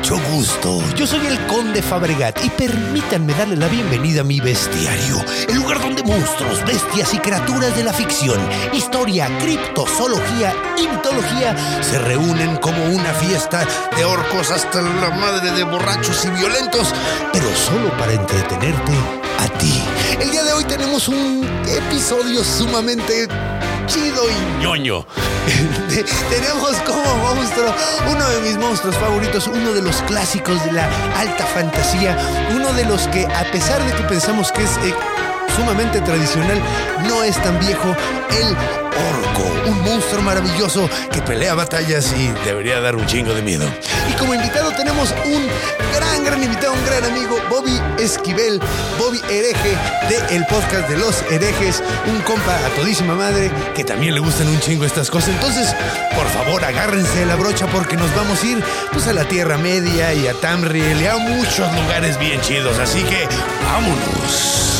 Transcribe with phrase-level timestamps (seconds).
[0.00, 0.78] mucho gusto.
[0.96, 5.78] Yo soy el Conde Fabregat y permítanme darle la bienvenida a mi bestiario, el lugar
[5.78, 8.40] donde monstruos, bestias y criaturas de la ficción,
[8.72, 15.64] historia, criptozoología y mitología se reúnen como una fiesta de orcos hasta la madre de
[15.64, 16.94] borrachos y violentos,
[17.30, 18.92] pero solo para entretenerte
[19.38, 19.84] a ti.
[20.20, 23.26] El día de hoy tenemos un episodio sumamente
[23.86, 25.06] chido y ñoño.
[26.30, 27.74] Tenemos como monstruo
[28.10, 30.84] uno de mis monstruos favoritos, uno de los clásicos de la
[31.18, 32.16] alta fantasía,
[32.54, 34.94] uno de los que a pesar de que pensamos que es eh,
[35.56, 36.60] sumamente tradicional,
[37.06, 37.94] no es tan viejo,
[38.38, 38.56] el
[39.00, 43.66] orco, un monstruo maravilloso que pelea batallas y debería dar un chingo de miedo.
[44.08, 45.46] Y como invitado tenemos un
[45.94, 48.60] gran, gran invitado, un gran amigo, Bobby Esquivel,
[48.98, 49.76] Bobby Hereje
[50.08, 54.48] de el podcast de los herejes, un compa a todísima madre que también le gustan
[54.48, 55.30] un chingo estas cosas.
[55.30, 55.74] Entonces,
[56.14, 60.12] por favor, agárrense la brocha porque nos vamos a ir pues a la Tierra Media
[60.14, 62.78] y a Tamriel y a muchos lugares bien chidos.
[62.78, 63.28] Así que,
[63.64, 64.79] vámonos.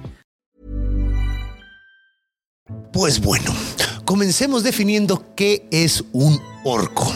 [2.91, 3.53] Pues bueno,
[4.03, 7.09] comencemos definiendo qué es un orco.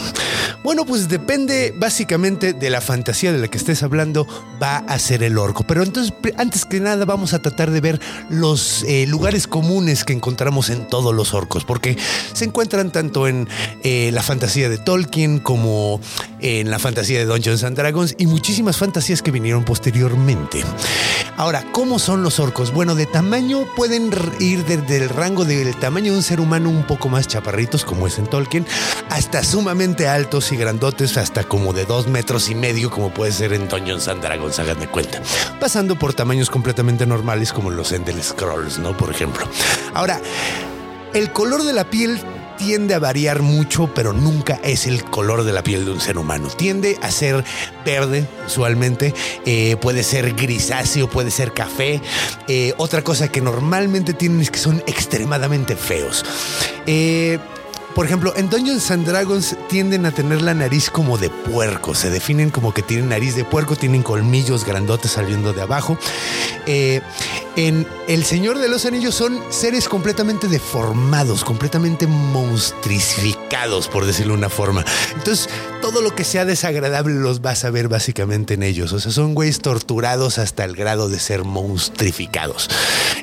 [0.66, 4.26] Bueno, pues depende básicamente de la fantasía de la que estés hablando,
[4.60, 5.62] va a ser el orco.
[5.64, 8.00] Pero entonces, antes que nada, vamos a tratar de ver
[8.30, 11.96] los eh, lugares comunes que encontramos en todos los orcos, porque
[12.32, 13.48] se encuentran tanto en
[13.84, 16.00] eh, la fantasía de Tolkien como
[16.40, 20.64] en la fantasía de Dungeons and Dragons y muchísimas fantasías que vinieron posteriormente.
[21.36, 22.72] Ahora, ¿cómo son los orcos?
[22.72, 24.10] Bueno, de tamaño pueden
[24.40, 28.08] ir desde el rango del tamaño de un ser humano un poco más chaparritos, como
[28.08, 28.66] es en Tolkien,
[29.10, 33.68] hasta sumamente altos grandotes, hasta como de dos metros y medio, como puede ser en
[33.68, 35.22] Dungeons and Dragons, hagan de cuenta.
[35.60, 38.96] Pasando por tamaños completamente normales, como los Endel Scrolls, ¿no?
[38.96, 39.46] Por ejemplo.
[39.94, 40.20] Ahora,
[41.14, 42.20] el color de la piel
[42.56, 46.18] tiende a variar mucho, pero nunca es el color de la piel de un ser
[46.18, 46.48] humano.
[46.48, 47.44] Tiende a ser
[47.84, 49.14] verde, usualmente,
[49.44, 52.00] eh, puede ser grisáceo, puede ser café.
[52.48, 56.24] Eh, otra cosa que normalmente tienen es que son extremadamente feos.
[56.86, 57.38] Eh,
[57.96, 61.94] por ejemplo, en Dungeons and Dragons tienden a tener la nariz como de puerco.
[61.94, 65.96] Se definen como que tienen nariz de puerco, tienen colmillos grandotes saliendo de abajo.
[66.66, 67.00] Eh,
[67.56, 74.40] en El Señor de los Anillos son seres completamente deformados, completamente monstrificados, por decirlo de
[74.40, 74.84] una forma.
[75.16, 75.48] Entonces,
[75.80, 78.92] todo lo que sea desagradable los vas a ver básicamente en ellos.
[78.92, 82.68] O sea, son güeyes torturados hasta el grado de ser monstrificados.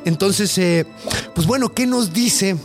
[0.04, 0.88] Entonces, eh,
[1.36, 2.58] pues bueno, ¿qué nos dice?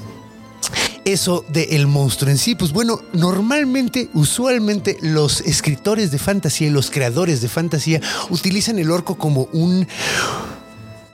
[1.12, 2.54] Eso del monstruo en sí?
[2.54, 8.90] Pues bueno, normalmente, usualmente los escritores de fantasía y los creadores de fantasía utilizan el
[8.90, 9.86] orco como un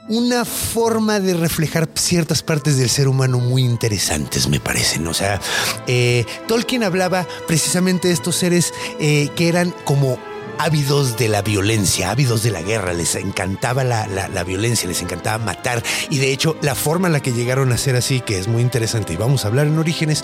[0.07, 5.07] una forma de reflejar ciertas partes del ser humano muy interesantes, me parecen.
[5.07, 5.41] O sea,
[5.87, 10.19] eh, Tolkien hablaba precisamente de estos seres eh, que eran como
[10.59, 15.43] ávidos de la violencia, ávidos de la guerra, les encantaba la, la- violencia, les encantaba
[15.43, 18.47] matar y de hecho la forma en la que llegaron a ser así, que es
[18.47, 20.23] muy interesante y vamos a hablar en orígenes,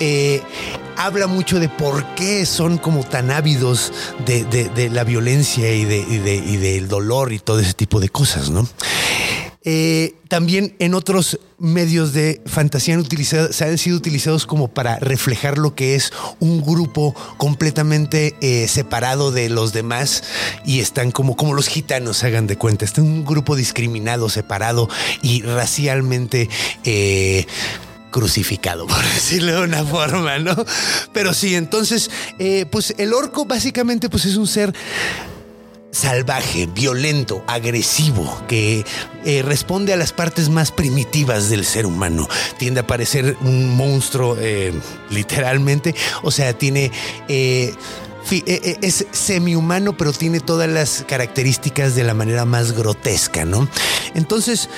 [0.00, 0.42] eh,
[0.96, 3.92] habla mucho de por qué son como tan ávidos
[4.26, 6.14] de, de- la violencia y, de, y,
[6.54, 8.66] y del dolor y todo ese tipo de cosas, ¿no?
[9.64, 15.94] Eh, también en otros medios de fantasía han, sido utilizados como para reflejar lo que
[15.94, 20.24] es un grupo completamente eh, separado de los demás
[20.64, 22.84] y están como, como los gitanos, hagan de cuenta.
[22.84, 24.88] Están un grupo discriminado, separado
[25.22, 26.48] y racialmente...
[26.84, 27.46] eh,
[28.10, 30.54] crucificado, por decirlo de una forma, ¿no?
[31.14, 32.10] Pero sí, entonces,
[32.70, 34.74] pues el orco básicamente pues es un ser
[35.92, 38.84] salvaje, violento, agresivo, que
[39.24, 42.28] eh, responde a las partes más primitivas del ser humano.
[42.58, 44.72] Tiende a parecer un monstruo, eh,
[45.10, 45.94] literalmente.
[46.22, 46.90] O sea, tiene...
[47.28, 47.74] eh,
[48.30, 53.68] es semi-humano, pero tiene todas las características de la manera más grotesca, ¿no?
[54.14, 54.68] Entonces,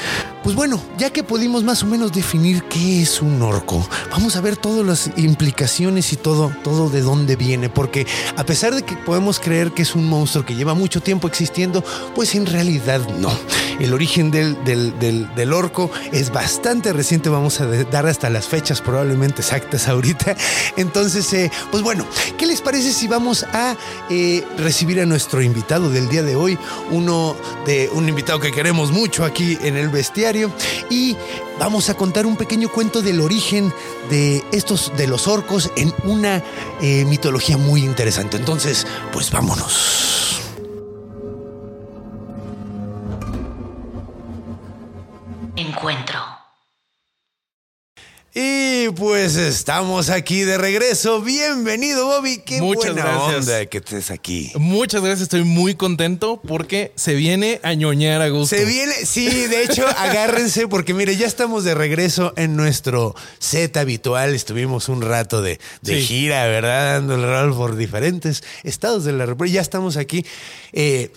[0.42, 4.40] pues bueno, ya que pudimos más o menos definir qué es un orco, vamos a
[4.40, 8.06] ver todas las implicaciones y todo, todo de dónde viene, porque
[8.36, 11.82] a pesar de que podemos creer que es un monstruo que lleva mucho tiempo existiendo,
[12.14, 13.36] pues en realidad no.
[13.80, 18.46] El origen del, del- del- del orco es bastante reciente, vamos a dar hasta las
[18.46, 20.36] fechas probablemente exactas ahorita.
[20.76, 22.06] Entonces, eh, pues bueno,
[22.38, 23.76] ¿qué les parece si vamos a
[24.08, 26.58] eh, recibir a nuestro invitado del día de hoy?
[26.90, 27.36] Uno
[27.66, 30.52] de un invitado que queremos mucho aquí en el bestiario
[30.90, 31.16] y
[31.58, 33.72] vamos a contar un pequeño cuento del origen
[34.10, 36.42] de estos de los orcos en una
[36.80, 38.36] eh, mitología muy interesante.
[38.36, 40.33] Entonces, pues vámonos.
[48.84, 51.22] Y pues estamos aquí de regreso.
[51.22, 52.42] Bienvenido, Bobby.
[52.44, 53.36] Qué Muchas buena gracias.
[53.48, 54.52] onda que estés aquí.
[54.56, 58.56] Muchas gracias, estoy muy contento porque se viene a ñoñar a gusto.
[58.56, 63.74] Se viene, sí, de hecho, agárrense porque mire, ya estamos de regreso en nuestro set
[63.78, 64.34] habitual.
[64.34, 66.02] Estuvimos un rato de, de Sí.
[66.06, 66.94] gira, ¿verdad?
[66.96, 69.54] Dando el rol por diferentes estados de la República.
[69.54, 70.26] Ya estamos aquí
[70.72, 71.10] eh,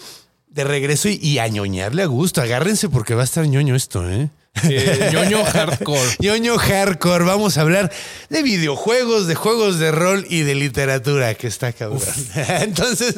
[0.50, 2.40] de regreso y, y a ñoñarle a gusto.
[2.42, 4.30] Agárrense porque va a estar ñoño esto, ¿eh?
[4.69, 6.15] Eh, ñoño hardcore.
[6.19, 7.24] ñoño hardcore.
[7.25, 7.92] Vamos a hablar
[8.30, 12.01] de videojuegos, de juegos de rol y de literatura, que está cabrón.
[12.62, 13.15] Entonces,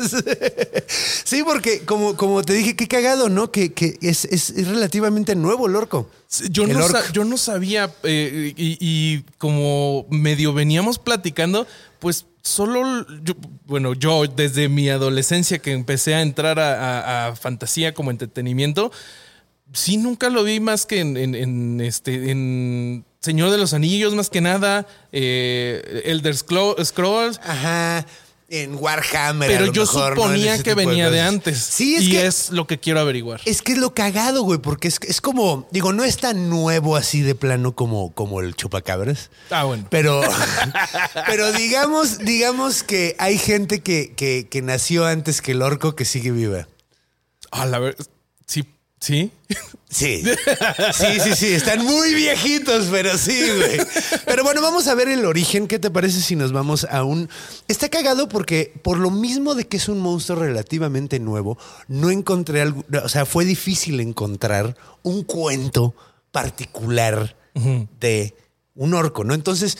[1.23, 3.51] sí, porque como, como te dije, qué cagado, ¿no?
[3.51, 6.09] Que, que es, es- es relativamente nuevo el orco.
[6.51, 11.65] Yo El no, yo no sabía eh, y, y como medio veníamos platicando,
[11.99, 16.73] pues solo, yo- bueno, yo desde mi adolescencia que empecé a entrar a,
[17.25, 18.91] a- a fantasía como entretenimiento,
[19.73, 24.15] sí nunca lo vi más que en, en- en, este, en Señor de los Anillos,
[24.15, 27.39] más que nada, eh, Elder Scro- Scrolls.
[27.43, 28.05] Ajá.
[28.51, 29.47] En Warhammer.
[29.47, 31.59] a Pero lo yo suponía que venía de, antes.
[31.59, 32.25] Sí, es y que.
[32.25, 33.39] es lo que quiero averiguar.
[33.45, 36.95] Es que es lo cagado, güey, porque es, es como, digo, no es tan nuevo
[36.95, 39.29] así de plano como, como el chupacabras.
[39.51, 39.85] Ah, bueno.
[39.91, 40.21] Pero,
[41.27, 46.05] pero digamos, digamos que hay gente que, que, que nació antes que el orco que
[46.05, 46.67] sigue viva.
[47.51, 48.03] Ah, la verdad.
[48.47, 48.63] Sí,
[48.99, 49.31] sí.
[49.89, 50.23] Sí,
[50.91, 53.79] sí, sí, sí, están muy viejitos, pero sí, güey.
[54.25, 55.67] Pero bueno, vamos a ver el origen.
[55.67, 57.27] ¿Qué te parece si nos vamos a un...
[57.67, 61.57] Está cagado porque por lo mismo de que es un monstruo relativamente nuevo,
[61.87, 65.95] no encontré algo, o sea, fue difícil encontrar un cuento
[66.31, 67.35] particular
[67.99, 68.35] de
[68.75, 69.33] un orco, ¿no?
[69.33, 69.77] Entonces...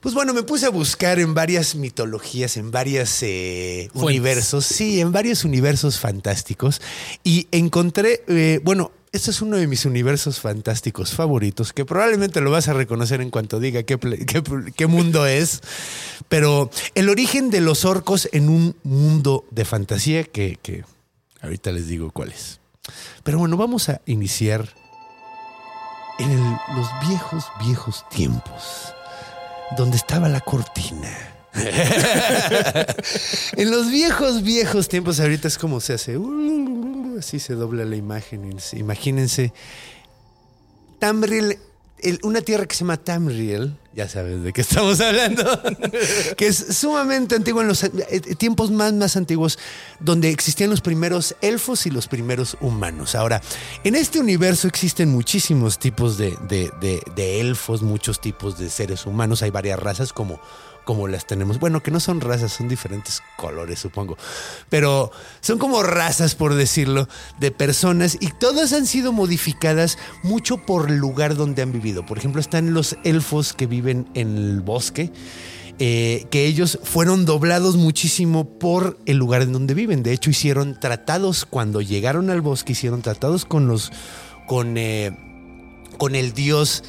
[0.00, 3.90] Pues bueno, me puse a buscar en varias mitologías, en varios Fuentes.
[3.94, 6.80] universos, sí, en varios universos fantásticos
[7.22, 12.50] y encontré, eh, bueno, este es uno de mis universos fantásticos favoritos, que probablemente lo
[12.50, 14.42] vas a reconocer en cuanto diga qué, pla- qué-
[14.74, 15.60] qué mundo es,
[16.30, 20.84] pero el origen de los orcos en un mundo de fantasía que, que
[21.42, 22.60] ahorita les digo cuál es.
[23.22, 24.74] Pero bueno, vamos a iniciar
[26.18, 28.94] en el- los viejos, viejos tiempos
[29.76, 31.08] donde estaba la cortina.
[33.56, 36.16] en los viejos, viejos tiempos, ahorita es como se hace.
[36.16, 38.56] uh, Así se dobla la imagen.
[38.72, 39.52] Imagínense.
[40.98, 41.58] Tamriel,
[42.02, 45.42] el- una tierra que se llama Tamriel, ya sabes de qué estamos hablando,
[46.36, 47.90] que es sumamente antigua en los eh,
[48.38, 49.58] tiempos más, más antiguos,
[49.98, 53.14] donde existían los primeros elfos y los primeros humanos.
[53.14, 53.40] Ahora,
[53.84, 59.06] en este universo existen muchísimos tipos de, de- de- de elfos, muchos tipos de seres
[59.06, 60.40] humanos, hay varias razas como
[60.90, 61.60] como las tenemos.
[61.60, 64.18] Bueno, que no son razas, son diferentes colores, supongo.
[64.70, 70.90] Pero son como razas, por decirlo, de personas y todas han sido modificadas mucho por
[70.90, 72.04] el lugar donde han vivido.
[72.04, 75.12] Por ejemplo, están los elfos que viven en el bosque.
[75.78, 80.02] eh, que ellos fueron doblados muchísimo por el lugar en donde viven.
[80.02, 83.92] De hecho, hicieron tratados cuando llegaron al bosque, hicieron tratados con los.
[84.48, 84.76] con.
[84.76, 85.16] eh,
[85.98, 86.82] con el dios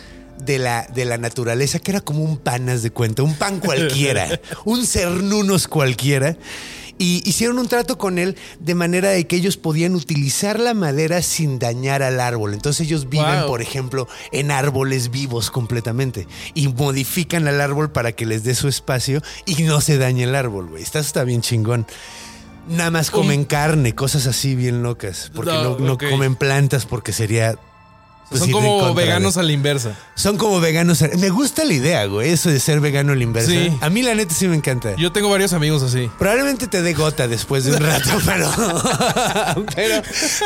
[0.46, 4.28] de la, de la naturaleza, que era como un panas de cuenta, un pan cualquiera,
[4.66, 6.38] un cernunos cualquiera.
[6.98, 11.24] Y hicieron un trato con él de manera de que ellos podían utilizar la madera
[11.24, 12.54] sin dañar al árbol.
[12.54, 13.48] Entonces ellos viven, Wow.
[13.48, 18.68] por ejemplo, en árboles vivos completamente y modifican al árbol para que les dé su
[18.68, 20.84] espacio y no se dañe el árbol, güey.
[20.84, 21.88] Esto está bien chingón.
[22.70, 25.32] Nada más comen carne, cosas así bien locas.
[25.34, 26.04] Porque no, No, no ok.
[26.12, 27.56] comen plantas porque sería
[28.32, 29.96] pues, Son como contra veganos a la inversa.
[30.16, 31.04] Son como veganos.
[31.20, 33.52] Me gusta la idea, güey, eso de ser vegano a la inversa.
[33.52, 33.72] Sí.
[33.82, 34.96] A mí la neta sí me encanta.
[34.96, 36.10] Yo tengo varios amigos así.
[36.18, 40.02] Probablemente te dé gota después de un rato, pero, pero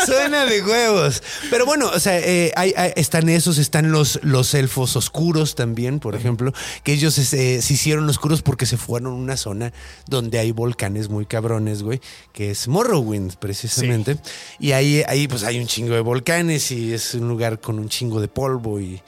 [0.05, 1.21] suena de huevos.
[1.49, 5.99] Pero bueno, o sea, eh, hay- hay- están esos, están los, los elfos oscuros también,
[5.99, 9.73] por ejemplo, que ellos eh, se hicieron oscuros porque se fueron a una zona
[10.07, 12.01] donde hay volcanes muy cabrones, güey,
[12.33, 14.17] que es Morrowind, precisamente.
[14.59, 17.89] Y ahí, ahí pues hay un chingo de volcanes y es un lugar con un
[17.89, 19.01] chingo de polvo y...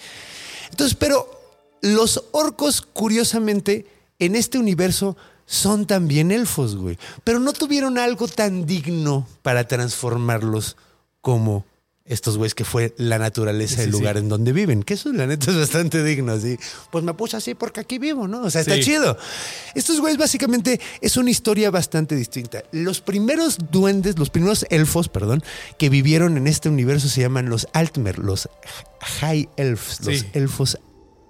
[0.69, 1.29] Entonces, pero
[1.81, 3.85] los orcos, curiosamente,
[4.19, 6.97] en este universo son también elfos, güey.
[7.23, 10.75] Pero no tuvieron algo tan digno para transformarlos
[11.21, 11.65] como
[12.07, 14.21] estos güeyes que fue la naturaleza Sí, del lugar sí.
[14.23, 14.83] en donde viven.
[14.83, 16.57] Que eso, la neta, es bastante digno, así.
[16.91, 18.43] Pues me puse así porque aquí vivo, ¿no?
[18.43, 19.17] O sea, está chido.
[19.75, 22.63] Estos güeyes básicamente es una historia bastante distinta.
[22.71, 25.43] Los primeros duendes, los primeros elfos, perdón,
[25.77, 28.49] que vivieron en este universo se llaman los Altmer, los
[29.19, 30.77] High Elves, los elfos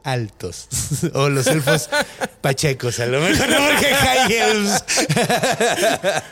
[0.08, 0.68] altos
[1.14, 1.90] o los elfos
[2.42, 4.84] pachecos, a lo mejor no porque High Elves.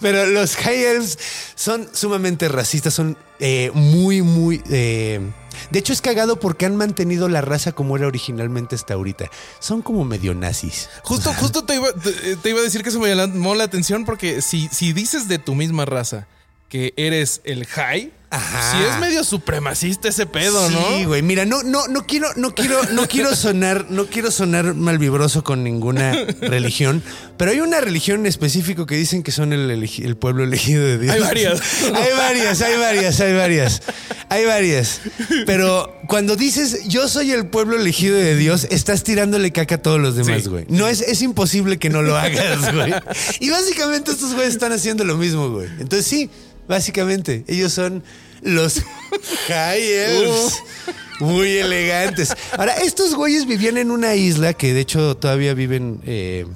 [0.00, 1.18] Pero los High Elves
[1.54, 4.62] son sumamente racistas, son eh, muy, muy...
[4.70, 5.20] eh,
[5.70, 9.30] de hecho es cagado porque han mantenido la raza como era originalmente hasta ahorita.
[9.58, 10.88] Son como medio nazis.
[11.02, 14.06] Justo, justo te iba, te, te iba a decir que eso me llamó la atención
[14.06, 16.26] porque si, si dices de tu misma raza
[16.70, 18.72] que eres el high, Ajá.
[18.72, 20.78] si es medio supremacista ese pedo, ¿no?
[20.96, 21.22] Sí, güey.
[21.22, 25.64] Mira, no, no, no quiero, no quiero, no quiero sonar, no quiero sonar malvibroso con
[25.64, 27.02] ninguna religión,
[27.36, 31.14] pero hay una religión en específico que dicen que son el, pueblo elegido de Dios.
[31.14, 31.60] Hay varias.
[31.84, 33.82] hay varias, hay varias, hay varias.
[34.30, 35.00] Hay varias.
[35.46, 40.00] Pero cuando dices yo soy el pueblo elegido de Dios, estás tirándole caca a todos
[40.00, 40.48] los demás, Sí.
[40.50, 40.66] güey.
[40.68, 42.92] No es, es imposible que no lo hagas, güey.
[43.40, 45.68] Y básicamente estos güeyes están haciendo lo mismo, güey.
[45.78, 46.28] Entonces sí,
[46.68, 48.04] básicamente, ellos son
[48.42, 48.82] los
[49.48, 50.62] high elves.
[51.20, 52.32] Muy elegantes.
[52.56, 56.46] Ahora, estos güeyes vivían en una isla que de hecho todavía viven, eh,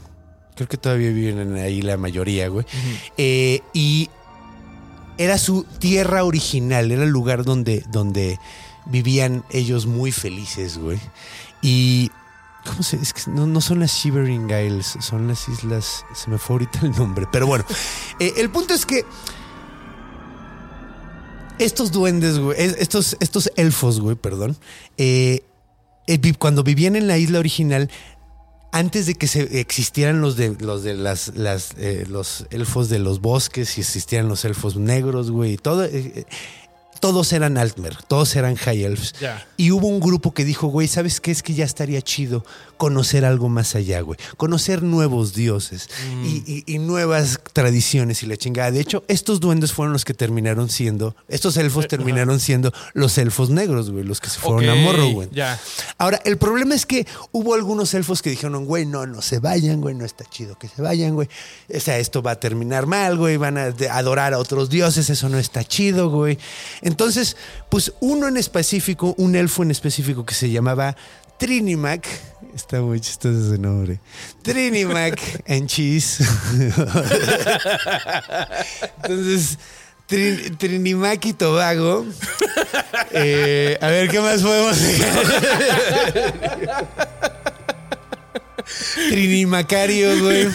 [0.54, 2.64] creo que todavía viven ahí la mayoría, güey.
[3.16, 4.08] Eh, y
[5.18, 8.38] era su tierra original, era el lugar donde, donde
[8.86, 10.98] vivían ellos muy felices, güey.
[11.60, 12.10] Y.
[12.64, 12.96] ¿Cómo se.?
[12.96, 16.04] Es que no, no son las Shivering Isles, son las islas.
[16.14, 17.26] Se me fue ahorita el nombre.
[17.30, 17.64] Pero bueno,
[18.20, 19.04] eh, el punto es que.
[21.64, 24.56] Estos duendes, güey, es- estos, estos elfos, güey, perdón,
[24.98, 25.42] eh,
[26.06, 27.90] eh, cuando vivían en la isla original,
[28.72, 31.30] antes de que se existieran los de los de las,
[31.76, 35.86] eh, los elfos de los bosques y existieran los elfos negros, güey, todo,
[37.02, 39.12] todos eran Altmer, todos eran High Elves.
[39.56, 41.32] Y hubo un grupo que dijo, güey, ¿sabes qué?
[41.32, 42.44] Es que ya estaría chido
[42.76, 44.16] conocer algo más allá, güey.
[44.36, 45.88] Conocer nuevos dioses
[46.24, 48.70] y, y- y nuevas tradiciones y la chingada.
[48.70, 53.50] De hecho, estos duendes fueron los que terminaron siendo, estos elfos terminaron siendo los elfos
[53.50, 55.32] negros, güey, los que se fueron a Morrowind.
[55.32, 55.58] ya.
[55.98, 59.80] Ahora, el problema es que hubo algunos elfos que dijeron, güey, no, no se vayan,
[59.80, 61.28] güey, no está chido que se vayan, güey.
[61.74, 65.28] O sea, esto va a terminar mal, güey, van a adorar a otros dioses, eso
[65.28, 66.38] no está chido, güey.
[66.80, 66.91] Entonces,
[67.68, 70.96] pues uno en específico, un elfo en específico que se llamaba
[71.38, 72.06] Trinimac,
[72.54, 74.00] está muy chistoso ese nombre,
[74.42, 76.24] Trinimac and Cheese.
[79.02, 79.58] Entonces,
[80.08, 82.04] Trin- Trinimac y Tobago.
[83.12, 84.76] Eh, a ver, ¿qué más podemos
[89.08, 90.48] Trinimacario, güey.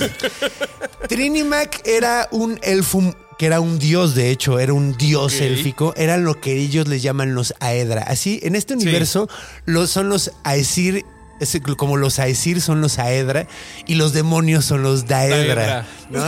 [1.08, 3.02] Trinimac era un elfo
[3.38, 5.42] que era un dios, de hecho, era un dios Ok.
[5.42, 8.04] élfico, eran lo que ellos les llaman los Aedra.
[8.04, 9.30] Así, en este universo
[9.66, 11.06] los, son los Aesir,
[11.40, 13.48] es como los Aesir son los Aedra
[13.86, 15.86] y los demonios son los Daedra.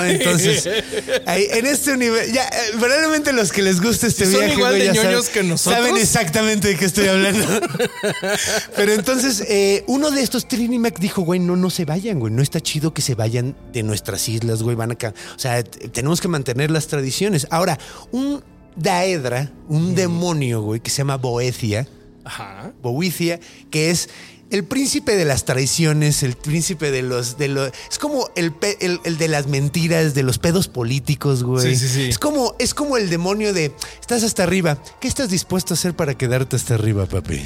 [0.08, 0.68] Entonces,
[1.26, 4.74] ahí, en este universo, ya, eh, probablemente los que les guste este Si son igual
[4.78, 5.80] de saben- ñoños que nosotros.
[5.80, 7.46] Saben exactamente de qué estoy hablando.
[8.76, 12.34] Pero entonces, eh, uno de estos Trinimac dijo, güey, no, no se vayan, güey.
[12.34, 14.76] No está chido que se vayan de nuestras islas, güey.
[14.76, 15.14] Van acá.
[15.36, 17.48] O sea, tenemos que mantener las tradiciones.
[17.50, 17.78] Ahora,
[18.12, 18.44] un
[18.76, 21.88] Daedra, un demonio, güey, que se llama Boecia,
[22.24, 22.72] Ajá.
[22.82, 23.40] Bowicia,
[23.72, 24.10] que es
[24.50, 27.38] el príncipe de las traiciones, el príncipe de los...
[27.38, 31.44] De los es como el, pe- el, el de las mentiras, de los pedos políticos,
[31.44, 31.76] güey.
[31.76, 32.10] Sí, sí, sí.
[32.10, 35.96] Es como, es como el demonio de, estás hasta arriba, ¿qué estás dispuesto a hacer
[35.96, 37.42] para quedarte hasta arriba, papi?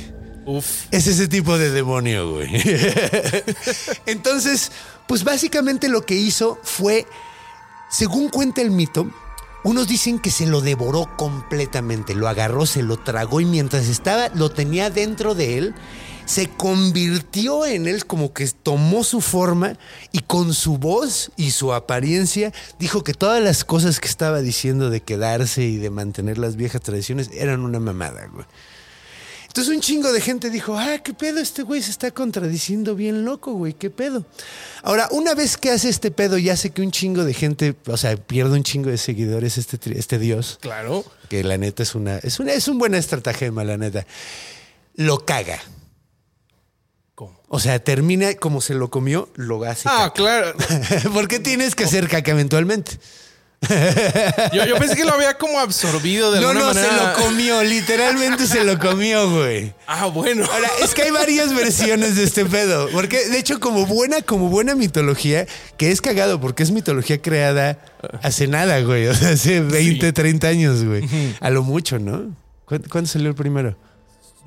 [0.46, 0.66] Uf.
[0.92, 2.50] Es ese tipo de demonio, güey.
[4.06, 4.72] Entonces,
[5.08, 7.06] pues básicamente lo que hizo fue,
[7.90, 9.10] según cuenta el mito,
[9.64, 14.30] unos dicen que se lo devoró completamente, lo agarró, se lo tragó y mientras estaba,
[14.36, 15.76] lo tenía dentro de él,
[16.25, 19.77] se convirtió en él como que tomó su forma
[20.12, 24.89] y con su voz y su apariencia dijo que todas las cosas que estaba diciendo
[24.89, 28.46] de quedarse y de mantener las viejas tradiciones eran una mamada, güey.
[29.48, 33.24] Entonces un chingo de gente dijo, ah, qué pedo, este güey se está contradiciendo bien
[33.24, 34.25] loco, güey, qué pedo.
[34.82, 37.98] Ahora, una vez que hace este pedo y hace que un chingo de gente, o
[37.98, 41.06] sea, pierde un chingo de seguidores este, este dios, Claro.
[41.30, 44.08] que la neta es una, es una, es un buen estratagema, la neta,
[44.96, 45.60] lo caga.
[47.56, 50.14] O sea, termina como se lo comió, lo hace Ah, caca.
[50.14, 50.54] claro.
[51.14, 52.98] ¿Por qué tienes que hacer caca eventualmente?
[54.52, 56.90] Yo, yo pensé que lo había como absorbido de No, alguna no, manera.
[57.16, 59.74] se lo comió, literalmente se lo comió, güey.
[59.88, 60.46] Ah, bueno.
[60.52, 62.90] Ahora, es que hay varias versiones de este pedo.
[62.92, 65.46] Porque, de hecho, como buena, como buena mitología,
[65.78, 67.78] que es cagado, porque es mitología creada
[68.22, 69.08] hace nada, güey.
[69.08, 71.08] O sea, hace 20, 30 años, güey.
[71.40, 72.36] A lo mucho, ¿no?
[72.66, 73.78] ¿Cuán- ¿Cuándo salió el primero?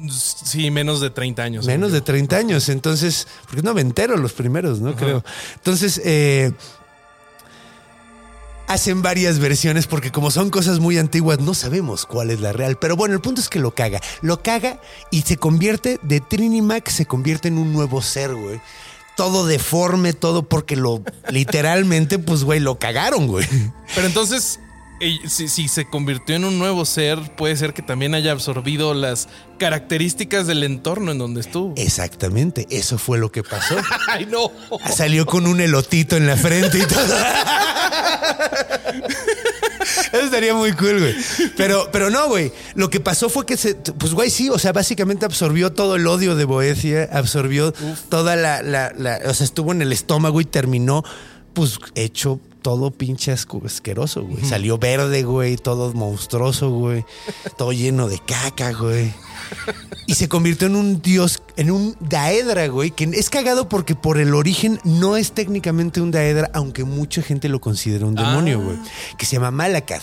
[0.09, 1.67] Sí, menos de 30 años.
[1.67, 2.69] Menos de 30 años.
[2.69, 4.95] Entonces, porque es noventero los primeros, ¿no?
[4.95, 5.25] Creo.
[5.55, 6.53] Entonces, eh,
[8.67, 12.77] hacen varias versiones porque como son cosas muy antiguas, no sabemos cuál es la real.
[12.79, 14.01] Pero bueno, el punto es que lo caga.
[14.21, 18.61] Lo caga y se convierte de Trinimac, se convierte en un nuevo ser, güey.
[19.17, 23.47] Todo deforme, todo porque lo literalmente, pues, güey, lo cagaron, güey.
[23.95, 24.61] Pero entonces,
[25.29, 29.29] si, si se convirtió en un nuevo ser, puede ser que también haya absorbido las
[29.59, 31.75] características del entorno en donde estuvo.
[31.77, 33.77] Exactamente, eso fue lo que pasó.
[34.09, 34.51] Ay, no.
[34.95, 37.17] Salió con un elotito en la frente y todo.
[40.13, 41.15] Eso estaría muy cool, güey.
[41.57, 42.53] Pero, pero no, güey.
[42.75, 43.75] Lo que pasó fue que se.
[43.75, 44.49] Pues, güey, sí.
[44.51, 47.09] O sea, básicamente absorbió todo el odio de Boecia.
[47.13, 47.73] Absorbió
[48.09, 51.03] toda la, la- la- O sea, estuvo en el estómago y terminó,
[51.53, 54.45] pues, hecho todo pinche asqueroso, güey.
[54.45, 55.57] Salió verde, güey.
[55.57, 57.05] Todo monstruoso, güey.
[57.57, 59.15] Todo lleno de caca, güey.
[60.09, 64.19] Y se convirtió en un dios, en un daedra, güey, que es cagado porque por
[64.19, 68.79] el origen no es técnicamente un daedra, aunque mucha gente lo considera un demonio, güey,
[69.17, 70.03] que se llama Malakath.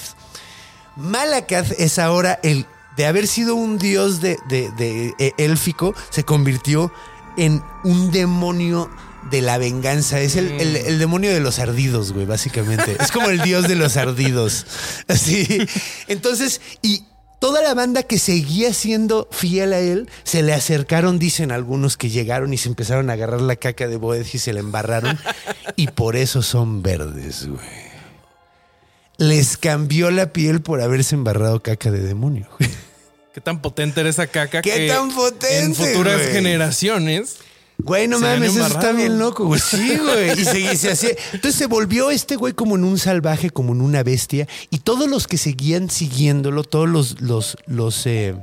[0.95, 2.65] Malakath es ahora el,
[2.95, 6.93] de haber sido un dios de, de- de, eh, élfico, se convirtió
[7.35, 8.89] en un demonio
[9.29, 10.19] de la venganza.
[10.19, 12.97] Es el, el- el demonio de los ardidos, güey, básicamente.
[12.99, 14.65] Es como el dios de los ardidos.
[15.07, 15.67] Así.
[16.07, 17.03] Entonces, y
[17.39, 22.09] toda la banda que seguía siendo fiel a él, se le acercaron, dicen algunos que
[22.09, 25.19] llegaron y se empezaron a agarrar la caca de Boed y se la embarraron.
[25.75, 27.83] y por eso son verdes, güey.
[29.17, 32.49] Les cambió la piel por haberse embarrado caca de demonio.
[33.33, 34.61] ¿Qué tan potente era esa caca?
[34.61, 37.37] ¿Qué que tan potente, En futuras generaciones.
[37.77, 39.59] Güey, no Se mames, eso está bien loco, güey.
[39.59, 40.39] Sí, güey.
[40.39, 41.09] Y se, se hacía.
[41.33, 44.47] Entonces se volvió este güey como en un salvaje, como en una bestia.
[44.69, 48.35] Y todos los que seguían siguiéndolo, todos los, los, los, eh,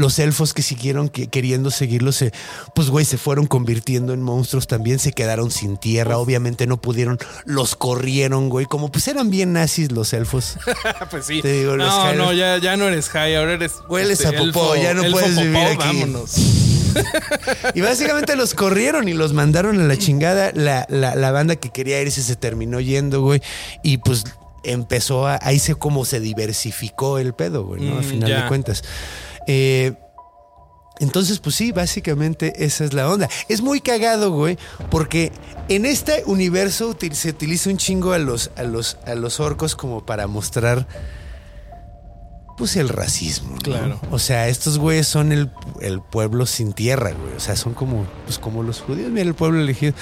[0.00, 2.32] los elfos que siguieron que- queriendo seguirlo, se,
[2.74, 7.18] pues güey, se fueron convirtiendo en monstruos también, se quedaron sin tierra, obviamente no pudieron,
[7.44, 10.56] los corrieron, güey, como pues eran bien nazis los elfos.
[11.10, 11.42] pues sí.
[11.42, 13.72] Te digo, no, no, ya, ya no eres high, ahora eres.
[13.72, 15.78] este, Hueles a popó, ya no puedes vivir aquí.
[16.00, 16.34] Vámonos.
[17.74, 20.50] Y básicamente los corrieron y los mandaron a la chingada.
[20.54, 23.40] La, la- la banda que quería irse se terminó yendo, güey.
[23.84, 24.24] Y pues
[24.64, 25.38] empezó a.
[25.40, 27.96] Ahí se como se diversificó el pedo, güey, ¿no?
[27.98, 28.42] a Mm, final ya.
[28.42, 28.82] de cuentas.
[29.52, 29.94] Eh,
[31.00, 33.28] entonces, pues sí, básicamente esa es la onda.
[33.48, 34.58] Es muy cagado, güey,
[34.90, 35.32] porque
[35.68, 40.06] en este universo se utiliza un chingo a los, a los, a los orcos como
[40.06, 40.86] para mostrar.
[42.60, 43.50] Pues el racismo.
[43.54, 43.58] ¿no?
[43.62, 44.00] Claro.
[44.12, 47.34] O sea, estos güeyes son el, el pueblo sin tierra, güey.
[47.34, 49.94] O sea, son como, pues como los judíos, mira el pueblo elegido.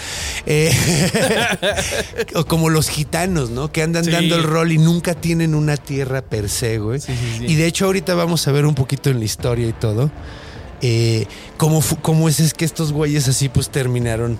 [0.44, 0.70] Eh,
[2.34, 3.70] o como los gitanos, ¿no?
[3.72, 4.10] Que andan Sí.
[4.10, 7.00] dando el rol y nunca tienen una tierra per se, güey.
[7.00, 7.44] Sí, sí, sí.
[7.46, 10.10] Y de hecho, ahorita vamos a ver un poquito en la historia y todo.
[10.82, 14.38] eh, cómo, cómo es, es que estos güeyes así, pues terminaron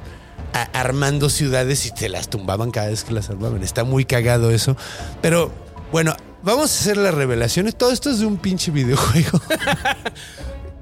[0.73, 3.63] armando ciudades y se las tumbaban cada vez que las armaban.
[3.63, 4.77] Está muy cagado eso.
[5.21, 5.53] Pero
[5.93, 7.77] bueno, vamos a hacer las revelaciones.
[7.77, 9.41] Todo esto es de un pinche videojuego.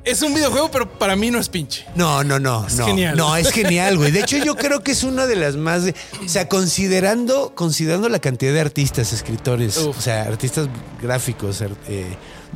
[0.05, 1.85] Es un videojuego, pero para mí no es pinche.
[1.97, 2.87] No, no, no, Es no.
[2.87, 3.16] genial.
[3.16, 4.12] No, es genial, güey.
[4.12, 5.83] De hecho, yo creo que es una de las más.
[5.83, 9.99] de- o sea, considerando, considerando la cantidad de artistas, escritores, Uf.
[9.99, 10.69] o sea, artistas
[11.03, 12.07] gráficos, eh,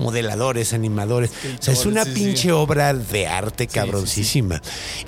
[0.01, 1.31] modeladores, animadores.
[1.59, 4.61] O sea, es una pinche obra de arte cabroncísima.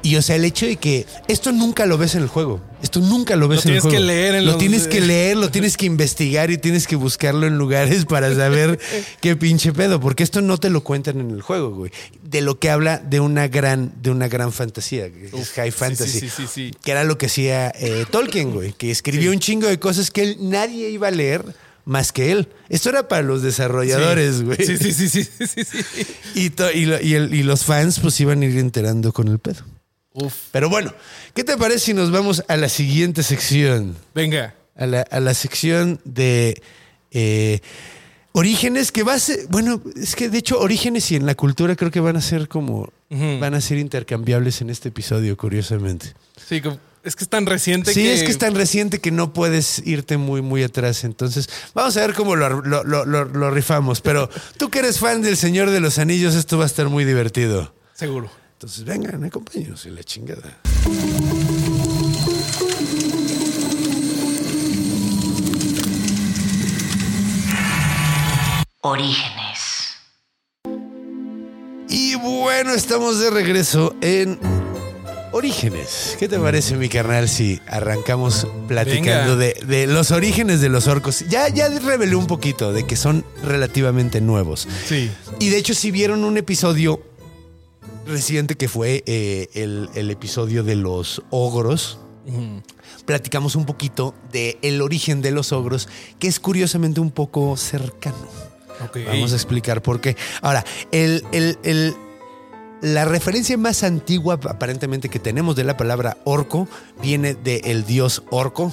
[0.02, 2.60] Y o sea, el hecho de que esto nunca lo ves en el juego.
[2.82, 4.04] Esto nunca lo ves Lo en el tienes que juego.
[4.06, 7.46] leer en lo los- tienes que leer, lo tienes que investigar y tienes que buscarlo
[7.46, 8.80] en lugares para saber
[9.20, 11.92] qué pinche pedo, porque esto no te lo cuentan en el juego, güey.
[12.24, 16.20] De lo que habla de una gran, de una gran fantasía, que es high fantasy,
[16.20, 16.74] sí, sí, sí, sí.
[16.82, 20.22] que era lo que hacía eh, Tolkien, güey, que escribió un chingo de cosas que
[20.22, 21.44] él, nadie iba a leer
[21.84, 22.48] más que él.
[22.68, 24.58] Esto era para los desarrolladores, güey.
[24.58, 26.06] Sí, sí, sí, sí, sí, sí, sí.
[26.34, 29.28] Y, to- y, lo- y el- y los fans pues iban a ir enterando con
[29.28, 29.62] el pedo.
[30.14, 30.34] Uf.
[30.52, 30.92] Pero bueno,
[31.34, 33.96] ¿qué te parece si nos vamos a la siguiente sección?
[34.14, 34.54] Venga.
[34.76, 36.60] a la, a la sección de
[37.10, 37.60] eh,
[38.32, 41.76] Orígenes que va a ser, bueno, es que de hecho Orígenes y en la cultura
[41.76, 46.14] creo que van a ser como, van a ser intercambiables en este episodio, curiosamente.
[46.48, 48.14] Sí, como- es que es tan reciente Sí, que.
[48.14, 51.04] es que es tan reciente que no puedes irte muy, muy atrás.
[51.04, 54.00] Entonces, vamos a ver cómo lo, lo- lo- lo- lo rifamos.
[54.00, 57.04] Pero tú que eres fan del Señor de los Anillos, esto va a estar muy
[57.04, 57.74] divertido.
[57.94, 58.30] Seguro.
[58.54, 60.60] Entonces, vengan, acompáñenos en la chingada.
[68.80, 69.96] Orígenes.
[71.88, 74.38] Y bueno, estamos de regreso en
[75.32, 76.16] Orígenes.
[76.18, 81.24] ¿Qué te parece, mi carnal, si arrancamos platicando de, los orígenes de los orcos?
[81.28, 84.68] Ya, ya revelé un poquito de que son relativamente nuevos.
[84.86, 85.10] Sí.
[85.40, 87.02] Y de hecho, si vieron un episodio
[88.06, 91.98] reciente que fue eh, el, el episodio de los ogros,
[93.06, 98.16] platicamos un poquito de el origen de los ogros, que es curiosamente un poco cercano.
[98.84, 98.98] Ok.
[99.06, 100.16] Vamos a explicar por qué.
[100.40, 101.94] Ahora, el, el- el-
[102.82, 106.68] la referencia más antigua aparentemente que tenemos de la palabra orco
[107.00, 108.70] viene del dios orco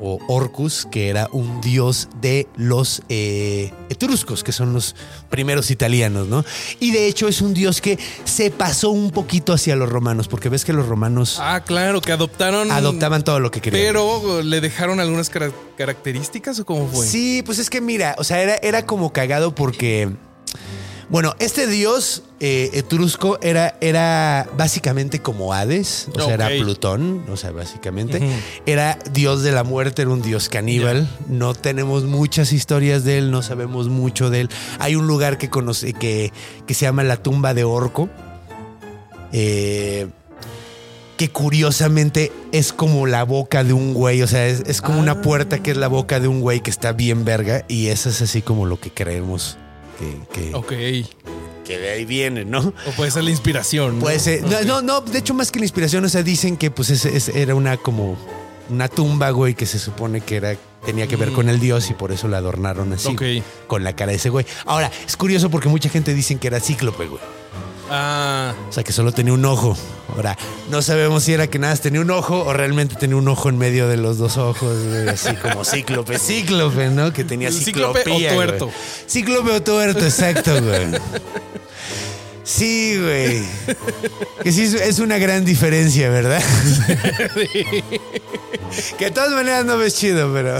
[0.00, 4.94] o Orcus, que era un dios de los eh, etruscos, que son los
[5.28, 6.44] primeros italianos, ¿no?
[6.78, 10.48] Y de hecho es un dios que se pasó un poquito hacia los romanos, porque
[10.50, 12.70] ves que los romanos Ah, claro, que adoptaron.
[12.70, 13.82] adoptaban todo lo que querían.
[13.86, 17.04] Pero le dejaron algunas cara- características o cómo fue?
[17.04, 20.10] Sí, pues es que mira, o sea, era, era como cagado porque.
[21.10, 26.48] Bueno, este dios eh, etrusco era, era básicamente como Hades, o sea, era.
[26.48, 28.20] Plutón, o sea, básicamente.
[28.66, 31.08] Era dios de la muerte, era un dios caníbal.
[31.26, 34.50] No tenemos muchas historias de él, no sabemos mucho de él.
[34.80, 36.30] Hay un lugar que, conoce, que,
[36.66, 38.10] que se llama la tumba de Orco.
[39.32, 40.08] eh,
[41.16, 45.12] que curiosamente es como la boca de un güey, o sea, es, es como una
[45.12, 45.20] Ah.
[45.20, 48.22] puerta que es la boca de un güey que está bien verga y eso es
[48.22, 49.58] así como lo que creemos
[49.98, 50.52] que,
[51.64, 52.72] que, de ahí viene, ¿no?
[52.86, 53.96] O puede ser la inspiración.
[53.98, 54.04] ¿no?
[54.04, 56.70] Pues eh, no, no, no, de hecho más que la inspiración, o sea, dicen que
[56.70, 58.16] pues ese- ese era una como
[58.70, 60.56] una tumba, güey, que se supone que era
[60.86, 61.34] tenía que ver Mm.
[61.34, 63.14] con el dios y por eso la adornaron así,
[63.66, 64.46] con la cara de ese güey.
[64.64, 67.20] Ahora, es curioso porque mucha gente dicen que era cíclope, güey.
[67.90, 69.76] Ah, O sea, que solo tenía un ojo.
[70.14, 70.36] Ahora,
[70.70, 73.58] no sabemos si era que nada tenía un ojo o realmente tenía un ojo en
[73.58, 77.12] medio de los dos ojos, güey, así como cíclope, cíclope, ¿no?
[77.12, 78.66] Que tenía Cíclope o tuerto.
[78.66, 78.76] güey.
[79.08, 80.86] Cíclope o tuerto, exacto, güey.
[82.42, 83.42] Sí, güey.
[84.42, 86.42] Que sí, es- una gran diferencia, ¿verdad?
[88.98, 90.58] Que de todas maneras no ves chido, pero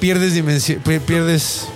[0.00, 1.66] pierdes dimensión, pi- pierdes...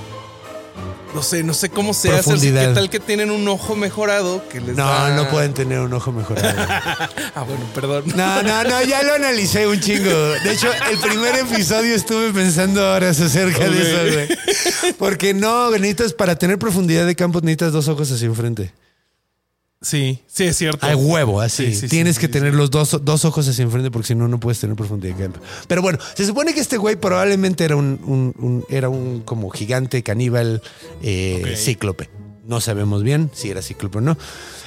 [1.14, 2.38] no sé, no sé cómo se hace.
[2.38, 5.92] ¿Qué tal que tienen un ojo mejorado que les No, da- no pueden tener un
[5.92, 6.48] ojo mejorado.
[7.34, 8.04] Ah, bueno, perdón.
[8.16, 10.10] No, no, no, ya lo analicé un chingo.
[10.10, 14.94] De hecho, el primer episodio estuve pensando horas acerca de eso, güey.
[14.98, 18.72] Porque no, necesitas, para tener profundidad de campo, necesitas dos ojos hacia enfrente.
[19.82, 20.84] Sí, sí, es cierto.
[20.86, 21.68] Al huevo, así.
[21.72, 24.28] Sí, sí, Tienes sí, que tener los dos, dos ojos hacia enfrente porque si no,
[24.28, 25.40] no puedes tener profundidad de campo.
[25.68, 29.48] Pero bueno, se supone que este güey probablemente era un, un- un- era un como
[29.48, 30.60] gigante caníbal
[31.02, 32.10] eh, cíclope.
[32.46, 34.18] No sabemos bien si era cíclope o no.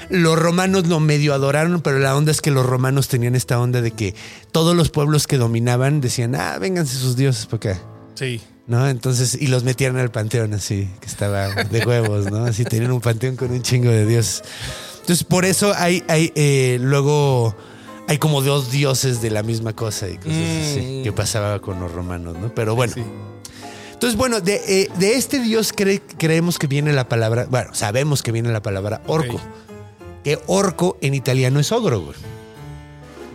[0.10, 3.82] Los romanos lo medio adoraron, pero la onda es que los romanos tenían esta onda
[3.82, 4.15] de que
[4.52, 7.84] todos los pueblos que dominaban decían, ah, vénganse sus dioses para acá.
[8.15, 8.41] Sí.
[8.65, 8.88] ¿No?
[8.89, 12.45] Entonces, y los metían al panteón así, que estaba de huevos, ¿no?
[12.45, 14.41] Así tenían un panteón con un chingo de dioses.
[15.04, 17.54] Entonces, por eso hay, hay eh, luego
[18.08, 21.04] hay como dos dioses de la misma cosa y cosas así Mm.
[21.04, 22.54] que pasaba con los romanos, ¿no?
[22.56, 22.94] Pero bueno.
[22.94, 23.04] Sí.
[23.94, 28.24] Entonces, bueno, de, eh, de este dios cre- creemos que viene la palabra, bueno, sabemos
[28.24, 29.39] que viene la palabra orco.
[30.24, 32.16] Que orco en italiano es ogro, güey.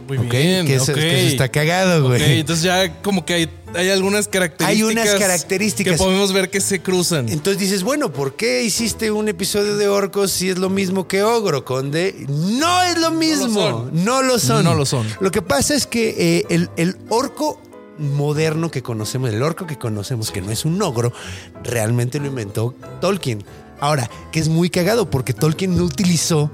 [0.07, 0.65] Muy bien.
[0.67, 2.41] que, que eso está cagado, güey.
[2.41, 4.69] entonces ya como que hay, hay algunas características.
[4.69, 5.93] Hay unas características.
[5.93, 7.29] Que podemos ver que se cruzan.
[7.29, 11.23] Entonces dices, bueno, ¿por qué hiciste un episodio de orcos si es lo mismo que
[11.23, 12.27] ogro, conde?
[12.29, 13.49] No es lo mismo.
[13.49, 14.05] son.
[14.05, 14.65] No lo son.
[14.65, 15.07] No lo son.
[15.21, 17.61] Lo que pasa es que eh, el, el orco
[17.99, 21.13] moderno que conocemos, el orco que conocemos, que no es un ogro,
[21.63, 23.45] realmente lo inventó Tolkien.
[23.81, 26.51] Ahora, que es muy cagado porque Tolkien no utilizó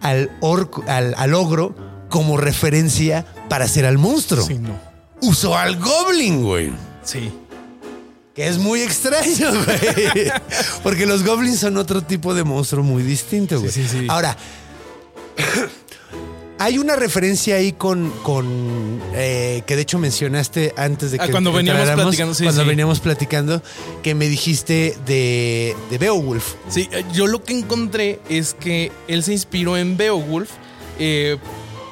[0.00, 1.74] al, orco, al, al ogro
[2.08, 4.44] como referencia para hacer al monstruo.
[4.44, 4.95] Sí, no.
[5.22, 6.72] Usó al goblin, güey.
[7.02, 7.32] Sí.
[8.34, 10.30] Que es muy extraño, güey.
[10.82, 13.72] Porque los goblins son otro tipo de monstruo muy distinto, güey.
[13.72, 14.06] Sí, sí, sí.
[14.08, 14.36] Ahora,
[16.58, 21.32] hay una referencia ahí con, con eh, que de hecho mencionaste antes de Ah, que
[21.32, 22.68] cuando veníamos platicando, sí, cuando sí.
[22.68, 23.62] veníamos platicando,
[24.02, 26.54] que me dijiste de, de Beowulf.
[26.68, 30.50] Sí, eh, yo lo que encontré es que él se inspiró en Beowulf
[30.98, 31.36] eh,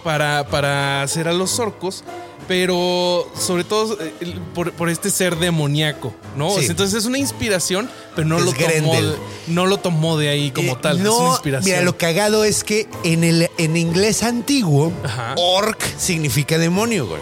[0.03, 2.05] para, para hacer a los orcos
[2.47, 6.51] pero sobre todo eh, por, por este ser demoníaco, ¿no?
[6.59, 6.67] Sí.
[6.67, 9.15] entonces es una inspiración, pero no Es lo tomó, Grendel.
[9.49, 11.01] no lo tomó de ahí como Eh, tal.
[11.01, 11.73] es una inspiración.
[11.73, 15.35] mira, lo cagado es que en el en inglés antiguo, Ajá.
[15.37, 17.21] orc significa demonio, güey.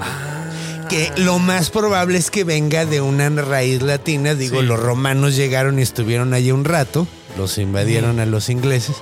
[0.00, 0.86] Ah.
[0.88, 4.34] Que lo más probable es que venga de una raíz latina.
[4.34, 4.66] Digo, Sí.
[4.66, 7.06] los romanos llegaron y estuvieron allí un rato.
[7.36, 8.96] Los invadieron a los ingleses.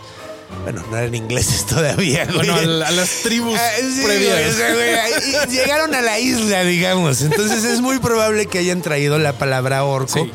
[0.63, 2.37] Bueno, no eran ingleses todavía, güey.
[2.39, 4.33] Bueno, a, la- a las tribus Ah, sí, previas.
[4.35, 7.21] güey, o sea, güey, ahí- llegaron a la isla, digamos.
[7.23, 10.31] Entonces es muy probable que hayan traído la palabra orco Sí.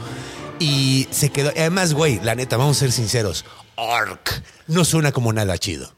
[0.60, 1.50] y se quedó.
[1.50, 3.46] Además, güey, la neta, vamos a ser sinceros.
[3.76, 5.94] Orc no suena como nada chido.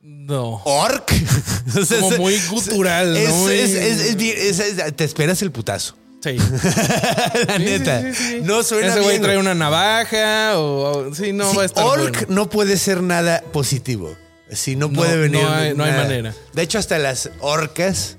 [0.00, 0.60] No.
[0.64, 1.10] Orc.
[2.00, 4.16] Como muy gutural, es-
[4.96, 5.96] te esperas el putazo.
[6.24, 6.36] Sí.
[7.48, 8.00] la Sí, neta.
[8.00, 8.38] sí, sí.
[8.42, 11.08] No suena Ese güey trae una navaja o.
[11.08, 11.84] o- sí, no va a estar.
[11.84, 12.26] orc bueno.
[12.30, 14.14] no puede ser nada positivo.
[14.50, 15.42] Sí, no No, puede venir.
[15.42, 16.02] no hay- no hay nada.
[16.04, 16.34] manera.
[16.52, 18.16] De hecho, hasta las orcas.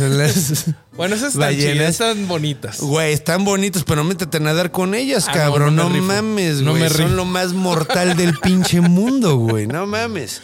[0.00, 0.64] las-
[0.98, 1.72] Bueno, esas están Ballenas.
[1.74, 2.80] chidas, están bonitas.
[2.80, 5.76] Güey, están bonitos, pero métete a nadar con ellas, Ah, cabrón.
[5.76, 6.82] no, me mames, güey.
[6.82, 9.68] me Son lo más mortal del pinche mundo, güey.
[9.68, 10.40] No mames.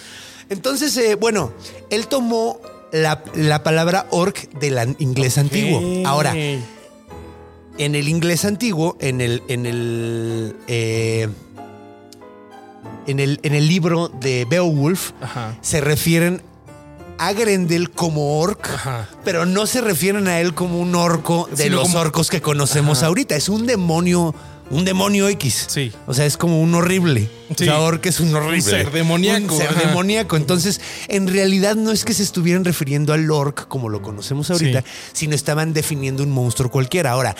[0.51, 1.53] Entonces, eh, bueno,
[1.91, 2.61] él tomó
[2.93, 5.79] la, la palabra orc del inglés antiguo.
[5.81, 6.07] Ok.
[6.07, 6.35] Ahora,
[7.79, 11.29] en el inglés antiguo, en el, en el, eh,
[13.07, 15.57] en el, en el libro de Beowulf, Ajá.
[15.61, 16.43] se refieren
[17.19, 19.09] a Grendel como orc, Ajá.
[19.25, 22.41] pero no se refieren a él como un orco de Sino los como- orcos que
[22.43, 23.07] conocemos Ajá.
[23.09, 23.37] ahorita.
[23.37, 24.35] Es un demonio,
[24.71, 25.67] un demonio X.
[25.69, 25.93] Sí.
[26.07, 27.29] O sea, es como un horrible.
[27.57, 27.69] Sí.
[27.69, 28.57] O orc es un horrible.
[28.57, 29.81] Un ser demoníaco, Un ser ajá.
[29.89, 30.37] demoníaco.
[30.37, 34.81] Entonces, en realidad no es que se estuvieran refiriendo al orc como lo conocemos ahorita,
[34.83, 34.87] Sí.
[35.13, 37.11] sino estaban definiendo un monstruo cualquiera.
[37.13, 37.37] Ahora,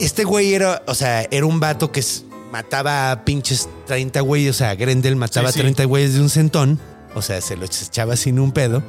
[0.00, 2.04] este güey era, o sea, era un vato que
[2.52, 4.50] mataba a pinches 30 güeyes.
[4.50, 5.60] O sea, Grendel mataba Sí, sí.
[5.60, 6.78] a 30 güeyes de un centón.
[7.14, 8.82] O sea, se los echaba sin un pedo.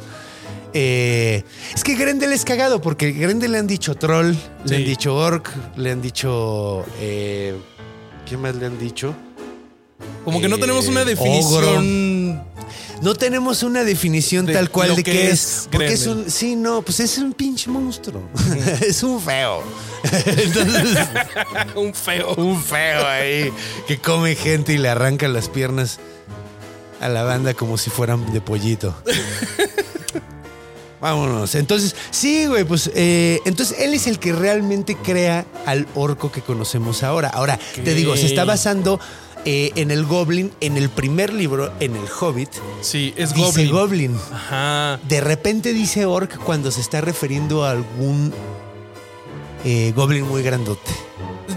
[0.74, 5.16] Eh, es que Grendel es cagado porque Grendel le han dicho troll, le han dicho
[5.16, 6.86] orc, le han dicho.
[7.00, 7.56] Eh,
[8.26, 9.16] ¿Qué más le han dicho?
[10.26, 12.44] Como que no tenemos una Eh, definición.
[13.02, 15.70] No tenemos una definición De tal cual de que qué es es.
[15.72, 16.30] Porque es un.
[16.30, 18.22] Sí, no, pues es un pinche monstruo.
[18.82, 19.64] es un feo.
[20.26, 20.98] Entonces,
[21.76, 22.34] un feo.
[22.36, 23.52] un feo ahí
[23.88, 26.00] que come gente y le arranca las piernas
[27.00, 28.96] a la banda como si fueran de pollito.
[31.00, 31.54] Vámonos.
[31.56, 36.42] Entonces, sí, güey, pues eh, entonces él es el que realmente crea al orco que
[36.42, 37.30] conocemos ahora.
[37.30, 39.00] Ahora, te digo, se está basando
[39.46, 42.50] eh, en el Goblin, en el primer libro, en el Hobbit.
[42.82, 43.72] Sí, es Dice Goblin.
[43.72, 44.20] Goblin.
[44.34, 45.00] Ajá.
[45.08, 48.34] De repente dice orc cuando se está refiriendo a algún
[49.64, 50.92] eh, Goblin muy grandote.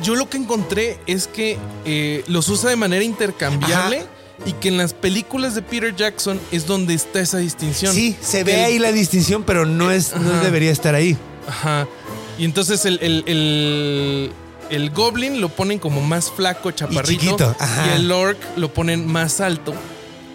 [0.03, 4.10] Yo lo que encontré es que eh, los usa de manera intercambiable Ajá.
[4.47, 7.95] Y que en las películas de Peter Jackson es donde está esa distinción.
[7.95, 11.17] Sí, se ve El- ahí la distinción, pero no es, no debería estar ahí.
[11.49, 11.87] Ajá.
[12.39, 14.33] Y entonces el, el, el,
[14.71, 17.21] el Goblin lo ponen como más flaco, chaparrito.
[17.23, 17.87] chiquito, ajá.
[17.89, 19.75] Y el Orc lo ponen más alto.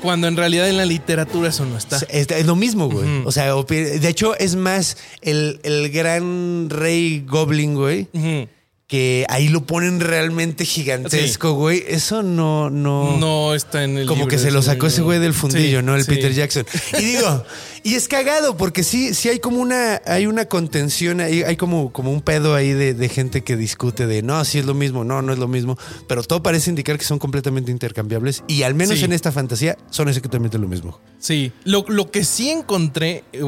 [0.02, 1.98] Cuando en realidad en la literatura eso no está.
[2.10, 3.08] Es, es lo mismo, güey.
[3.26, 8.48] O sea, de hecho, es más el, el gran rey Goblin, güey, Ujú.
[8.88, 11.84] Que ahí lo ponen realmente gigantesco, güey.
[11.88, 13.18] Eso no, no.
[13.18, 15.86] No está en el Como libro, que se lo sacó ese güey del fundillo, Sí,
[15.86, 15.96] ¿no?
[15.96, 16.12] El sí.
[16.12, 16.66] Peter Jackson.
[17.00, 17.44] Y digo,
[17.88, 21.94] y es cagado, porque sí, sí hay como una, hay una contención, hay, hay como,
[21.94, 25.04] como un pedo ahí de, de gente que discute de no, sí es lo mismo,
[25.04, 25.78] no, no es lo mismo.
[26.08, 28.44] Pero todo parece indicar que son completamente intercambiables.
[28.48, 29.06] Y al menos Sí.
[29.06, 31.00] en esta fantasía son exactamente lo mismo.
[31.20, 33.42] Sí, lo, lo que sí encontré, eh,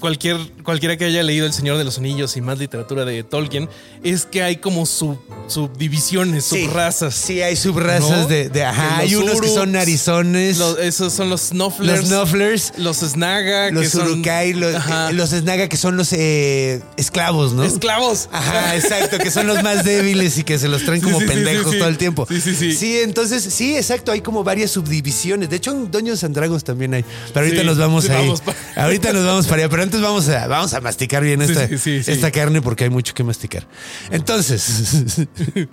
[0.00, 3.68] cualquier, cualquiera que haya leído El Señor de los Anillos y más literatura de Tolkien,
[4.02, 6.64] es que hay como sub, subdivisiones, Sí.
[6.64, 7.14] subrazas.
[7.14, 8.26] Sí, hay subrazas ¿No?
[8.26, 12.00] de, de- ajá, hay unos que son narizones, Los- esos son los Snufflers.
[12.00, 13.70] los Snufflers, Los Snaga.
[13.70, 17.64] los que son- Urukai, los, eh, los Snaga que son los eh, esclavos, ¿no?
[17.64, 18.28] Esclavos.
[18.32, 21.26] Ajá, exacto, que son los más débiles y que se los traen Sí, como sí,
[21.26, 22.26] pendejos sí, todo el tiempo.
[22.28, 22.72] Sí, sí, sí.
[22.74, 25.50] Sí, entonces, sí, exacto, hay como varias subdivisiones.
[25.50, 27.04] De hecho, en Dungeons and Dragons también hay.
[27.34, 28.16] Pero ahorita nos vamos ahí.
[28.26, 28.42] vamos
[28.76, 32.30] Ahorita nos vamos para allá, pero antes vamos a, vamos a masticar bien esta, esta
[32.30, 33.66] carne porque hay mucho que masticar.
[34.10, 35.16] Entonces,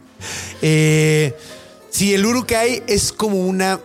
[0.61, 1.35] eh,
[1.89, 3.79] si el Urukai es como una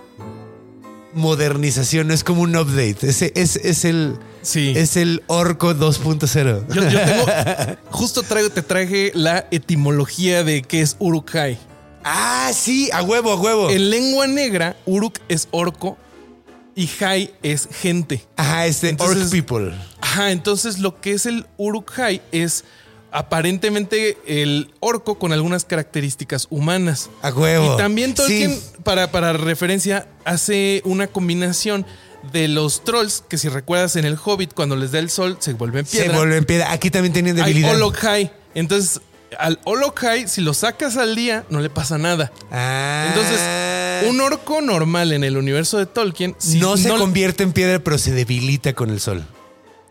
[1.15, 2.97] modernización, no es como un update.
[3.09, 4.19] Ese es, es el.
[4.43, 4.73] Sí.
[4.77, 6.67] Es el Orco 2.0.
[6.75, 7.27] Yo, yo tengo.
[7.91, 11.59] justo traigo, te traje la etimología de qué es Urukai.
[12.05, 13.71] Ah, sí, a huevo, a huevo.
[13.71, 15.97] En lengua negra, Uruk es orco
[16.75, 18.27] y Hai es gente.
[18.37, 19.73] Ajá, este Entonces- Orc People.
[20.01, 22.65] Ajá, entonces lo que es el Uruk-hai es
[23.13, 27.11] aparentemente el orco con algunas características humanas.
[27.23, 27.75] A huevo.
[27.75, 28.63] Y también Tolkien, Sí.
[28.83, 31.87] para, para referencia, hace una combinación
[32.33, 35.53] de los trolls, que si recuerdas en el Hobbit, cuando les da el sol, se
[35.55, 36.17] vuelven Se piedra.
[36.17, 36.73] vuelven piedra.
[36.73, 37.75] Aquí también tenían Hay debilidad.
[37.77, 38.31] Olokai.
[38.55, 39.01] Entonces,
[39.39, 42.31] al Olokai, si lo sacas al día, no le pasa nada.
[42.51, 43.07] Ah.
[43.09, 47.79] Entonces, un orco normal en el universo de Tolkien si no se convierte en piedra,
[47.83, 49.25] pero se debilita con el sol.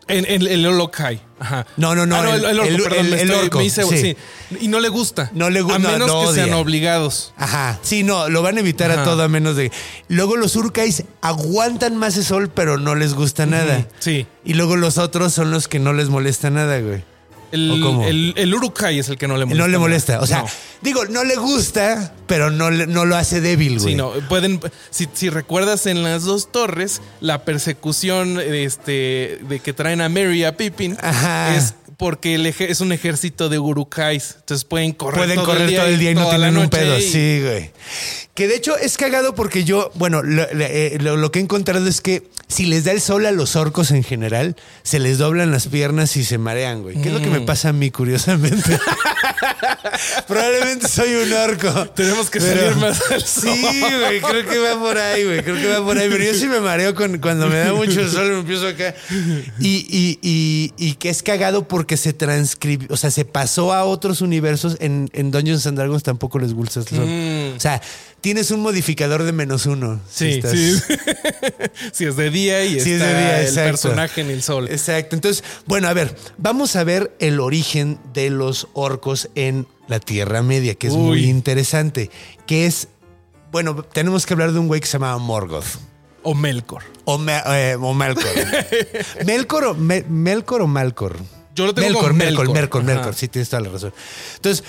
[0.08, 1.20] En, en el Olokai.
[1.38, 1.66] Ajá.
[1.76, 3.06] No, no, no, Ah, el- el, orco, el- perdón.
[3.06, 3.98] el- estoy- orco, me hice- sí.
[3.98, 4.16] sí.
[4.60, 5.30] Y no le gusta.
[5.34, 7.32] No le gu- A no, menos que sean obligados.
[7.36, 7.78] Ajá.
[7.82, 9.70] Sí, no, lo van a evitar a todo a menos de.
[10.08, 13.86] Luego los Urkais aguantan más el sol, pero no les gusta nada.
[14.00, 14.26] Sí.
[14.44, 17.04] Y luego los otros son los que no les molesta nada, güey.
[17.52, 19.62] El, el, el Urukai es el que no le molesta.
[19.64, 20.20] No le molesta.
[20.20, 20.46] O sea, No.
[20.80, 23.90] digo, no le gusta, pero no, no lo hace débil, güey.
[23.92, 24.58] Sí, no, pueden,
[24.90, 30.40] si, si recuerdas en las dos torres, la persecución este, de que traen a Mary
[30.40, 31.54] y a Pippin Ajá.
[31.54, 34.36] es porque el es un ejército de Urukais.
[34.40, 36.46] Entonces pueden correr Pueden todo correr el día todo el día y no toda la
[36.48, 36.98] tienen un pedo.
[36.98, 37.70] y- Sí, güey.
[38.34, 41.86] Que de hecho es cagado porque yo, bueno, lo, eh, lo- lo que he encontrado
[41.86, 45.50] es que si les da el sol a los orcos en general, se les doblan
[45.50, 46.96] las piernas y se marean, güey.
[47.02, 47.32] ¿Qué es lo que Mm.
[47.32, 48.78] me pasa a mí, curiosamente?
[50.26, 51.86] Probablemente soy un orco.
[51.90, 53.50] Tenemos que Pero- salir más al sol.
[53.54, 55.42] Sí, güey, creo que va por ahí, güey.
[55.42, 56.08] Creo que va por ahí.
[56.10, 58.94] Pero yo sí me mareo con, cuando me da mucho el sol, me empiezo acá.
[59.60, 63.84] Y, y, y, y que es cagado porque se transcribió, o sea, se pasó a
[63.84, 64.76] otros universos.
[64.80, 67.06] En, en Dungeons and Dragons tampoco les gusta el sol.
[67.06, 67.56] Mm.
[67.56, 67.80] O sea,
[68.22, 70.00] tienes un modificador de menos uno.
[70.10, 70.80] si Sí, estás- sí.
[71.92, 73.70] si es de día y es está de día, el exacto.
[73.72, 74.68] personaje en el sol.
[74.70, 75.14] Exacto.
[75.14, 80.42] Entonces, bueno, a ver, vamos a ver el origen de los orcos en la Tierra
[80.42, 81.28] Media, que es muy Uy.
[81.28, 82.10] interesante.
[82.46, 82.88] Que es,
[83.50, 85.66] bueno, tenemos que hablar de un güey que se llamaba Morgoth.
[86.22, 86.84] O Melkor.
[87.04, 88.24] O, Me- eh, o Melkor.
[89.26, 91.16] Melkor o Me- Melkor o Malcor.
[91.54, 92.82] Yo lo tengo Melkor, como Melkor, Melkor.
[92.84, 93.14] Melkor.
[93.14, 93.92] Sí, tienes toda la razón.
[94.36, 94.64] Entonces,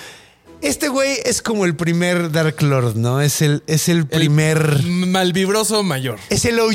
[0.66, 3.20] este güey es como el primer Dark Lord, ¿no?
[3.20, 4.82] Es el, es el primer.
[4.84, 6.18] Malvibroso mayor.
[6.30, 6.72] Es el OG.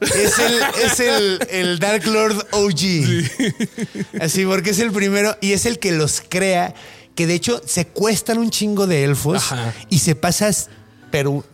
[0.00, 4.20] Es el, es el, el Dark Lord OG.
[4.20, 6.74] Así, porque es el primero y es el que los crea.
[7.14, 9.74] Que de hecho secuestran un chingo de elfos Ajá.
[9.90, 10.70] y se pasas,
[11.10, 11.44] pero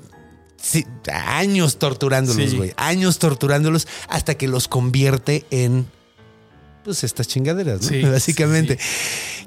[0.60, 2.56] sí, años torturándolos, Sí.
[2.56, 2.72] güey.
[2.76, 5.86] Años torturándolos hasta que los convierte en.
[6.88, 7.88] Pues estas chingaderas, ¿no?
[7.88, 8.79] Sí, Básicamente.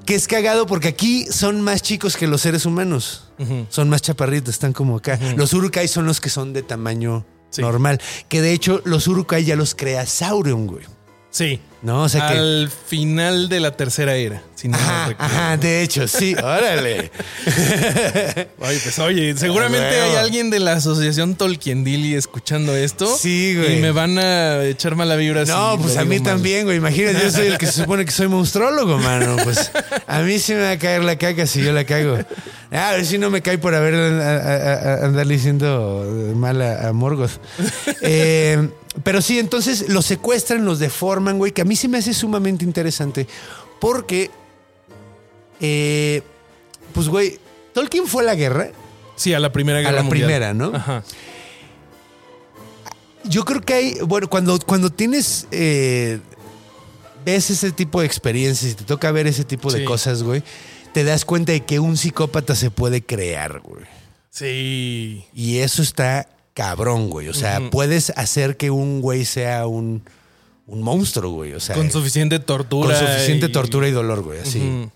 [0.05, 3.31] Que es cagado porque aquí son más chicos que los seres humanos.
[3.69, 5.19] Son más chaparritos, están como acá.
[5.35, 7.61] Los Urukai son los que son de tamaño Sí.
[7.63, 7.99] normal.
[8.29, 10.85] Que de hecho, los Urukai ya los crea Sauron, güey.
[11.31, 11.59] Sí.
[11.81, 12.03] ¿No?
[12.03, 12.37] O sea que.
[12.37, 14.43] Al final de la tercera era.
[14.53, 17.09] Si no Ajá, ajá, de hecho, sí, órale.
[18.59, 23.07] Oye, pues oye, seguramente Ah, hay alguien de la asociación Tolkien Dilly escuchando esto.
[23.17, 23.79] Sí, güey.
[23.79, 25.43] Y me van a echar mala vibra.
[25.45, 26.23] No, si pues a mí mal.
[26.33, 26.77] también, güey.
[26.77, 29.37] Imagínate, yo soy el que se supone que soy monstrólogo, mano.
[29.43, 29.71] Pues
[30.05, 32.19] a mí sí me va a caer la caca si yo la cago.
[32.71, 36.61] Ah, a ver si no me cae por haber a, a- a- andarle diciendo mal
[36.61, 37.31] a, a Morgoth.
[38.01, 38.69] Eh,
[39.03, 42.65] pero sí, entonces los secuestran, los deforman, güey, que a mí sí me hace sumamente
[42.65, 43.27] interesante.
[43.79, 44.29] Porque,
[45.59, 46.21] eh,
[46.93, 47.39] pues, güey,
[47.73, 48.71] Tolkien fue a la guerra.
[49.15, 50.25] Sí, a la primera guerra la mundial.
[50.27, 50.75] primera, ¿no?
[50.75, 51.03] Ajá.
[53.23, 56.19] Yo creo que hay, bueno, cuando, cuando tienes, eh,
[57.23, 59.85] ves ese tipo de experiencias y te toca ver ese tipo de Sí.
[59.85, 60.43] cosas, güey,
[60.91, 63.85] te das cuenta de que un psicópata se puede crear, güey.
[64.31, 65.25] Sí.
[65.35, 67.27] Y eso está cabrón, güey.
[67.29, 70.03] O sea, puedes hacer que un güey sea un,
[70.67, 71.53] un monstruo, güey.
[71.53, 72.97] O sea, Con suficiente tortura.
[72.97, 74.39] con suficiente y- tortura y dolor, güey.
[74.39, 74.89] Así.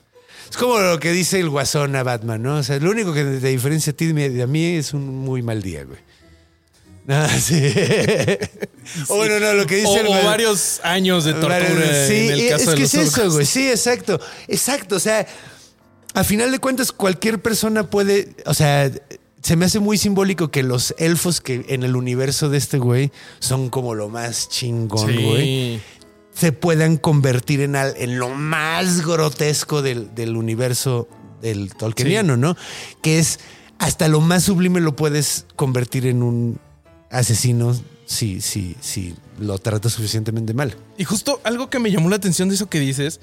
[0.49, 2.57] Es como lo que dice el guasón a Batman, ¿no?
[2.57, 5.41] O sea, lo único que te diferencia a ti de a mí es un muy
[5.41, 5.99] mal día, güey.
[7.07, 7.61] Ah, sí.
[9.09, 11.59] O bueno, no, lo que dice O, el o varios años de tortura
[12.07, 13.45] Sí, en el caso es de que los es eso, güey.
[13.45, 14.19] Sí, exacto.
[14.47, 14.95] Exacto.
[14.95, 15.25] O sea,
[16.13, 18.35] a final de cuentas, cualquier persona puede.
[18.45, 18.89] O sea,
[19.45, 23.11] se me hace muy simbólico que los elfos que en el universo de este güey
[23.37, 25.23] son como lo más chingón, Sí.
[25.23, 25.81] güey.
[26.33, 31.07] Se puedan convertir en, al- en lo más grotesco del, del universo
[31.43, 32.57] del Tolkieniano, ¿no?
[33.03, 33.39] Que es
[33.77, 36.59] hasta lo más sublime lo puedes convertir en un
[37.11, 40.75] asesino si, si, si lo tratas suficientemente mal.
[40.97, 43.19] Y justo algo que me llamó la atención de eso que dices,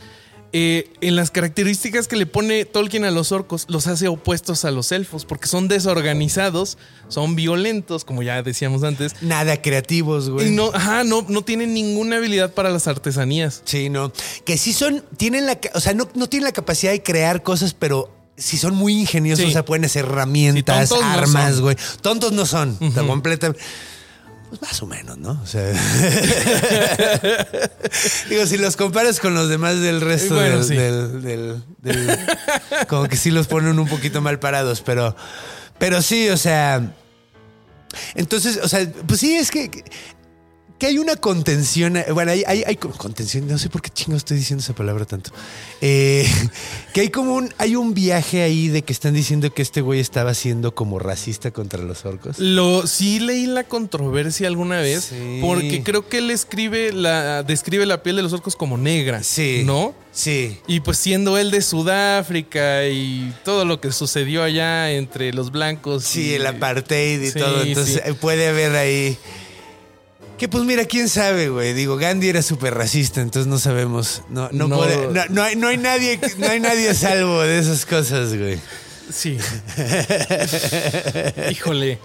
[0.53, 4.71] eh, en las características que le pone Tolkien a los orcos, los hace opuestos a
[4.71, 6.77] los elfos, porque son desorganizados,
[7.09, 10.49] son violentos, como ya decíamos antes, Nada creativos, güey.
[10.49, 13.63] y no, ajá, no, no tienen ninguna habilidad para las artesanías.
[13.65, 14.13] Sí, no.
[14.45, 17.75] Que sí son, tienen la, o sea, no, no tienen la capacidad de crear cosas,
[17.75, 19.51] pero sí son muy ingeniosos, Sí.
[19.51, 21.77] o sea, pueden hacer herramientas, Sí, armas, güey.
[22.01, 23.55] Tontos no son, está completa.
[24.53, 25.41] Pues más o menos, ¿no?
[25.43, 25.73] O sea.
[28.29, 30.75] Digo, si los comparas con los demás del resto Bueno, del, sí.
[30.77, 32.19] del- del- del-
[32.87, 35.17] Como que sí los ponen un poquito mal parados, pero.
[35.79, 36.93] Pero sí, o sea.
[38.15, 39.71] Entonces, o sea, pues sí, es que.
[40.83, 41.97] Que hay una contención.
[41.97, 44.75] eh, Bueno, hay, hay, hay co- contención, no sé por qué chingo estoy diciendo esa
[44.75, 45.31] palabra tanto.
[45.81, 46.27] Eh,
[46.93, 50.01] que hay como un, hay un viaje ahí de que están diciendo que este güey
[50.01, 52.41] estaba siendo como racista contra los orcos.
[52.41, 55.39] Lo sí leí la controversia alguna vez Sí.
[55.41, 59.63] porque creo que él escribe la describe la piel de los orcos como negra, Sí.
[59.65, 59.95] ¿no?
[60.11, 60.59] Sí.
[60.67, 66.03] Y pues siendo él de Sudáfrica y todo lo que sucedió allá entre los blancos.
[66.05, 67.63] Sí, y- el apartheid y Sí, todo.
[67.63, 68.11] Entonces sí.
[68.11, 69.17] eh, puede haber ahí.
[70.43, 71.73] Que pues mira, quién sabe, güey.
[71.73, 74.23] Digo, Gandhi era súper racista, entonces no sabemos.
[74.29, 74.77] No, no, No.
[74.77, 78.37] puede- no, no hay, no hay nadie, no hay nadie a salvo de esas cosas,
[78.37, 78.59] güey.
[79.09, 79.39] Sí.
[81.49, 82.01] Híjole.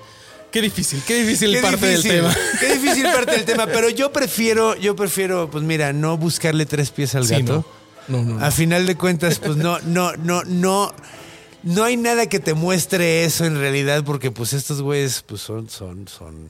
[0.51, 2.35] Qué difícil, qué difícil Qué parte difícil, del tema.
[2.59, 6.91] Qué difícil parte del tema, pero yo prefiero, yo prefiero, pues mira, no buscarle tres
[6.91, 7.65] pies al Sí, gato.
[8.07, 8.19] no.
[8.19, 8.45] No, no, no.
[8.45, 10.93] A final de cuentas, pues no, no, no, no.
[11.63, 15.67] No hay nada que te muestre eso en realidad, porque pues estos güeyes, pues son,
[15.71, 16.49] son, son.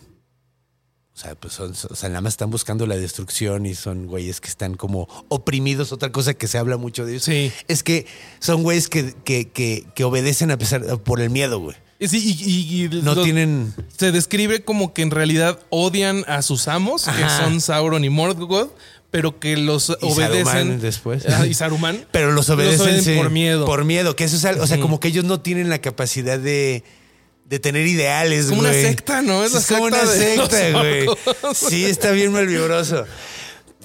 [1.17, 4.39] O sea, pues son, o sea, nada más están buscando la destrucción y son güeyes
[4.39, 5.91] que están como oprimidos.
[5.91, 7.51] Otra cosa que se habla mucho de ellos Sí.
[7.67, 8.05] es que
[8.39, 11.75] son güeyes que, que, que, que obedecen a pesar por el miedo, güey.
[11.99, 13.73] Sí, y, y- y No los- tienen.
[13.97, 17.17] Se describe como que en realidad odian a sus amos, Ajá.
[17.23, 18.69] que son Sauron y Morgoth,
[19.09, 20.45] pero que los obedecen.
[20.45, 21.25] Saruman después.
[21.27, 22.05] Ah, y Saruman.
[22.11, 23.65] Pero los obedecen, obedecen sí, por miedo.
[23.65, 26.37] Por miedo, que eso es algo, o sea, como que ellos no tienen la capacidad
[26.37, 26.83] de,
[27.47, 28.81] de tener ideales, Es como una güey.
[28.83, 29.43] secta, ¿no?
[29.43, 31.05] Es la como una secta secta, güey.
[31.55, 33.05] Sí, está bien malvibroso.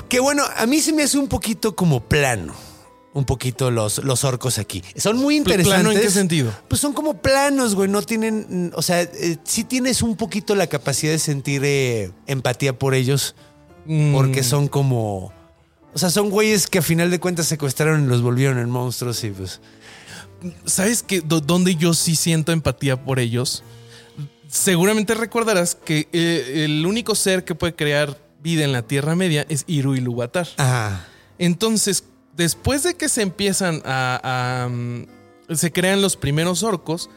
[0.08, 2.54] Que bueno, a mí se me hace un poquito como plano.
[3.14, 4.82] Un poquito los, los orcos aquí.
[4.96, 5.74] Son muy interesantes.
[5.82, 6.50] ¿Plano en qué sentido?
[6.66, 7.88] Pues son como planos, güey.
[7.88, 8.72] No tienen.
[8.74, 13.34] O sea, eh, sí tienes un poquito la capacidad de sentir eh, empatía por ellos.
[13.84, 15.30] Mm, Porque son como.
[15.92, 19.22] O sea, son güeyes que a final de cuentas secuestraron y los volvieron en monstruos
[19.24, 19.60] y pues.
[20.64, 21.20] ¿Sabes qué?
[21.20, 23.62] Do- ¿Dónde yo sí siento empatía por ellos?
[24.48, 29.46] Seguramente recordarás que eh, el único ser que puede crear vida en la Tierra Media
[29.48, 30.46] es Iru Ilúvatar.
[30.58, 31.06] Ajá.
[31.38, 32.04] Entonces,
[32.36, 35.06] después de que se empiezan a, a, mm,
[35.54, 37.08] se crean los primeros orcos,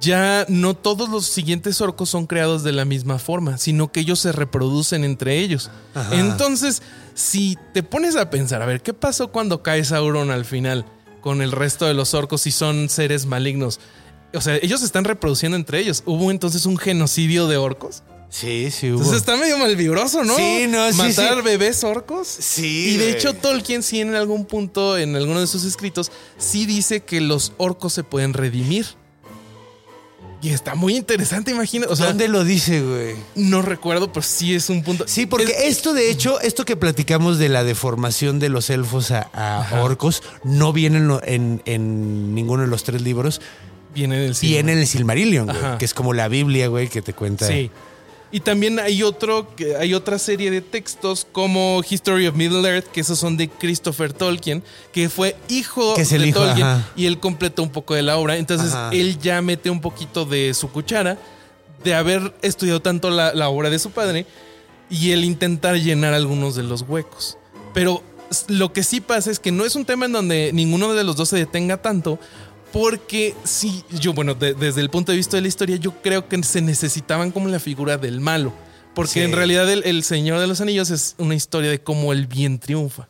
[0.00, 4.20] ya no todos los siguientes orcos son creados de la misma forma, sino que ellos
[4.20, 5.70] se reproducen entre ellos.
[5.94, 6.14] Ajá.
[6.14, 6.82] Entonces,
[7.14, 10.86] si te pones a pensar, a ver, ¿qué pasó cuando cae Sauron al final
[11.20, 13.80] con el resto de los orcos si son seres malignos?
[14.34, 16.02] O sea, ellos se están reproduciendo entre ellos.
[16.06, 18.02] ¿Hubo entonces un genocidio de orcos?
[18.30, 18.98] Sí, sí hubo.
[18.98, 20.36] Entonces está medio malvibroso, ¿no?
[20.36, 21.42] Sí, no, sí, Matar sí.
[21.42, 22.28] bebés orcos.
[22.28, 22.90] Sí.
[22.90, 27.00] Y de hecho, Tolkien sí en algún punto, en alguno de sus escritos, sí dice
[27.00, 28.86] que los orcos se pueden redimir.
[30.40, 31.86] Y está muy interesante, imagina.
[31.88, 33.16] O sea, ¿Dónde lo dice, güey?
[33.34, 35.04] no recuerdo, pero sí es un punto.
[35.08, 39.10] Sí, porque Es- esto, de hecho, esto que platicamos de la deformación de los elfos
[39.10, 39.28] a,
[39.82, 43.40] orcos, no viene en, en- en ninguno de los tres libros.
[43.94, 44.52] viene en el cine.
[44.52, 47.48] Viene en el Silmarillion, güey, que es como la Biblia, güey, que te cuenta.
[47.48, 47.70] Sí.
[48.30, 49.48] Y también hay otro,
[49.80, 54.12] hay otra serie de textos como History of Middle Earth, que esos son de Christopher
[54.12, 54.62] Tolkien,
[54.92, 56.88] que fue hijo Que de hijo, Tolkien ajá.
[56.94, 58.36] y él completó un poco de la obra.
[58.36, 58.90] Entonces Ajá.
[58.92, 61.16] él ya mete un poquito de su cuchara
[61.82, 64.26] de haber estudiado tanto la, la obra de su padre
[64.90, 67.38] y el intentar llenar algunos de los huecos.
[67.72, 68.02] Pero
[68.48, 71.16] lo que sí pasa es que no es un tema en donde ninguno de los
[71.16, 72.18] dos se detenga tanto.
[72.72, 76.28] Porque sí, yo, bueno, de- desde el punto de vista de la historia, yo creo
[76.28, 78.52] que se necesitaban como la figura del malo.
[78.94, 79.20] Porque Sí.
[79.20, 82.58] en realidad el, el Señor de los Anillos es una historia de cómo el bien
[82.58, 83.08] triunfa.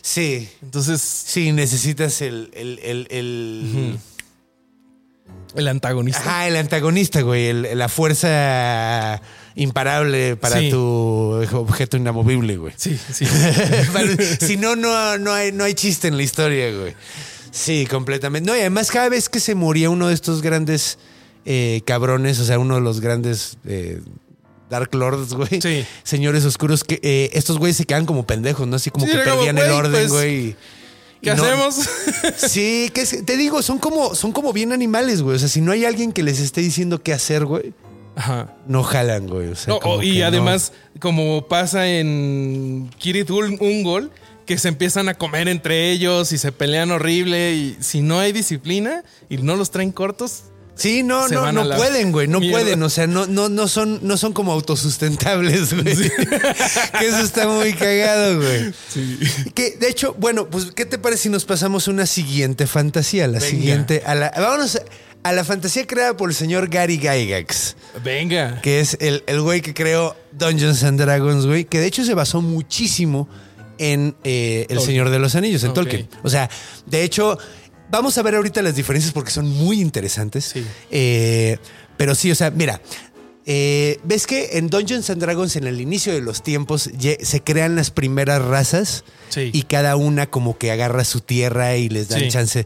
[0.00, 2.50] Sí, Entonces, sí, necesitas el.
[2.54, 3.98] el, el, el-
[5.56, 6.20] el antagonista.
[6.20, 7.46] Ajá, el antagonista, güey.
[7.46, 9.20] el- la fuerza
[9.54, 10.70] imparable para Sí.
[10.70, 10.78] tu
[11.52, 12.72] objeto inamovible, güey.
[12.76, 13.24] Sí, sí.
[14.40, 16.94] Si no, no, no, hay, no hay chiste en la historia, güey.
[17.54, 18.50] Sí, completamente.
[18.50, 20.98] No, y además cada vez que se moría uno de estos grandes
[21.44, 24.00] eh, cabrones, o sea, uno de los grandes eh,
[24.68, 25.60] Dark Lords, güey.
[25.60, 25.84] Sí.
[26.02, 28.74] Señores oscuros, que eh, estos güeyes se quedan como pendejos, ¿no?
[28.74, 30.34] Así como Sí, que como, perdían el orden, pues, güey.
[30.48, 30.56] y-
[31.22, 31.76] ¿Qué y no- hacemos?
[32.36, 35.36] Sí, que es- te digo, son como, son como bien animales, güey.
[35.36, 37.72] O sea, si no hay alguien que les esté diciendo qué hacer, güey,
[38.16, 38.52] Ajá.
[38.66, 39.48] no jalan, güey.
[39.50, 40.26] O sea, No, oh, y no.
[40.26, 44.10] además, como pasa en Kirit Un- Ungol,
[44.46, 47.54] que se empiezan a comer entre ellos y se pelean horrible.
[47.54, 50.44] Y si no hay disciplina y no los traen cortos,
[50.76, 52.58] Sí, no, no, no pueden, güey, no mierda.
[52.58, 55.94] pueden, o sea, no, no, no son, no son como autosustentables, güey.
[56.98, 58.72] que eso está muy cagado, güey.
[59.54, 63.28] Que, de hecho, bueno, pues, ¿qué te parece si nos pasamos a una siguiente fantasía?
[63.28, 63.46] La Venga.
[63.50, 68.60] siguiente, a la, vámonos a, a la fantasía creada por el señor Gary Gygax, venga.
[68.60, 72.14] que es el, el güey que creó Dungeons and Dragons, güey, que de hecho se
[72.14, 73.28] basó muchísimo
[73.78, 74.80] en eh, El.
[74.80, 75.74] Señor de los Anillos, en.
[75.74, 76.08] Tolkien.
[76.22, 76.48] O sea,
[76.86, 77.38] de hecho,
[77.90, 80.44] vamos a ver ahorita las diferencias porque son muy interesantes.
[80.52, 80.64] Sí.
[80.90, 81.58] Eh,
[81.96, 82.80] pero sí, o sea, mira,
[83.46, 86.88] Eh, ¿Ves que en Dungeons and Dragons, en el inicio de los tiempos,
[87.20, 89.04] se crean las primeras razas?
[89.28, 89.50] Sí.
[89.52, 92.28] Y cada una como que agarra su tierra y les dan Sí.
[92.30, 92.64] chance.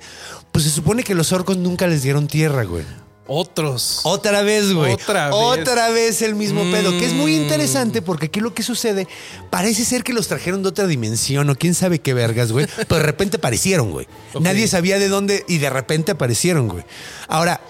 [0.52, 2.84] Pues se supone que los orcos nunca les dieron tierra, güey.
[3.28, 4.00] Otros.
[4.04, 4.94] Otra vez, güey.
[4.94, 5.34] Otra vez.
[5.36, 6.72] Otra vez el mismo Mm.
[6.72, 6.90] pedo.
[6.92, 9.06] Que es muy interesante porque aquí lo que sucede
[9.50, 12.66] parece ser que los trajeron de otra dimensión o quién sabe qué vergas, güey.
[12.88, 14.08] Pero de repente aparecieron, güey.
[14.40, 16.84] Nadie sabía de dónde y de repente aparecieron, güey.
[17.28, 17.60] Ahora,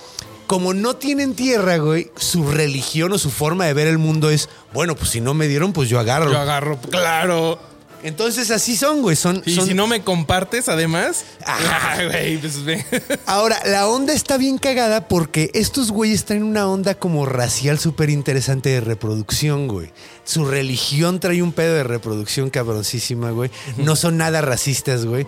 [0.47, 4.49] como no tienen tierra, güey, su religión o su forma de ver el mundo es,
[4.73, 6.31] bueno, pues si no me dieron, pues yo agarro.
[6.31, 7.59] Yo agarro, claro.
[8.03, 9.17] Entonces así son, güey.
[9.17, 11.25] Son, Y son- si no me compartes, además.
[11.45, 11.95] Ajá.
[11.95, 12.85] ah, güey, pues ve.
[13.27, 18.11] Ahora, la onda está bien cagada porque estos güeyes traen una onda como racial súper
[18.11, 19.91] interesante de reproducción, güey.
[20.25, 23.51] Su religión trae un pedo de reproducción cabroncísima, güey.
[23.79, 25.27] No son nada racistas, güey.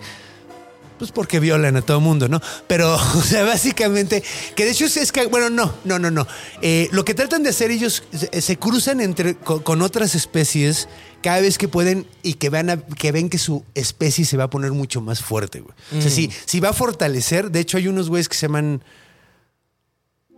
[1.01, 2.39] Pues porque violan a todo mundo, ¿no?
[2.67, 4.23] Pero, o sea, básicamente,
[4.55, 6.27] que de hecho es, que, bueno, no, no, no, no.
[6.61, 10.87] Eh, lo que tratan de hacer ellos, se, se cruzan entre, con, con otras especies
[11.23, 14.43] cada vez que pueden y que, vean a- que ven que su especie se va
[14.43, 15.73] a poner mucho más fuerte, güey.
[15.97, 18.83] O sea, si, si va a fortalecer, de hecho hay unos güeyes que se llaman,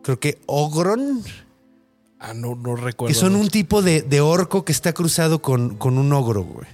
[0.02, 1.24] creo que Ogron,
[2.20, 3.14] Ah, no, no recuerdo.
[3.14, 6.68] que son un tipo de, de orco que está cruzado con, con un ogro, güey.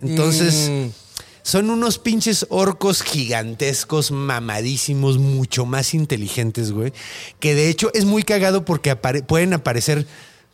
[0.00, 0.68] Entonces...
[0.70, 1.07] Mm,
[1.48, 6.92] Son unos pinches orcos gigantescos, mamadísimos, mucho más inteligentes, güey.
[7.40, 10.06] Que de hecho es muy cagado porque apare- pueden aparecer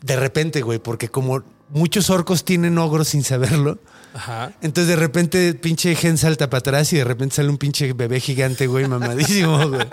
[0.03, 0.78] de repente, güey.
[0.78, 3.80] Porque como muchos orcos tienen ogros sin saberlo.
[4.14, 4.53] Ajá.
[4.62, 8.20] Entonces de repente pinche gen salta para atrás y de repente sale un pinche bebé
[8.20, 9.84] gigante, güey, mamadísimo, güey.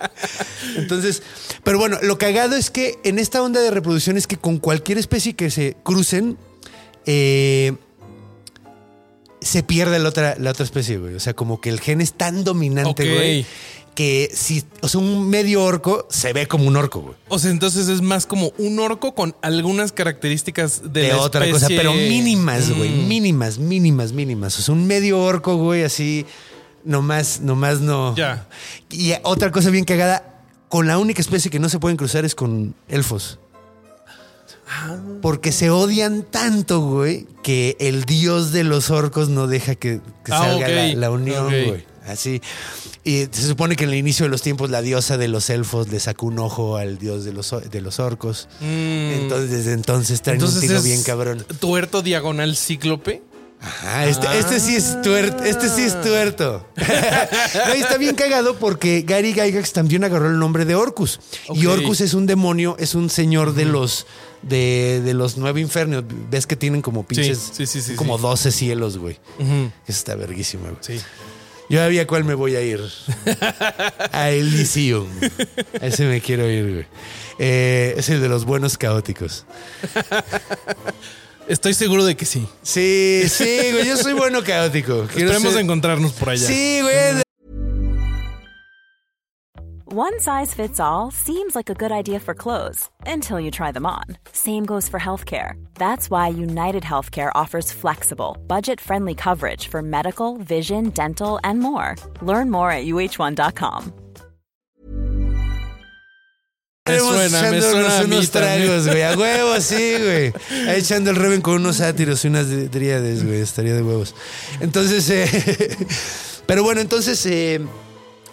[0.75, 1.23] Entonces,
[1.63, 4.99] pero bueno, lo cagado es que en esta onda de reproducción es que con cualquier
[4.99, 6.37] especie que se crucen,
[7.07, 7.73] eh,
[9.41, 11.15] se pierde la otra, la otra especie, güey.
[11.15, 13.45] O sea, como que el gen es tan dominante, güey,
[13.95, 17.15] que si, o sea, un medio orco se ve como un orco, güey.
[17.27, 21.49] O sea, entonces es más como un orco con algunas características de, de la otra
[21.51, 23.07] cosa, pero mínimas, güey, Mm.
[23.07, 24.57] mínimas, mínimas, mínimas.
[24.59, 26.25] O sea, un medio orco, güey, así,
[26.85, 28.15] nomás, nomás no.
[28.15, 28.47] Ya.
[28.89, 32.33] Y otra cosa bien cagada, con la única especie que no se pueden cruzar es
[32.33, 33.39] con elfos.
[35.21, 40.31] Porque se odian tanto, güey, que el dios de los orcos no deja que, que
[40.31, 41.85] Ah, salga la, la unión, güey.
[42.07, 42.41] Así.
[43.03, 45.89] Y se supone que en el inicio de los tiempos la diosa de los elfos
[45.89, 48.47] le sacó un ojo al dios de los, de los orcos.
[48.59, 49.21] Mm.
[49.21, 51.45] Entonces, desde entonces traen Entonces un tiro bien cabrón.
[51.59, 53.23] Tuerto diagonal cíclope.
[53.63, 55.43] Ajá, este, este sí es tuerto.
[55.43, 56.67] Este sí es tuerto.
[57.67, 61.19] No, está bien cagado porque Gary Gygax también agarró el nombre de Orcus.
[61.53, 61.65] Y.
[61.67, 64.07] Orcus es un demonio, es un señor de los
[64.41, 66.03] de, de los nueve infiernos.
[66.29, 67.51] Ves que tienen como pinches.
[67.53, 68.21] sí, sí, sí, como sí.
[68.23, 69.19] 12 cielos, güey.
[69.39, 70.77] Eso está verguísima, güey.
[70.81, 70.99] Sí.
[71.69, 72.81] Yo sabía a cuál me voy a ir.
[74.11, 75.07] a Elysium.
[75.81, 76.85] A ese me quiero ir, güey.
[77.39, 79.45] Eh, es el de los buenos caóticos.
[81.47, 82.45] Estoy seguro de que sí.
[82.61, 83.87] Sí, sí, güey.
[83.87, 85.07] Yo soy bueno caótico.
[85.13, 86.45] Quiero Esperemos ser- encontrarnos por allá.
[86.47, 87.21] Sí, güey.
[89.93, 93.85] One size fits all seems like a good idea for clothes until you try them
[93.85, 94.05] on.
[94.31, 95.55] Same goes for healthcare.
[95.75, 101.97] That's why United Healthcare offers flexible, budget friendly coverage for medical, vision, dental, and more.
[102.21, 103.93] Learn more at uh1.com.
[106.87, 109.01] Me suena, me suena a mí unos tragos, güey.
[109.01, 110.33] A huevos, sí, güey.
[110.69, 113.41] Ahí echando el Reven con unos sátiros y unas dríades, güey.
[113.41, 114.15] Estaría de huevos.
[114.61, 115.77] Entonces, eh,
[116.45, 117.59] pero bueno, entonces, eh,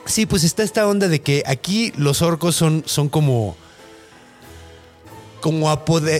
[0.08, 3.56] sí, pues está esta onda de que aquí los orcos son, son como.
[5.40, 5.68] Como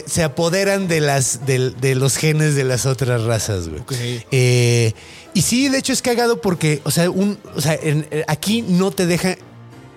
[0.07, 3.83] se apoderan de las del- de, los genes de las otras razas, güey.
[4.31, 4.93] Eh,
[5.35, 8.63] y sí, de hecho es cagado porque, o sea, un, o sea, en- eh, aquí
[8.63, 9.37] no te deja.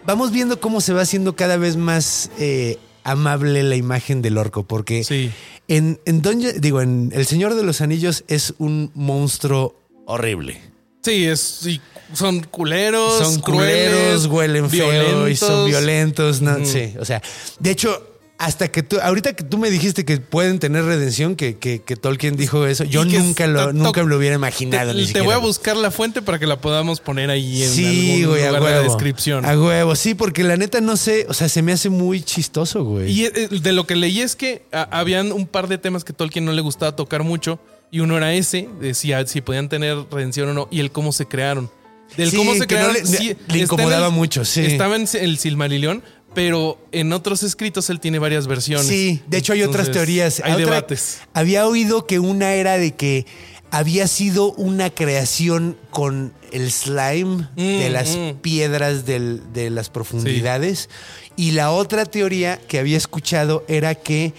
[0.07, 4.63] Vamos viendo cómo se va haciendo cada vez más eh, amable la imagen del orco,
[4.63, 5.29] porque Sí.
[5.67, 9.75] en, en Dungeon- digo, en El Señor de los Anillos es un monstruo
[10.07, 10.59] horrible.
[11.03, 11.67] Sí, es,
[12.13, 13.17] son culeros.
[13.17, 16.41] Son crueles, culeros, huelen feo y son violentos.
[16.41, 16.65] No, Ujú.
[16.65, 17.21] Sí, o sea,
[17.59, 21.57] de hecho, hasta que tú, ahorita que tú me dijiste que pueden tener redención, que,
[21.57, 24.93] que, que Tolkien dijo eso, yo nunca lo, nunca lo hubiera Te, imaginado.
[24.93, 27.69] ni te siquiera, voy a buscar la fuente para que la podamos poner ahí en
[27.69, 28.83] Sí, algún güey, a de la huevo.
[28.83, 29.45] descripción.
[29.45, 32.83] A huevo, sí, porque la neta no sé, o sea, se me hace muy chistoso,
[32.83, 33.11] güey.
[33.11, 36.11] Y eh, de lo que leí es que ah, habían un par de temas que
[36.13, 37.59] Tolkien no le gustaba tocar mucho.
[37.91, 41.11] Y uno era ese, de si, si podían tener redención o no, y el cómo
[41.11, 41.69] se crearon.
[42.17, 42.93] Del Sí, cómo se no crearon.
[42.93, 44.61] le- sí, incomodaba el- mucho, sí.
[44.65, 46.01] Estaba en el Silmarillion,
[46.33, 48.87] pero en otros escritos él tiene varias versiones.
[48.87, 50.41] Sí, de hecho hay otras teorías.
[50.43, 51.19] Hay Otra- debates.
[51.33, 53.25] Había oído que una era de que
[53.71, 58.31] había sido una creación con el slime de Mm, las mm.
[58.41, 60.89] piedras del- de las profundidades.
[61.37, 64.33] Y la otra teoría que había escuchado era que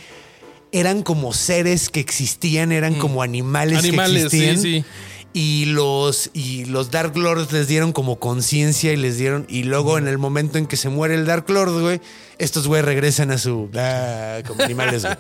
[0.72, 3.86] eran como seres que existían, eran como animales, Mm.
[3.86, 4.56] Animales, que existían.
[4.58, 4.84] sí, sí.
[5.34, 9.46] Y los, y los Dark Lords les dieron como conciencia y les dieron.
[9.48, 12.02] Y luego, en el momento en que se muere el Dark Lord, güey,
[12.36, 13.70] estos güey regresan a su.
[13.74, 15.14] ah, como animales, güey.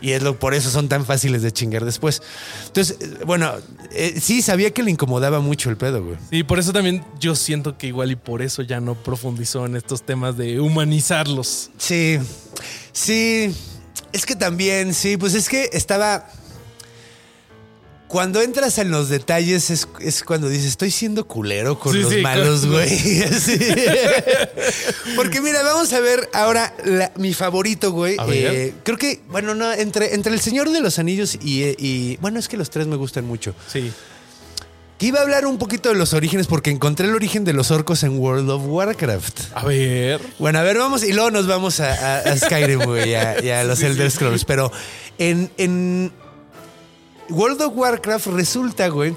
[0.00, 2.22] Y es lo, por eso son tan fáciles de chingar después.
[2.68, 3.52] Entonces, eh, bueno,
[3.92, 6.16] eh, sí sabía que le incomodaba mucho el pedo, güey.
[6.30, 9.76] Sí, por eso también yo siento que igual y por eso ya no profundizó en
[9.76, 11.68] estos temas de humanizarlos.
[11.76, 12.16] Sí,
[12.92, 13.54] sí.
[14.12, 16.28] Es que también, sí, pues es que estaba.
[18.08, 22.12] Cuando entras en los detalles es, es cuando dices, estoy siendo culero con Sí, los
[22.12, 22.72] sí, malos, claro.
[22.76, 22.98] güey.
[23.40, 23.58] Sí.
[25.16, 28.16] Porque mira, vamos a ver ahora la- mi favorito, güey.
[28.28, 32.16] Eh, creo que, bueno, no, entre, entre El Señor de los Anillos y, eh, y-
[32.18, 33.54] Bueno, es que los tres me gustan mucho.
[33.72, 33.90] Sí.
[35.02, 37.72] Que iba a hablar un poquito de los orígenes porque encontré el origen de los
[37.72, 39.40] orcos en World of Warcraft.
[39.52, 40.20] A ver.
[40.38, 43.42] Bueno, a ver, vamos y luego nos vamos a, a- a Skyrim, güey, y a,
[43.42, 44.44] y a los Elder Scrolls.
[44.44, 44.70] Pero
[45.18, 46.12] en, en
[47.30, 49.16] World of Warcraft resulta, güey,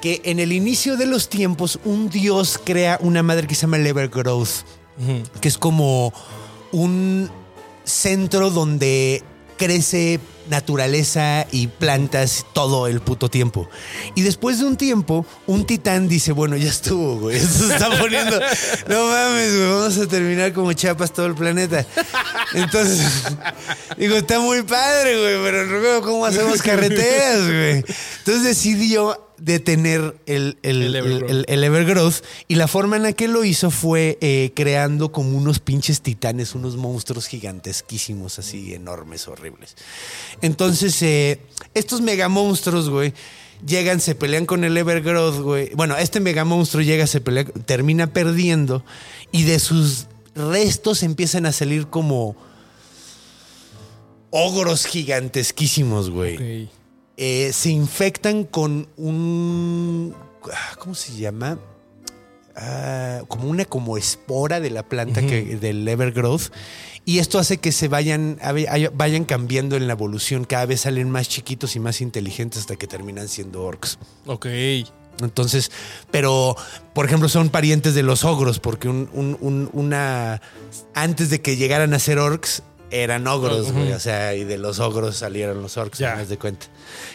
[0.00, 3.76] que en el inicio de los tiempos un dios crea una madre que se llama
[3.76, 4.64] el Evergrowth,
[5.42, 6.14] que es como
[6.72, 7.30] un
[7.84, 9.22] centro donde
[9.58, 10.18] crece
[10.50, 13.68] naturaleza y plantas todo el puto tiempo.
[14.14, 17.38] Y después de un tiempo, un titán dice, bueno, ya estuvo, güey.
[17.40, 18.38] Se está poniendo...
[18.88, 21.86] No mames, güey, vamos a terminar como chapas todo el planeta.
[22.52, 23.00] Entonces,
[23.96, 27.84] digo, está muy padre, güey, pero veo cómo hacemos carreteras, güey.
[28.18, 31.44] Entonces decidió detener el, el, El Evergrowth.
[31.48, 32.14] el- Evergrowth
[32.48, 36.54] y la forma en la que lo hizo fue eh, creando como unos pinches titanes,
[36.54, 39.76] unos monstruos gigantesquísimos, así enormes, horribles.
[40.42, 41.40] Entonces, eh,
[41.74, 43.12] estos mega monstruos, güey,
[43.66, 45.70] llegan, se pelean con el Evergrowth, güey.
[45.74, 48.84] Bueno, este mega monstruo llega, se pelea, termina perdiendo
[49.32, 52.36] y de sus restos empiezan a salir como
[54.30, 56.68] ogros gigantesquísimos, güey.
[57.22, 60.14] Eh, se infectan con un.
[60.52, 61.58] ah, ¿Cómo se llama?
[62.56, 66.50] Ah, como una como espora de la planta que, del Evergrowth.
[67.04, 68.38] Y esto hace que se vayan,
[68.94, 70.44] vayan cambiando en la evolución.
[70.44, 73.98] Cada vez salen más chiquitos y más inteligentes hasta que terminan siendo orcs.
[74.26, 74.46] Ok.
[75.20, 75.70] Entonces,
[76.10, 76.56] pero,
[76.94, 80.40] por ejemplo, son parientes de los ogros, porque un- un- un- una.
[80.94, 83.92] Antes de que llegaran a ser orcs, eran ogros, güey.
[83.92, 86.12] O sea, y de los ogros salieron los orcs, Ya.
[86.12, 86.66] ¿me das de cuenta?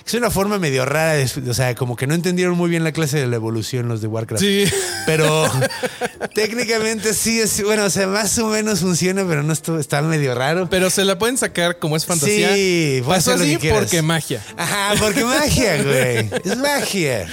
[0.06, 2.92] Es una forma medio rara, de, o sea, como que no entendieron muy bien la
[2.92, 4.42] clase de la evolución los de Warcraft.
[4.44, 4.66] Sí.
[5.06, 5.50] Pero
[6.34, 10.36] técnicamente sí es, bueno, o sea, más o menos funciona, pero no estuvo- está medio
[10.36, 10.70] raro.
[10.70, 12.54] Pero se la pueden sacar como es fantasía.
[12.54, 14.44] Sí, Pasó así porque magia.
[14.58, 16.30] Ajá, porque magia, güey.
[16.44, 17.28] Es magia.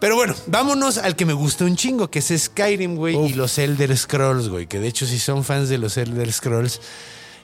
[0.00, 3.58] Pero bueno, vámonos al que me gusta un chingo, que es Skyrim, güey, y los
[3.58, 4.66] Elder Scrolls, güey.
[4.66, 6.80] Que de hecho, si son fans de los Elder Scrolls,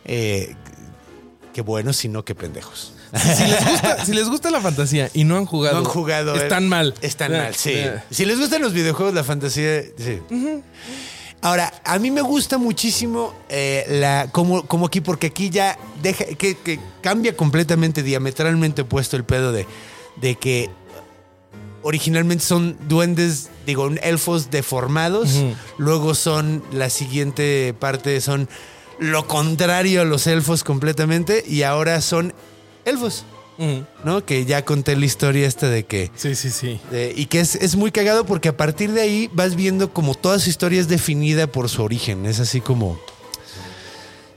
[0.07, 0.55] eh,
[1.53, 2.93] qué bueno, si no, qué pendejos.
[3.13, 6.35] Si les gusta, si les gusta la fantasía y no han jugado, No han jugado.
[6.35, 6.39] eh.
[6.43, 6.95] están mal.
[7.03, 7.71] Están Eh, mal, sí.
[7.75, 8.03] eh.
[8.11, 10.21] Si les gustan los videojuegos, la fantasía, sí.
[11.43, 16.25] Ahora, a mí me gusta muchísimo eh, la como, como aquí, porque aquí ya deja
[16.25, 19.67] que, que cambia completamente, diametralmente opuesto el pedo de,
[20.17, 20.71] de que
[21.83, 25.31] originalmente son duendes, digo, elfos deformados,
[25.79, 28.49] luego son la siguiente parte son
[28.99, 32.33] lo contrario a los elfos completamente y ahora son
[32.85, 33.25] elfos.
[34.05, 34.23] ¿no?
[34.23, 36.11] Que ya conté la historia esta de que...
[36.15, 36.79] Sí, sí, sí.
[36.91, 40.15] de- y que es, es muy cagado porque a partir de ahí vas viendo como
[40.15, 42.27] toda su historia es definida por su origen.
[42.27, 43.01] Es así como...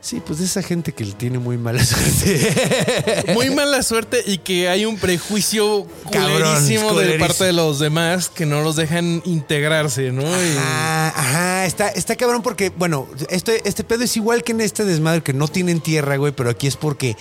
[0.01, 3.33] Sí, pues de esa gente que tiene muy mala suerte.
[3.33, 8.29] Muy mala suerte y que hay un prejuicio Cabrón, culerísimo de parte de los demás
[8.29, 10.23] que no los dejan integrarse, ¿no?
[10.25, 14.85] Ajá, ajá, está, está cabrón porque, bueno, este, este pedo es igual que en este
[14.85, 17.17] desmadre que no tienen tierra, güey, pero aquí es porque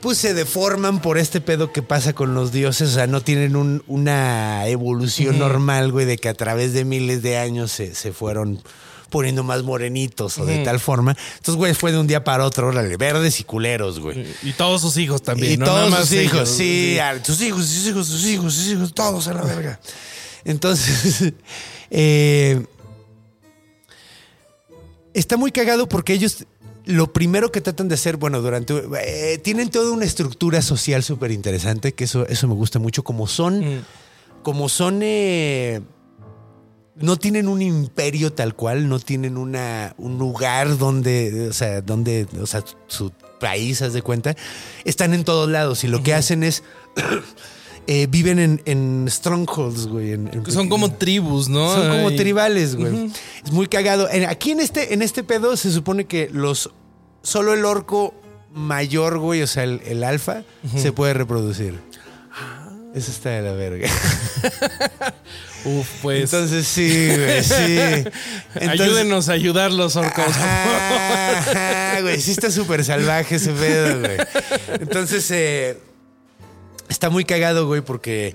[0.00, 3.56] pues se deforman por este pedo que pasa con los dioses, o sea, no tienen
[3.56, 8.12] un- una evolución normal, güey, de que a través de miles de años se, se
[8.12, 8.62] fueron
[9.10, 11.16] poniendo más morenitos o de tal forma.
[11.36, 14.26] Entonces, güey, fue de un día para otro, órale, verdes y culeros, güey.
[14.42, 15.52] y todos sus hijos también.
[15.52, 16.48] Y no todos nada más sus hijos, ellos.
[16.50, 19.80] sí, a- tus hijos, sus hijos, sus hijos, sus hijos, todos a la verga.
[20.44, 21.32] Entonces,
[21.90, 22.64] eh,
[25.14, 26.44] está muy cagado porque ellos
[26.84, 31.32] lo primero que tratan de hacer, bueno, durante eh, tienen toda una estructura social súper
[31.32, 33.84] interesante, que eso, eso me gusta mucho, como son, Mm.
[34.42, 35.80] como son, eh,
[37.00, 42.26] no tienen un imperio tal cual, no tienen una, un lugar donde, o sea, donde,
[42.40, 44.34] o sea, su país, haz de cuenta,
[44.84, 46.62] están en todos lados y lo que hacen es
[47.86, 50.12] eh, viven en, en strongholds, güey.
[50.12, 51.72] en- en- Son como tribus, ¿no?
[51.74, 52.16] son como Ay.
[52.16, 53.10] tribales, güey.
[53.44, 54.08] Es muy cagado.
[54.28, 56.70] Aquí en este, en este pedo se supone que los.
[57.22, 58.14] Solo el orco
[58.54, 60.42] mayor, güey, o sea, el, el alfa,
[60.76, 61.78] se puede reproducir.
[62.94, 63.88] Eso está de la verga.
[65.64, 66.32] Uf, pues.
[66.32, 67.78] Entonces sí, güey, sí.
[68.54, 70.24] Entonces- ayúdenos a ayudar los orcos.
[70.36, 72.20] Ajá, güey.
[72.20, 74.16] Sí está súper salvaje ese pedo, güey.
[74.80, 75.78] Entonces, eh,
[76.88, 78.34] está muy cagado, güey, porque...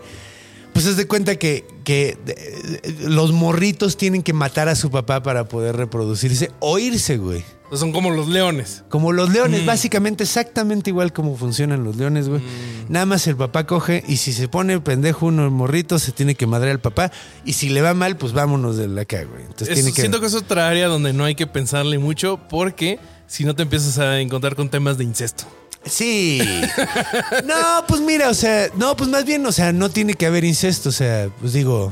[0.74, 5.22] Pues haz de cuenta que, que eh, los morritos tienen que matar a su papá
[5.22, 7.46] para poder reproducirse o irse, güey.
[7.76, 8.84] Son como los leones.
[8.90, 12.42] Como los leones, básicamente exactamente igual como funcionan los leones, güey.
[12.90, 16.36] Nada más el papá coge y si se pone pendejo uno el morrito, se tiene
[16.36, 17.12] que madrear al papá.
[17.46, 19.42] Y si le va mal, pues vámonos de la acá, güey.
[19.44, 20.02] Entonces Eso- tiene que...
[20.02, 23.64] Siento que es otra área donde no hay que pensarle mucho porque si no te
[23.64, 25.46] empiezas a encontrar con temas de incesto.
[25.86, 26.40] Sí.
[27.46, 30.44] No, pues mira, o sea, no, pues más bien, o sea, no tiene que haber
[30.44, 31.92] incesto, o sea, pues digo,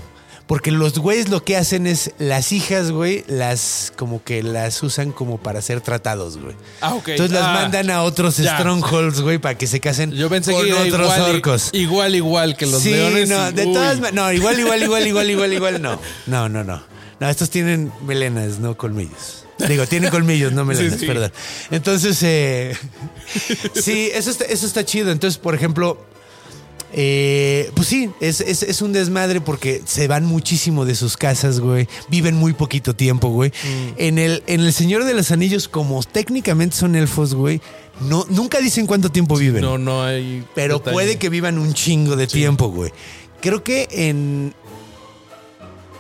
[0.51, 5.13] porque los güeyes lo que hacen es las hijas, güey, las como que las usan
[5.13, 6.53] como para ser tratados, güey.
[6.81, 7.07] Ah, ok.
[7.07, 8.57] Entonces las Ah, mandan a otros ya.
[8.57, 11.69] strongholds, güey, para que se casen Yo pensé con que otros igual, orcos.
[11.71, 13.29] igual, igual que los sí, leones.
[13.29, 15.97] no, y- de todas no, igual, igual, igual, igual, igual, igual, no.
[16.27, 16.83] No, no, no.
[17.21, 19.45] No, estos tienen melenas, no colmillos.
[19.69, 21.05] Digo, tienen colmillos, no melenas, Sí, sí.
[21.07, 21.31] perdón.
[21.71, 22.75] Entonces, eh,
[23.81, 25.11] sí, eso está, eso está chido.
[25.11, 26.05] Entonces, por ejemplo,
[26.93, 31.59] eh, pues sí, es, es- es un desmadre porque se van muchísimo de sus casas,
[31.59, 31.87] güey.
[32.09, 33.49] Viven muy poquito tiempo, güey.
[33.51, 33.93] Mm.
[33.97, 37.61] En, el, en El Señor de los Anillos, como técnicamente son elfos, güey,
[38.01, 39.61] no, nunca dicen cuánto tiempo viven.
[39.61, 40.43] No, no hay.
[40.55, 40.93] Pero detalle.
[40.93, 42.91] puede que vivan un chingo de tiempo, güey.
[43.41, 44.53] Creo que en.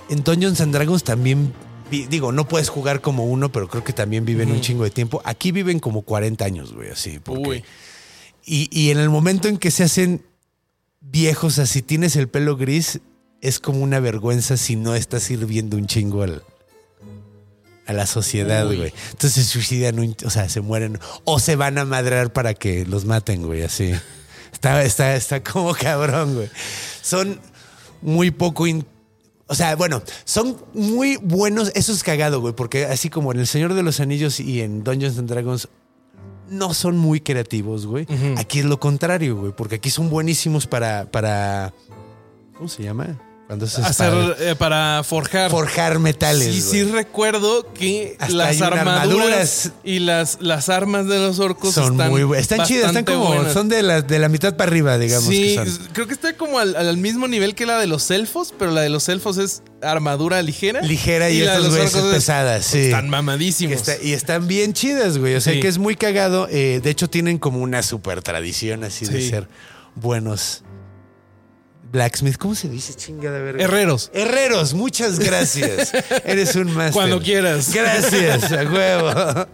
[0.09, 1.53] En Dungeons and Dragons también.
[1.89, 5.21] Digo, no puedes jugar como uno, pero creo que también viven un chingo de tiempo.
[5.25, 7.19] Aquí viven como 40 años, güey, así.
[7.19, 7.63] porque- Uy.
[8.45, 10.23] Y, y en el momento en que se hacen
[11.01, 12.99] viejos, así tienes el pelo gris,
[13.41, 16.43] es como una vergüenza si no estás sirviendo un chingo al,
[17.87, 18.93] a la sociedad, güey.
[19.11, 22.85] Entonces se suicidan, un- o sea, se mueren o se van a madrear para que
[22.85, 23.91] los maten, güey, así.
[24.53, 26.49] Está, está, está como cabrón, güey.
[27.01, 27.39] Son
[28.01, 28.67] muy poco...
[28.67, 28.85] in-
[29.47, 31.71] o sea, bueno, son muy buenos.
[31.73, 34.83] Eso es cagado, güey, porque así como en El Señor de los Anillos y en
[34.83, 35.67] Dungeons and Dragons
[36.51, 38.05] no son muy creativos, güey.
[38.37, 41.73] Aquí es lo contrario, güey, porque aquí son buenísimos para, para,
[42.55, 43.19] ¿cómo se llama?
[43.59, 45.51] Hacer eh, para forjar.
[45.51, 46.53] forjar metales.
[46.55, 49.71] Sí, sí recuerdo que Hasta las armaduras armaduras.
[49.83, 53.27] y las, las armas de los orcos son están muy bu- están chidas, están como
[53.27, 53.53] buenas.
[53.53, 55.87] son de la, de la mitad para arriba, digamos sí, que son.
[55.93, 58.81] creo que está como al, al mismo nivel que la de los elfos, pero la
[58.81, 60.81] de los elfos es armadura ligera.
[60.81, 62.79] Ligera y, estos los güeyes es orcos es- pesada, sí.
[62.79, 63.75] Están mamadísimos.
[63.75, 65.35] está- y están bien chidas, güey.
[65.35, 65.59] O sea, Sí.
[65.59, 66.47] que es muy cagado.
[66.49, 69.47] Eh, de hecho, tienen como una super tradición así de ser
[69.95, 70.63] buenos
[71.91, 72.37] blacksmith.
[72.37, 73.63] ¿Cómo se dice, chingada verga?
[73.63, 74.11] Herreros.
[74.13, 75.91] Herreros, muchas gracias.
[76.25, 76.93] Eres un máster.
[76.93, 77.73] Cuando quieras.
[77.73, 79.47] Gracias, a huevo.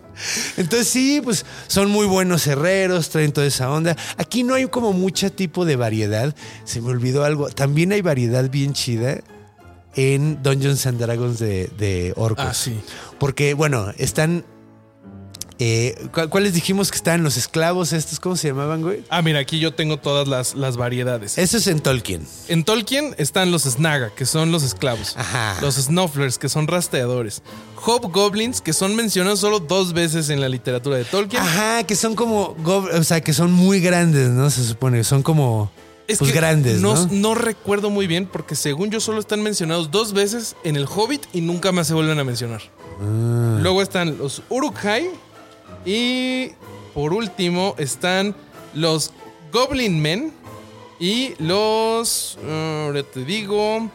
[0.58, 3.96] Entonces sí, pues son muy buenos herreros, traen toda esa onda.
[4.18, 6.36] Aquí no hay como mucho tipo de variedad.
[6.64, 7.50] Se me olvidó algo.
[7.50, 9.20] También hay variedad bien chida
[9.96, 12.46] en Dungeons and Dragons de, de orcos.
[12.46, 12.80] Ah, sí.
[13.20, 14.46] Porque, bueno, están...
[15.60, 18.20] eh, ¿cu- ¿Cuáles dijimos que están los esclavos estos?
[18.20, 19.04] ¿Cómo se llamaban, güey?
[19.10, 21.38] Ah, mira, aquí yo tengo todas las, las variedades.
[21.38, 22.28] Eso es en Tolkien.
[22.48, 25.16] En Tolkien están los Snaga, que son los esclavos.
[25.18, 25.58] Ajá.
[25.62, 27.42] Los Snufflers, que son rastreadores.
[27.84, 31.42] Hobgoblins, que son mencionados solo dos veces en la literatura de Tolkien.
[31.42, 34.50] Ajá, que son como, o sea, que son muy grandes, ¿no?
[34.50, 35.72] Se supone, son como,
[36.08, 36.94] Es pues que grandes, ¿no?
[36.96, 40.86] no, no recuerdo muy bien porque según yo solo están mencionados dos veces en el
[40.86, 42.62] Hobbit y nunca más se vuelven a mencionar.
[43.00, 43.58] Ah.
[43.62, 45.10] Luego están los Uruk-hai
[45.86, 46.52] y
[46.94, 48.36] por último están
[48.74, 49.12] los
[49.52, 50.34] Goblin Men
[51.00, 52.38] y los...
[52.44, 53.90] uh, ahora te digo...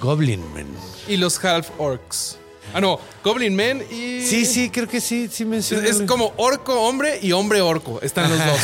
[0.00, 0.66] Goblin Man.
[1.08, 2.38] Y los Half Orcs.
[2.74, 4.22] Ah, no, Goblin Men y...
[4.22, 5.88] Sí, sí, creo que sí, sí Es, menciona.
[5.88, 8.00] es como orco hombre y hombre orco.
[8.02, 8.60] Están los dos.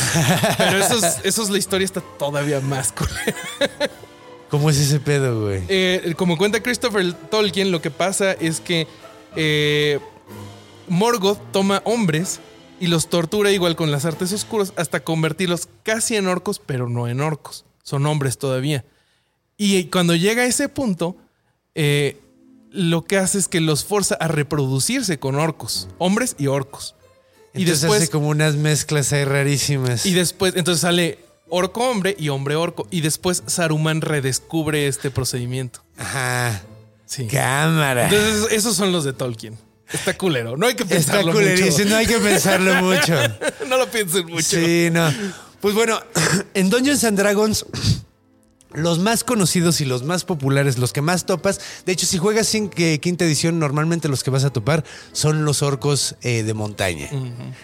[0.57, 3.35] Pero esos, esos la historia está todavía más culera.
[4.49, 5.63] ¿Cómo es ese pedo, güey?
[5.67, 8.87] Eh, como cuenta Christopher Tolkien, lo que pasa es que
[9.35, 9.99] eh,
[10.87, 12.39] Morgoth toma hombres
[12.83, 17.07] y los tortura igual con las artes oscuras hasta convertirlos casi en orcos, pero no
[17.07, 17.63] en orcos.
[17.81, 18.83] Son hombres todavía.
[19.55, 21.15] Y cuando llega a ese punto,
[21.75, 22.19] eh,
[22.71, 26.95] lo que hace es que los forza a reproducirse con orcos, hombres y orcos.
[27.53, 30.05] Y Entonces después, hace como unas mezclas ahí rarísimas.
[30.05, 32.85] y después, entonces sale orco hombre y hombre orco.
[32.91, 35.79] Y después Saruman redescubre este procedimiento.
[35.97, 36.61] Ajá.
[37.05, 37.27] Sí.
[37.27, 38.09] Cámara.
[38.09, 39.57] Entonces, esos son los de Tolkien.
[39.93, 40.57] Está culero.
[40.57, 41.89] No hay que Está pensarlo culerísimo, mucho.
[41.89, 43.13] no hay que pensarlo mucho.
[43.67, 44.41] no lo piensen mucho.
[44.59, 45.13] Sí, no.
[45.61, 46.01] Pues bueno,
[46.53, 47.65] en Dungeons and Dragons
[48.75, 51.59] Los más conocidos y los más populares, los que más topas.
[51.85, 55.45] De hecho, si juegas sin que quinta edición, normalmente los que vas a topar son
[55.45, 57.09] los orcos eh, de montaña.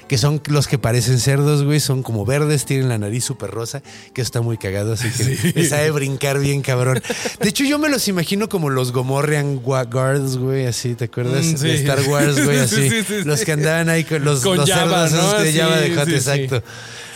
[0.08, 1.80] Que son los que parecen cerdos, güey.
[1.80, 3.82] Son como verdes, tienen la nariz súper rosa.
[4.14, 7.02] Que está muy cagado, así que les sabe brincar bien cabrón.
[7.42, 10.66] De hecho, yo me los imagino como los Gomorrean Gua- Guards, güey.
[10.68, 11.46] Así, ¿te acuerdas?
[11.46, 11.68] Mm, sí.
[11.68, 12.60] De Star Wars, güey.
[12.60, 12.90] Así.
[12.90, 16.06] Sí, sí, sí, los que andaban ahí con los, Con los Java, cerdos de Java
[16.06, 16.14] sí.
[16.14, 16.64] exacto.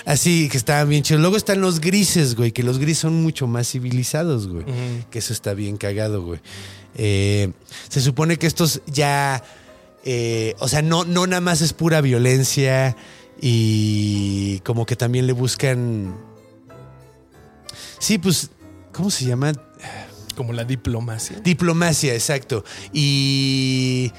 [0.05, 1.21] Así que estaban bien chidos.
[1.21, 4.65] Luego están los grises, güey, que los grises son mucho más civilizados, güey.
[5.09, 6.39] Que eso está bien cagado, güey.
[6.95, 7.51] Eh,
[7.89, 9.43] se supone que estos ya.
[10.03, 12.95] eh, o sea, no, no nada más es pura violencia
[13.41, 16.15] y como que también le buscan.
[17.99, 18.49] Sí, pues.
[18.91, 19.53] ¿Cómo se llama?
[20.35, 21.39] Como la diplomacia.
[21.39, 22.63] Diplomacia, exacto.
[22.91, 24.11] Y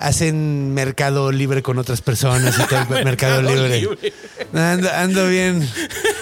[0.00, 3.80] hacen mercado libre con otras personas y todo el mercado, Mercado libre.
[3.80, 4.12] libre.
[4.52, 5.68] Ando, ando bien.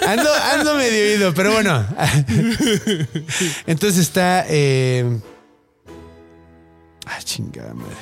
[0.05, 1.87] Ando, ando medio ido, pero bueno.
[3.65, 4.45] Entonces está.
[4.47, 5.19] Eh...
[7.05, 7.95] Ah, chingada madre.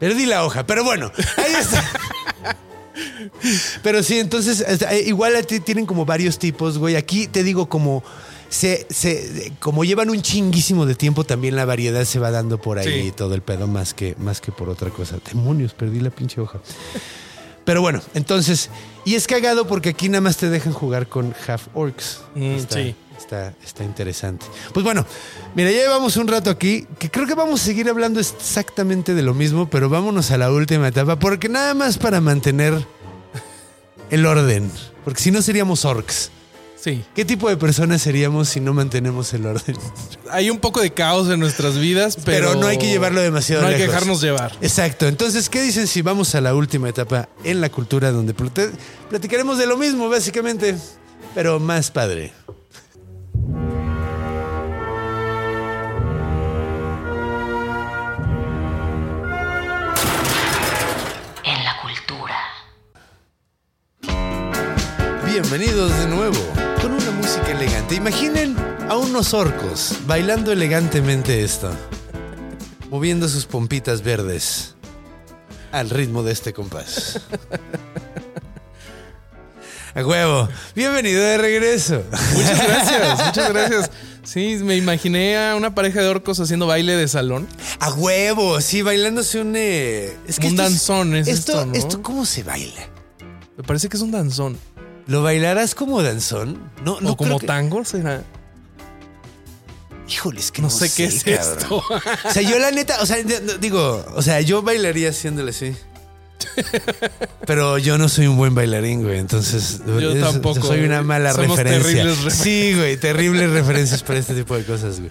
[0.00, 1.84] Perdí la hoja, pero bueno, ahí está.
[3.82, 6.96] Pero sí, entonces, eh, igual a ti tienen como varios tipos, güey.
[6.96, 8.02] Aquí te digo, como
[8.50, 12.78] se, se- como llevan un chinguísimo de tiempo, también la variedad se va dando por
[12.78, 13.06] ahí Sí.
[13.08, 15.16] y todo el pedo, más que, más que por otra cosa.
[15.26, 16.60] Demonios, perdí la pinche hoja.
[17.64, 18.68] Pero bueno, entonces,
[19.04, 22.20] y es cagado porque aquí nada más te dejan jugar con half orcs.
[22.34, 22.94] Mm, está, sí.
[23.18, 24.44] está, está interesante.
[24.74, 25.06] Pues bueno,
[25.54, 29.22] mira, ya llevamos un rato aquí, que creo que vamos a seguir hablando exactamente de
[29.22, 32.84] lo mismo, pero vámonos a la última etapa, porque nada más para mantener
[34.10, 34.68] el orden,
[35.04, 36.30] porque si no seríamos orcs.
[36.82, 37.04] Sí.
[37.14, 39.76] ¿Qué tipo de personas seríamos si no mantenemos el orden?
[40.30, 42.48] Hay un poco de caos en nuestras vidas, pero.
[42.52, 43.94] Pero no hay que llevarlo demasiado No hay que lejos.
[43.94, 44.52] dejarnos llevar.
[44.62, 45.06] Exacto.
[45.06, 48.70] Entonces, ¿qué dicen si vamos a la última etapa en la cultura donde plati-
[49.10, 50.74] platicaremos de lo mismo, básicamente,
[51.34, 52.32] pero más padre?
[61.44, 62.36] En la cultura.
[65.26, 66.39] Bienvenidos de nuevo
[67.90, 68.56] Imaginen
[68.88, 71.70] a unos orcos bailando elegantemente esto,
[72.88, 74.76] moviendo sus pompitas verdes
[75.72, 77.20] al ritmo de este compás.
[79.92, 80.48] A huevo.
[80.76, 82.04] Bienvenido de regreso.
[82.34, 83.90] Muchas gracias, muchas gracias.
[84.22, 87.48] Sí, me imaginé a una pareja de orcos haciendo baile de salón.
[87.80, 89.54] A huevo, sí, bailándose un.
[89.56, 91.74] eh, es Un esto danzón es esto, esto, ¿no?
[91.74, 92.88] esto, ¿cómo se baila?
[93.56, 94.56] Me parece que es un danzón.
[95.10, 96.58] ¿Lo bailarás como danzón?
[96.84, 98.22] No, no o como que- tango, será.
[100.08, 101.58] Híjole, es que No, no, sé qué es cabrón.
[101.58, 101.84] esto.
[102.28, 103.16] O sea, yo la neta, o sea,
[103.60, 105.74] digo, o sea, yo bailaría haciéndole así.
[107.46, 109.18] Pero yo no soy un buen bailarín, güey.
[109.18, 112.04] Entonces, Yo es- tampoco, soy una mala Somos referencia.
[112.30, 115.10] Sí, güey, terribles referencias para este tipo de cosas, güey.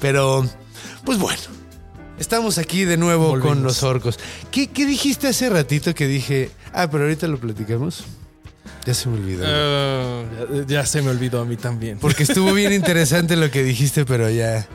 [0.00, 0.44] Pero,
[1.04, 1.40] pues bueno,
[2.18, 4.18] estamos aquí de nuevo con los orcos.
[4.50, 6.50] ¿Qué, qué dijiste hace ratito que dije?
[6.72, 8.04] Ah, pero ahorita lo platicamos.
[8.86, 9.44] Ya se me olvidó.
[9.46, 10.22] Ah,
[10.54, 11.98] ya, ya se me olvidó a mí también.
[11.98, 14.66] Porque estuvo bien interesante lo que dijiste, pero ya.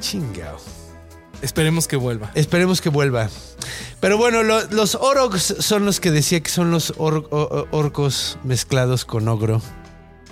[0.00, 0.58] Chingao.
[1.42, 2.30] Esperemos que vuelva.
[2.34, 3.28] Esperemos que vuelva.
[4.00, 7.26] Pero bueno, lo- los orogs son los que decía que son los or-
[7.72, 9.60] orcos mezclados con ogro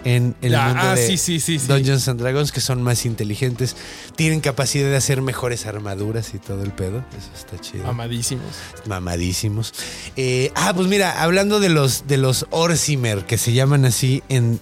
[0.04, 1.58] en el Ah, mundo ah, de sí, sí, sí.
[1.58, 3.76] Dungeons and Dragons, que son más inteligentes,
[4.16, 7.04] tienen capacidad de hacer mejores armaduras y todo el pedo.
[7.18, 7.86] Eso está chido.
[7.86, 8.46] Amadísimos.
[8.86, 9.74] Mamadísimos.
[10.16, 14.60] Eh, ah, pues mira, hablando de los, de los Orsimer, que se llaman así en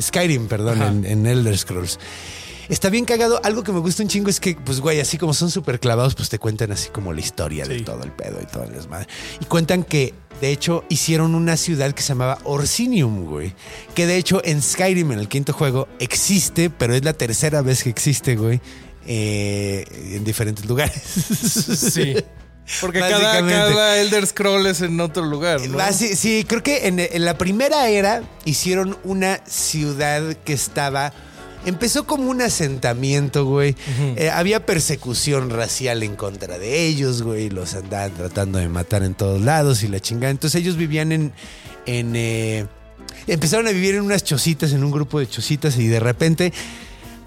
[0.00, 1.98] Skyrim, perdón, en, en Elder Scrolls.
[2.68, 3.40] Está bien cagado.
[3.44, 6.14] Algo que me gusta un chingo es que, pues, güey, así como son súper clavados,
[6.14, 9.06] pues te cuentan así como la historia de todo el pedo y todo el desmadre.
[9.40, 13.54] Y cuentan que, de hecho, hicieron una ciudad que se llamaba Orsinium, güey.
[13.94, 17.82] Que de hecho en Skyrim, en el quinto juego, existe, pero es la tercera vez
[17.82, 18.60] que existe, güey.
[19.06, 21.02] eh, en diferentes lugares.
[21.04, 22.16] Sí.
[22.80, 25.78] Porque cada, Elder Scroll es en otro lugar, ¿no?
[25.78, 31.12] Ah, sí, sí, creo que en, en la primera era hicieron una ciudad que estaba.
[31.66, 33.74] Empezó como un asentamiento, güey.
[34.16, 37.48] Eh, había persecución racial en contra de ellos, güey.
[37.48, 40.30] Los andaban tratando de matar en todos lados y la chingada.
[40.30, 41.32] Entonces ellos vivían en.
[41.86, 42.66] en eh,
[43.26, 46.52] empezaron a vivir en unas chocitas, en un grupo de chocitas, y de repente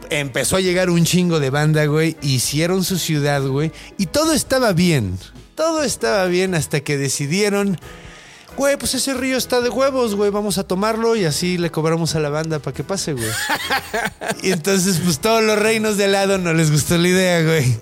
[0.10, 2.16] empezó a llegar un chingo de banda, güey.
[2.22, 3.72] Hicieron su ciudad, güey.
[3.98, 5.18] Y todo estaba bien.
[5.56, 7.80] Todo estaba bien hasta que decidieron.
[8.58, 10.32] Güey, pues ese río está de huevos, güey.
[10.32, 13.30] Vamos a tomarlo y así le cobramos a la banda para que pase, güey.
[14.42, 17.80] y entonces, pues todos los reinos de lado no les gustó la idea, güey.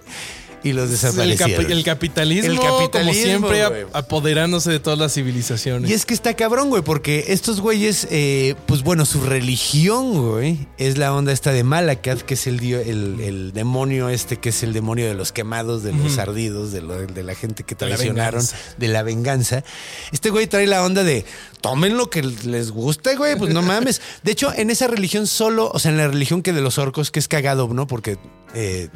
[0.65, 1.71] Y los El, desaparecieron.
[1.71, 5.89] el capitalismo, El capitalismo, como siempre, apoderándose de todas las civilizaciones.
[5.89, 10.67] Y es que está cabrón, güey, porque estos güeyes, eh, pues bueno, su religión, güey,
[10.77, 14.63] es la onda esta de Malakat, que es el, el, el demonio este, que es
[14.63, 17.79] el demonio de los quemados, de los ardidos, de, lo- de la gente que la
[17.95, 18.43] traicionaron,
[18.77, 19.63] de la venganza.
[20.11, 21.25] Este güey trae la onda de,
[21.61, 24.01] tomen lo que les guste, güey, pues no mames.
[24.23, 27.11] De hecho, en esa religión solo, o sea, en la religión que de los orcos,
[27.11, 27.85] que es cagado, ¿no?
[27.87, 28.17] Porque...
[28.55, 28.89] eh,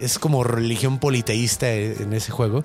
[0.00, 2.64] es como religión politeísta en ese juego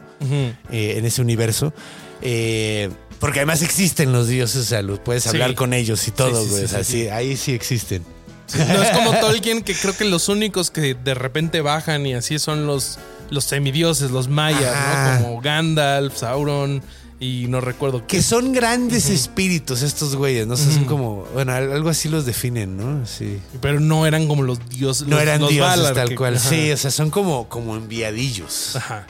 [0.72, 1.74] eh, en ese universo.
[2.22, 5.30] Eh, porque además existen los dioses, o sea, los puedes Sí.
[5.30, 6.68] hablar con ellos y todo, güey.
[6.68, 7.08] sí, sí, sí, sí.
[7.10, 8.04] ahí sí existen.
[8.58, 12.40] No es como Tolkien, que creo que los únicos que de repente bajan y así
[12.40, 12.98] son los,
[13.30, 15.20] los semidioses, los mayas.
[15.20, 15.26] ¿no?
[15.28, 16.82] Como Gandalf, Sauron
[17.20, 18.24] y no recuerdo Que qué.
[18.24, 20.54] son grandes espíritus estos güeyes, ¿no?
[20.54, 23.06] O sea, son como, bueno, al- algo así los definen, ¿no?
[23.06, 23.40] Sí.
[23.62, 25.08] Pero no eran como los dioses.
[25.08, 26.36] No los- eran los dioses Valar, tal que- cual.
[26.38, 26.50] ajá.
[26.50, 28.76] Sí, o sea, son como, como enviadillos.
[28.78, 29.06] Ajá.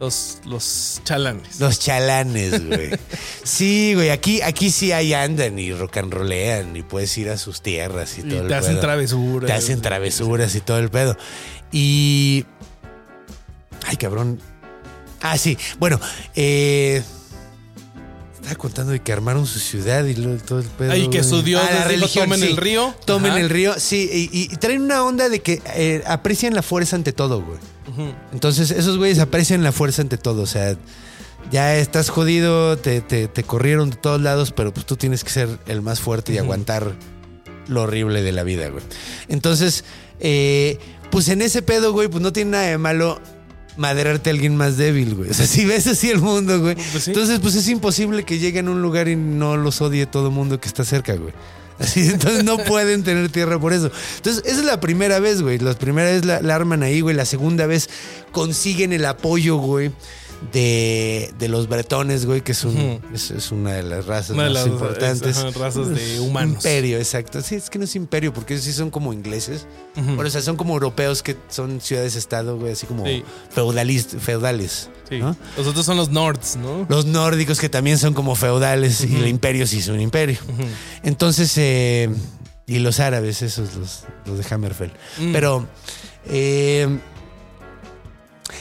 [0.00, 1.58] Los, los chalanes.
[1.58, 2.90] Los chalanes, güey.
[3.42, 7.36] Sí, güey, aquí, aquí sí ahí andan y rock and rollean y puedes ir a
[7.36, 8.80] sus tierras y, Y todo el te hacen pedo.
[8.80, 9.46] travesuras.
[9.48, 11.16] Te hacen travesuras y todo el pedo.
[11.72, 12.44] Y.
[13.86, 14.38] Ay, cabrón.
[15.20, 15.58] Ah, sí.
[15.80, 15.98] Bueno,
[16.36, 17.02] eh.
[18.48, 20.92] Estaba contando de que armaron su ciudad y luego todo el pedo.
[20.92, 22.46] Ay, que su dios Ah, religión, "Tomen sí.
[22.46, 22.94] el río".
[23.04, 23.40] Tomen Ajá.
[23.40, 24.08] el río, sí.
[24.32, 27.58] Y, y traen una onda de que eh, aprecian la fuerza ante todo, güey.
[28.32, 30.42] Entonces, esos güeyes aprecian la fuerza ante todo.
[30.42, 30.76] O sea,
[31.50, 35.30] ya estás jodido, te, te- te corrieron de todos lados, pero pues tú tienes que
[35.30, 36.94] ser el más fuerte y aguantar
[37.66, 38.82] lo horrible de la vida, güey.
[39.28, 39.84] Entonces,
[40.20, 40.78] eh,
[41.10, 43.20] pues en ese pedo, güey, pues no tiene nada de malo
[43.78, 45.30] maderarte a alguien más débil, güey.
[45.30, 46.74] O sea, si ves así el mundo, güey.
[46.74, 47.10] Pues sí.
[47.10, 50.34] Entonces, pues es imposible que lleguen a un lugar y no los odie todo el
[50.34, 51.32] mundo que está cerca, güey.
[51.78, 53.90] Así, entonces no pueden tener tierra por eso.
[54.16, 55.58] Entonces, esa es la primera vez, güey.
[55.58, 57.14] La primera vez la, la arman ahí, güey.
[57.14, 57.88] La segunda vez
[58.32, 59.92] consiguen el apoyo, güey,
[60.52, 64.44] de, de los bretones, güey, que es, un, es, es una de las razas Una
[64.44, 65.38] de más las, importantes.
[65.38, 66.56] ajá, razas de humanos.
[66.64, 67.40] Imperio, exacto.
[67.42, 69.66] Sí, es que no es imperio, porque ellos sí son como ingleses.
[69.96, 73.24] Bueno, o sea, son como europeos que son ciudades-estado, güey, así como Sí.
[73.52, 74.90] feudales.
[75.08, 75.18] Sí.
[75.18, 75.36] ¿no?
[75.56, 76.86] Los otros son los Nords, ¿no?
[76.88, 80.38] Los nórdicos que también son como feudales y el imperio sí es un imperio.
[81.02, 82.10] Entonces, eh,
[82.66, 84.92] y los árabes, esos, los, los de Hammerfell.
[85.18, 85.32] Mm.
[85.32, 85.66] Pero
[86.26, 86.98] eh,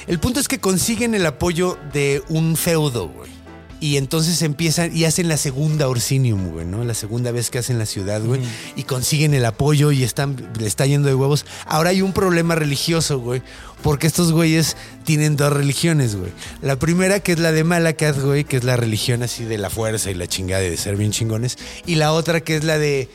[0.08, 3.38] el punto es que consiguen el apoyo de un feudo, güey.
[3.80, 6.84] Y entonces empiezan y hacen la segunda Orsinium, güey, ¿no?
[6.84, 8.42] La segunda vez que hacen la ciudad, güey.
[8.76, 11.46] Y consiguen el apoyo y están, le está yendo de huevos.
[11.66, 13.44] Ahora hay un problema religioso, güey.
[13.84, 16.32] Porque estos güeyes tienen dos religiones, güey.
[16.64, 19.70] La primera que es la de Malakat, güey, que es la religión así de la
[19.70, 21.58] fuerza y la chingada y de ser bien chingones.
[21.86, 23.10] Y la otra que es la de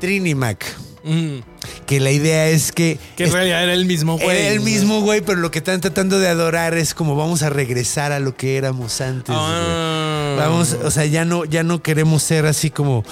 [0.00, 0.64] Trinimac.
[1.02, 1.38] Mm.
[1.86, 2.98] Que la idea es que...
[3.16, 4.36] Que en realidad era el mismo güey.
[4.36, 7.50] era el mismo güey, pero lo que están tratando de adorar es como vamos a
[7.50, 9.34] regresar a lo que éramos antes.
[9.36, 10.36] Ah.
[10.38, 13.04] Vamos, o sea, ya no, ya no queremos ser así como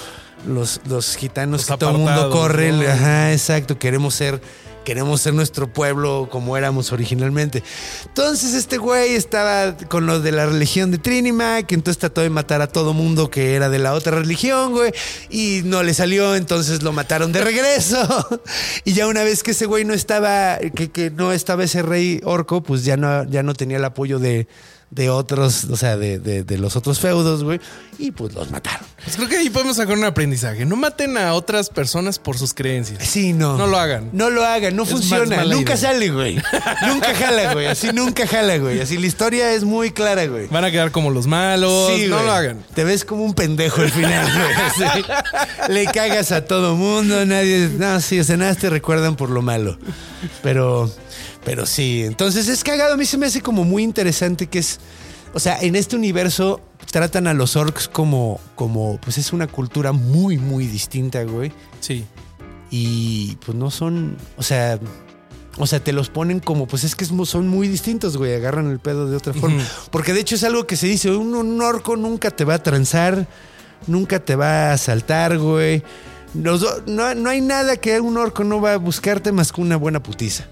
[0.47, 2.71] los, los gitanos Los que todo el mundo corre.
[2.71, 2.87] ¿no?
[2.89, 3.77] Ajá, exacto.
[3.77, 4.41] Queremos ser,
[4.89, 7.61] queremos ser nuestro pueblo como éramos originalmente.
[8.07, 12.63] Entonces, este güey estaba con lo de la religión de Trinimac, entonces trató de matar
[12.63, 14.91] a todo mundo que era de la otra religión, güey,
[15.29, 17.99] y no le salió, entonces lo mataron de regreso.
[18.83, 22.19] y ya una vez que ese güey no estaba, que, que no estaba ese rey
[22.23, 24.47] orco, pues ya no, ya no tenía el apoyo de,
[24.91, 27.59] de otros, o sea, de, de- de los otros feudos, güey,
[27.99, 28.87] y pues los mataron.
[29.03, 30.65] Pues creo que ahí podemos sacar un aprendizaje.
[30.65, 33.03] No maten a otras personas por sus creencias.
[33.07, 33.55] Sí, no.
[33.57, 34.09] No lo hagan.
[34.13, 35.43] No lo hagan, no Es funciona.
[35.45, 35.77] Nunca idea.
[35.77, 36.35] sale, güey.
[36.87, 37.67] nunca jala, güey.
[37.67, 38.81] Así nunca jala, güey.
[38.81, 40.47] Así la historia es muy clara, güey.
[40.47, 41.91] Van a quedar como los malos.
[41.95, 42.25] Sí, no güey.
[42.27, 42.65] lo hagan.
[42.73, 44.89] Te ves como un pendejo al final, güey.
[44.95, 45.03] Sí.
[45.71, 47.69] Le cagas a todo mundo, nadie.
[47.77, 49.77] No, sí, o sea, nada te recuerdan por lo malo.
[50.43, 50.91] Pero,
[51.43, 52.03] pero sí.
[52.05, 52.93] Entonces es cagado.
[52.93, 54.79] A mí se me hace como muy interesante que es.
[55.33, 56.59] O sea, en este universo
[56.91, 61.51] tratan a los orcs como, como, pues es una cultura muy, muy distinta, güey.
[61.81, 62.03] Sí.
[62.71, 64.79] Y pues no son, o sea,
[65.57, 68.79] o sea, te los ponen como, pues es que son muy distintos, güey, agarran el
[68.79, 69.63] pedo de otra forma.
[69.91, 72.63] Porque de hecho es algo que se dice, un, un orco nunca te va a
[72.63, 73.27] transar,
[73.87, 75.83] nunca te va a asaltar, güey.
[76.33, 79.61] Los do- no, no hay nada que un orco no va a buscarte más que
[79.61, 80.45] una buena putiza.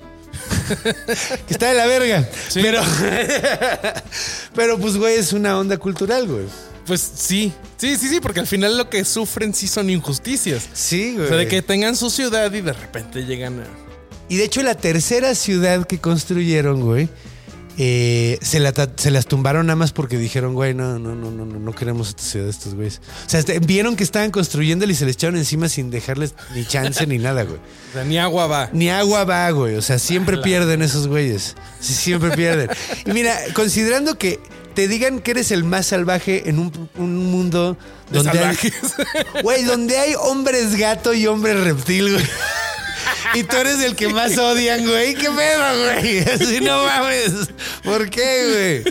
[1.48, 2.28] que está de la verga.
[2.50, 2.62] Sí.
[2.62, 2.82] Pero,
[4.56, 6.46] pero pues, güey, es una onda cultural, güey.
[6.86, 7.52] Pues sí.
[7.78, 10.68] Sí, sí, sí, porque al final lo que sufren sí son injusticias.
[10.74, 11.26] Sí, güey.
[11.26, 13.66] O sea, de que tengan su ciudad y de repente llegan a.
[14.30, 17.10] Y de hecho la tercera ciudad que construyeron, güey,
[17.80, 21.46] eh, se, la se las tumbaron nada más porque dijeron, güey, no, no, no, no,
[21.46, 23.02] no, no queremos esta ciudad de estos güeyes.
[23.26, 26.66] O sea, este, vieron que estaban construyéndole y se les echaron encima sin dejarles ni
[26.66, 27.58] chance ni nada, güey.
[27.58, 28.70] O sea, ni agua va.
[28.74, 29.76] Ni agua va, güey.
[29.76, 31.56] O sea, siempre pierden esos güeyes.
[31.80, 32.70] Sí, siempre pierden.
[33.06, 34.40] Y mira, considerando que
[34.74, 37.78] te digan que eres el más salvaje en un, un mundo
[38.10, 38.58] De donde hay,
[39.44, 42.26] güey, donde hay hombres gato y hombres reptil, güey.
[43.34, 45.14] Y tú eres el que más odian, güey.
[45.16, 46.20] ¿Qué pedo, güey?
[46.20, 47.32] Así no mames.
[47.84, 48.84] ¿Por qué,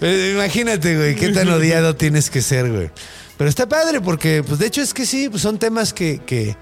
[0.00, 0.30] güey?
[0.32, 2.90] Imagínate, güey, qué tan odiado tienes que ser, güey.
[3.36, 6.56] Pero está padre porque, pues, de hecho es que sí, pues, son temas que, que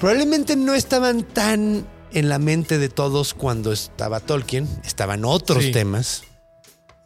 [0.00, 4.68] probablemente no estaban tan en la mente de todos cuando estaba Tolkien.
[4.84, 5.72] Estaban otros Sí.
[5.72, 6.22] temas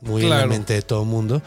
[0.00, 0.48] muy en la Claro.
[0.50, 1.42] mente de todo el mundo.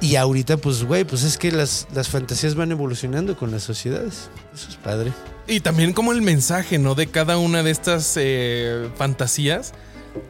[0.00, 4.28] Y ahorita, pues, güey, pues es que las, las fantasías van evolucionando con las sociedades.
[4.54, 5.12] Eso es padre.
[5.50, 6.94] Y también como el mensaje, ¿no?
[6.94, 9.72] De cada una de estas eh, fantasías.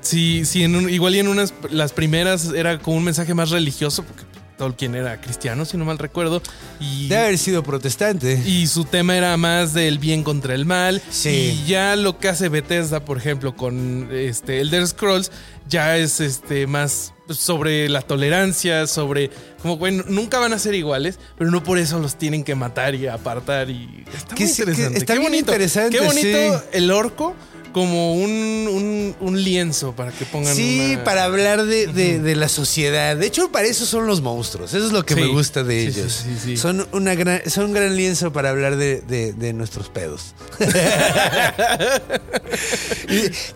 [0.00, 3.50] Si, si en un- igual y en unas, las primeras era como un mensaje más
[3.50, 4.24] religioso, porque
[4.58, 6.42] Tolkien era cristiano, si no mal recuerdo.
[6.80, 8.42] Y, Debe haber sido protestante.
[8.46, 11.00] y su tema era más del bien contra el mal.
[11.10, 11.62] Sí.
[11.64, 15.32] Y ya lo que hace Bethesda, por ejemplo, con este Elder Scrolls,
[15.68, 19.31] ya es este más sobre la tolerancia, sobre
[19.62, 22.95] como bueno, nunca van a ser iguales, pero no por eso los tienen que matar
[22.95, 24.99] y apartar y está muy interesante.
[24.99, 26.68] está Qué bien bonito, interesante, Qué bonito sí.
[26.72, 27.35] el orco
[27.72, 32.36] como un, un, un lienzo para que pongan Sí, una- para hablar de, de- de
[32.36, 33.16] la sociedad.
[33.16, 34.74] De hecho, para eso son los monstruos.
[34.74, 35.20] Eso es lo que Sí.
[35.20, 36.24] me gusta de Sí, ellos.
[36.44, 36.56] sí.
[36.56, 40.34] Son, una gran, son un gran lienzo para hablar de, de- nuestros pedos.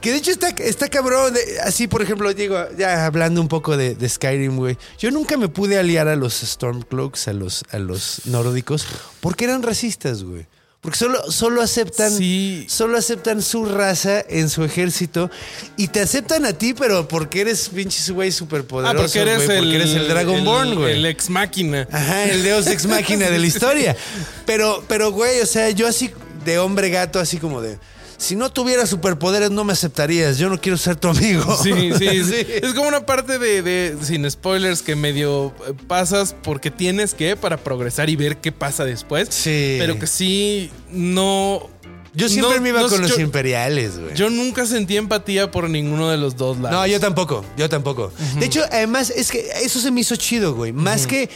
[0.00, 1.34] Que de hecho está, está cabrón.
[1.62, 4.76] así, por ejemplo, digo, ya hablando un poco de, de Skyrim, güey.
[4.98, 8.86] Yo nunca me pude aliar a los Stormcloaks, a los, a los nórdicos,
[9.20, 10.46] porque eran racistas, güey.
[10.84, 12.12] Porque solo, solo aceptan.
[12.12, 12.66] Sí.
[12.68, 15.30] Solo aceptan su raza en su ejército
[15.78, 18.96] y te aceptan a ti, pero porque eres pinche güey Ah, superpoderoso.
[19.02, 20.92] porque eres, el, porque eres el Dragonborn, el- güey.
[20.92, 21.88] El ex máquina.
[21.90, 23.96] Ajá, el Deus ex máquina de la historia.
[24.46, 26.10] Pero, pero, güey, o sea, yo así
[26.44, 27.78] de hombre gato, así como de.
[28.24, 30.38] Si no tuviera superpoderes, no me aceptarías.
[30.38, 31.58] Yo no quiero ser tu amigo.
[31.62, 32.46] Sí, sí, sí.
[32.62, 37.36] Es como una parte de, de- sin spoilers, que medio eh, pasas porque tienes que
[37.36, 39.28] para progresar y ver qué pasa después.
[39.30, 39.76] Sí.
[39.78, 41.68] Pero que sí, no.
[42.14, 44.14] Yo siempre no- me iba no- con los yo, imperiales, güey.
[44.14, 46.78] yo nunca sentí empatía por ninguno de los dos lados.
[46.78, 48.12] No, yo tampoco, yo tampoco.
[48.38, 50.72] De hecho, además, es que eso se me hizo chido, güey.
[50.72, 51.28] Más que.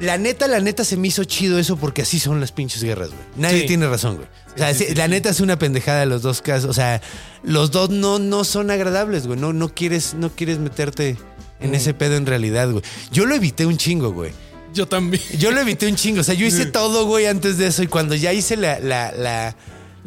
[0.00, 3.08] La neta, la neta se me hizo chido eso porque así son las pinches guerras,
[3.08, 3.20] güey.
[3.36, 3.66] Nadie Sí.
[3.66, 4.28] tiene razón, güey.
[4.54, 6.70] O sea, sí, sí, sí, la neta es una pendejada de los dos casos.
[6.70, 7.00] O sea,
[7.42, 9.38] los dos no, no son agradables, güey.
[9.38, 11.16] No, no, quieres, no quieres meterte
[11.60, 12.82] en ese pedo en realidad, güey.
[13.10, 14.30] Yo lo evité un chingo, güey.
[14.72, 15.22] Yo también.
[15.38, 16.20] Yo lo evité un chingo.
[16.20, 17.82] O sea, yo hice todo, güey, antes de eso.
[17.82, 19.56] Y cuando ya hice la, la, la,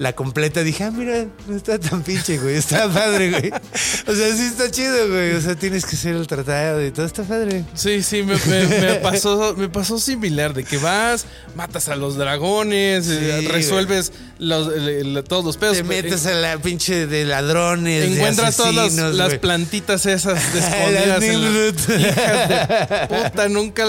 [0.01, 2.55] la completa, dije, ah, mira, no está tan pinche, güey.
[2.55, 3.51] Está padre, güey.
[3.51, 5.33] O sea, sí está chido, güey.
[5.33, 7.65] O sea, tienes que ser el tratado y todo está padre.
[7.75, 11.25] Sí, sí, me, me- me pasó, me pasó similar, de que vas,
[11.55, 15.77] matas a los dragones, eh, Sí, resuelves los- el- todos los pedos.
[15.77, 18.01] Te metes a la pinche de ladrones.
[18.09, 21.21] de Encuentras todas las, plantitas esas escondidas.
[21.23, 21.61] en la-.
[21.99, 23.83] Hijas de puta, nunca.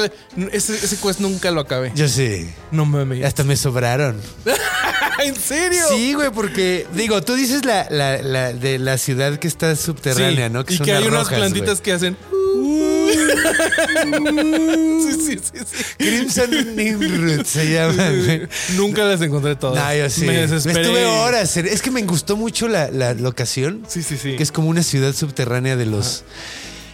[0.52, 1.90] Ese, ese quest nunca lo acabé.
[1.94, 2.50] Yo sí.
[2.70, 3.24] No mames.
[3.24, 4.20] Hasta me sobraron.
[5.24, 5.82] ¿En serio?
[5.88, 10.48] Sí, güey, porque, digo, tú dices la, la, la de la ciudad que está subterránea,
[10.48, 10.64] Sí, ¿no?
[10.68, 11.82] y son que hay unas rojas, plantitas güey.
[11.82, 12.16] que hacen.
[15.02, 15.84] sí, sí, sí, sí.
[15.98, 18.42] Crimson Nimrud se llaman, güey.
[18.76, 19.82] Nunca las encontré todas.
[19.82, 20.24] No, yo sí.
[20.24, 20.80] Me desesperé.
[20.82, 21.56] Estuve horas.
[21.56, 23.84] Es que me gustó mucho la, la locación.
[23.88, 24.36] Sí, sí, sí.
[24.36, 26.24] Que es como una ciudad subterránea de los.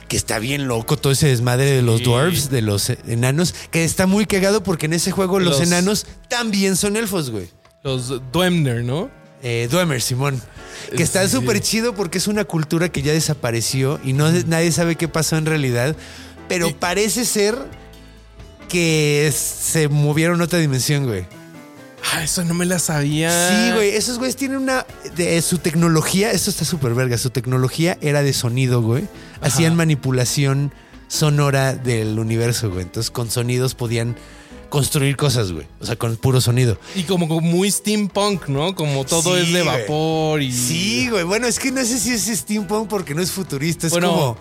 [0.08, 2.04] Que está bien loco todo ese desmadre de los Sí.
[2.04, 3.54] dwarves, de los enanos.
[3.70, 7.50] Que está muy cagado porque en ese juego los, Los- enanos también son elfos, güey.
[7.82, 9.10] Los Dwemer, ¿no?
[9.42, 10.40] Eh, Dwemer, Simón.
[10.96, 14.72] Que está Sí, súper chido porque es una cultura que ya desapareció y no nadie
[14.72, 15.94] sabe qué pasó en realidad.
[16.48, 17.56] Pero Y- parece ser
[18.68, 21.26] que se movieron a otra dimensión, güey.
[22.12, 23.30] Ah, eso no me la sabía.
[23.50, 24.86] Sí, güey, esos güeyes tienen una.
[25.16, 27.18] De, su tecnología, esto está súper verga.
[27.18, 29.06] Su tecnología era de sonido, güey.
[29.40, 30.72] Hacían manipulación
[31.08, 32.82] sonora del universo, güey.
[32.82, 34.16] Entonces, con sonidos podían
[34.68, 35.66] construir cosas, güey.
[35.80, 36.78] O sea, con puro sonido.
[36.94, 38.74] Y como, muy steampunk, ¿no?
[38.74, 40.52] Como todo Sí, es de vapor y.
[40.52, 41.24] Sí, güey.
[41.24, 43.86] Bueno, es que no sé si es steampunk porque no es futurista.
[43.86, 44.38] Es Bueno, como.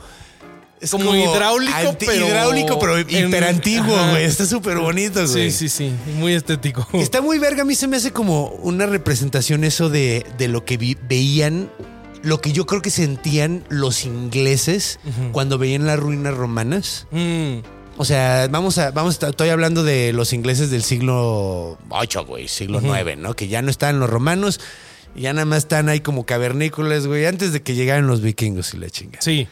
[0.80, 4.12] Es como hidráulico, pero Hidráulico, pero en- hiper antiguo, Ajá.
[4.12, 4.26] güey.
[4.26, 5.50] Está súper bonito, güey.
[5.50, 5.92] Sí, sí, sí.
[6.20, 6.88] Muy estético.
[6.94, 7.64] Está muy verga.
[7.64, 11.72] A mí se me hace como una representación eso de, de lo que vi- veían,
[12.22, 15.00] lo que yo creo que sentían los ingleses
[15.32, 17.08] cuando veían las ruinas romanas.
[17.10, 17.58] Mm,
[17.98, 22.48] O sea, vamos a, vamos, a- estoy hablando de los ingleses del siglo VIII, güey,
[22.48, 23.34] siglo IX, ¿no?
[23.36, 24.60] Que ya no están los romanos,
[25.16, 28.78] ya nada más están ahí como cavernícolas, güey, antes de que llegaran los vikingos y
[28.78, 29.20] la chinga.
[29.22, 29.48] sí.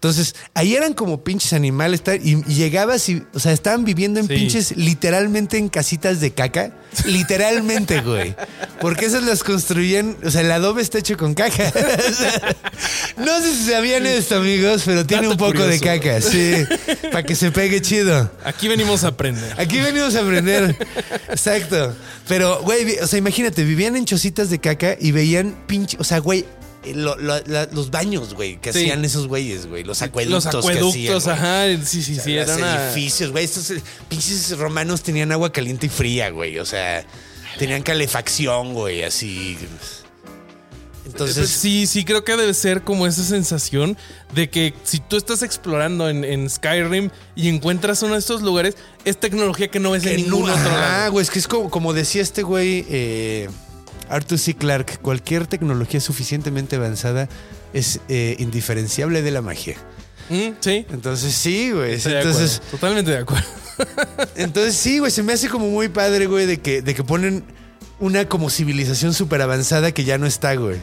[0.00, 4.34] Entonces, ahí eran como pinches animales y, llegabas y, o sea, estaban viviendo en Sí.
[4.34, 6.72] pinches, literalmente en casitas de caca.
[7.04, 8.34] Literalmente, güey.
[8.80, 11.70] Porque esas las construían, o sea, el adobe está hecho con caca.
[12.10, 12.56] O sea,
[13.18, 16.64] no sé si sabían esto, amigos, pero tiene Dato un poco de caca, sí.
[17.12, 18.30] Para que se pegue chido.
[18.42, 19.54] Aquí venimos a aprender.
[19.60, 20.76] Aquí venimos a aprender.
[21.28, 21.94] Exacto.
[22.26, 26.18] Pero, güey, o sea, imagínate, vivían en chocitas de caca y veían pinche, o sea,
[26.20, 26.46] güey,
[26.94, 28.80] lo- lo- la- los baños, güey, que Sí.
[28.80, 30.44] hacían esos güeyes, güey, los acueductos.
[30.52, 31.36] Los que acueductos, hacían,
[31.78, 31.86] ajá.
[31.86, 32.34] Sí, sí, sí.
[32.34, 33.44] Los Era una- edificios, güey.
[33.44, 36.58] Estos eh, pinches romanos tenían agua caliente y fría, güey.
[36.58, 37.04] O sea,
[37.58, 39.58] tenían calefacción, güey, así.
[41.06, 43.96] Entonces, sí, sí, creo que debe ser como esa sensación
[44.34, 48.76] de que si tú estás explorando en, en Skyrim y encuentras uno de estos lugares,
[49.04, 51.10] es tecnología que no ves en ningún no- otro lado.
[51.12, 53.48] güey, es que es como, como decía este güey, eh,
[54.10, 54.54] Arthur C.
[54.54, 57.28] Clarke, cualquier tecnología suficientemente avanzada
[57.72, 59.76] es eh, indiferenciable de la magia.
[60.28, 60.86] Mm, sí.
[60.90, 61.96] Entonces, sí, güey.
[61.96, 63.46] De Entonces, acuerdo, totalmente de acuerdo.
[64.36, 67.44] entonces, sí, güey, se me hace como muy padre, güey, de que, de que ponen
[68.00, 70.78] una como civilización súper avanzada que ya no está, güey.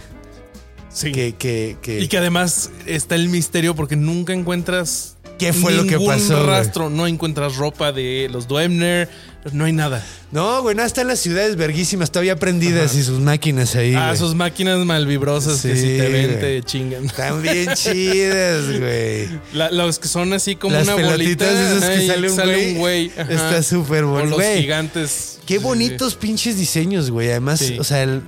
[0.90, 1.12] Sí.
[1.12, 5.86] Que, que, que, Y que además está el misterio porque nunca encuentras ¿Qué fue lo
[5.86, 6.48] que pasó, güey?
[6.48, 9.10] rastro, no encuentras ropa de los Duemner,
[9.54, 10.06] no hay nada.
[10.32, 13.94] No, güey, no, están las ciudades verguísimas todavía prendidas y sus máquinas ahí.
[13.96, 14.18] ah, güey.
[14.18, 16.40] sus máquinas malvibrosas que Sí, si te ven güey.
[16.42, 17.06] te chingan.
[17.06, 19.30] Están bien chidas, güey.
[19.54, 21.12] La- los que son así como Las una bolita.
[21.18, 22.76] pelotitas esas ajá, que y sale un güey.
[22.76, 23.12] güey.
[23.18, 23.32] ajá.
[23.34, 24.62] Está súper O bueno, los güey.
[24.62, 25.40] gigantes.
[25.46, 27.30] Qué Sí, bonitos pinches diseños, güey.
[27.32, 28.22] Además, o sea, el-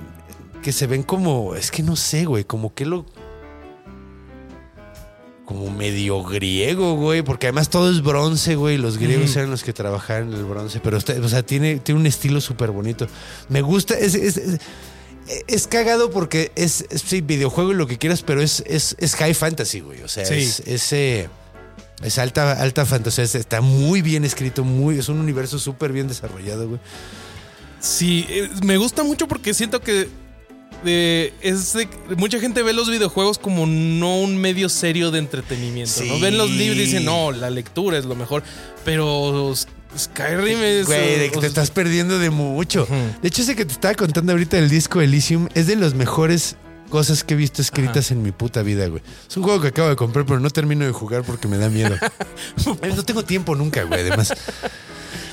[0.62, 3.06] que se ven como, es que no sé, güey, como que lo...
[5.50, 8.78] Como medio griego, güey, porque además todo es bronce, güey.
[8.78, 12.00] Los griegos eran los que trabajaban en el bronce, pero, está- o sea, tiene, tiene
[12.00, 13.08] un estilo súper bonito.
[13.48, 14.60] Me gusta, es, es, es-
[15.48, 19.80] es cagado porque es, sí, videojuego y lo que quieras, pero es, es, high fantasy,
[19.80, 20.00] güey.
[20.02, 20.34] O sea, Sí.
[20.34, 21.28] es, es, eh,
[22.00, 23.24] es alta, alta fantasía.
[23.24, 26.80] Es- Está muy bien escrito, muy, es un universo súper bien desarrollado, güey.
[27.80, 30.06] Sí, eh, me gusta mucho porque siento que
[30.84, 36.02] eh, es de- mucha gente ve los videojuegos como no un medio serio de entretenimiento.
[36.04, 36.18] ¿no?
[36.20, 38.42] Ven los libros y dicen, no, la lectura es lo mejor.
[38.84, 39.52] Pero
[39.98, 40.86] Skyrim es.
[40.86, 42.86] Güey, de que te estás perdiendo de mucho.
[43.22, 46.56] De hecho, ese que te estaba contando ahorita del disco Elysium es de las mejores
[46.88, 49.02] cosas que he visto escritas en mi puta vida, güey.
[49.28, 51.68] Es un juego que acabo de comprar, pero no termino de jugar porque me da
[51.68, 51.94] miedo.
[52.66, 54.32] No tengo tiempo nunca, güey, además.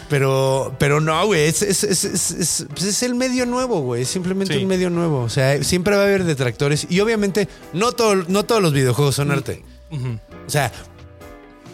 [0.10, 4.04] Pero, pero no, güey, es, es, es, es- es- pues es el medio nuevo, güey.
[4.04, 4.62] Es simplemente Sí.
[4.62, 5.22] un medio nuevo.
[5.22, 6.88] O sea, siempre va a haber detractores.
[6.90, 9.64] Y obviamente, no, todo, no todos los videojuegos son arte.
[9.92, 10.72] O sea,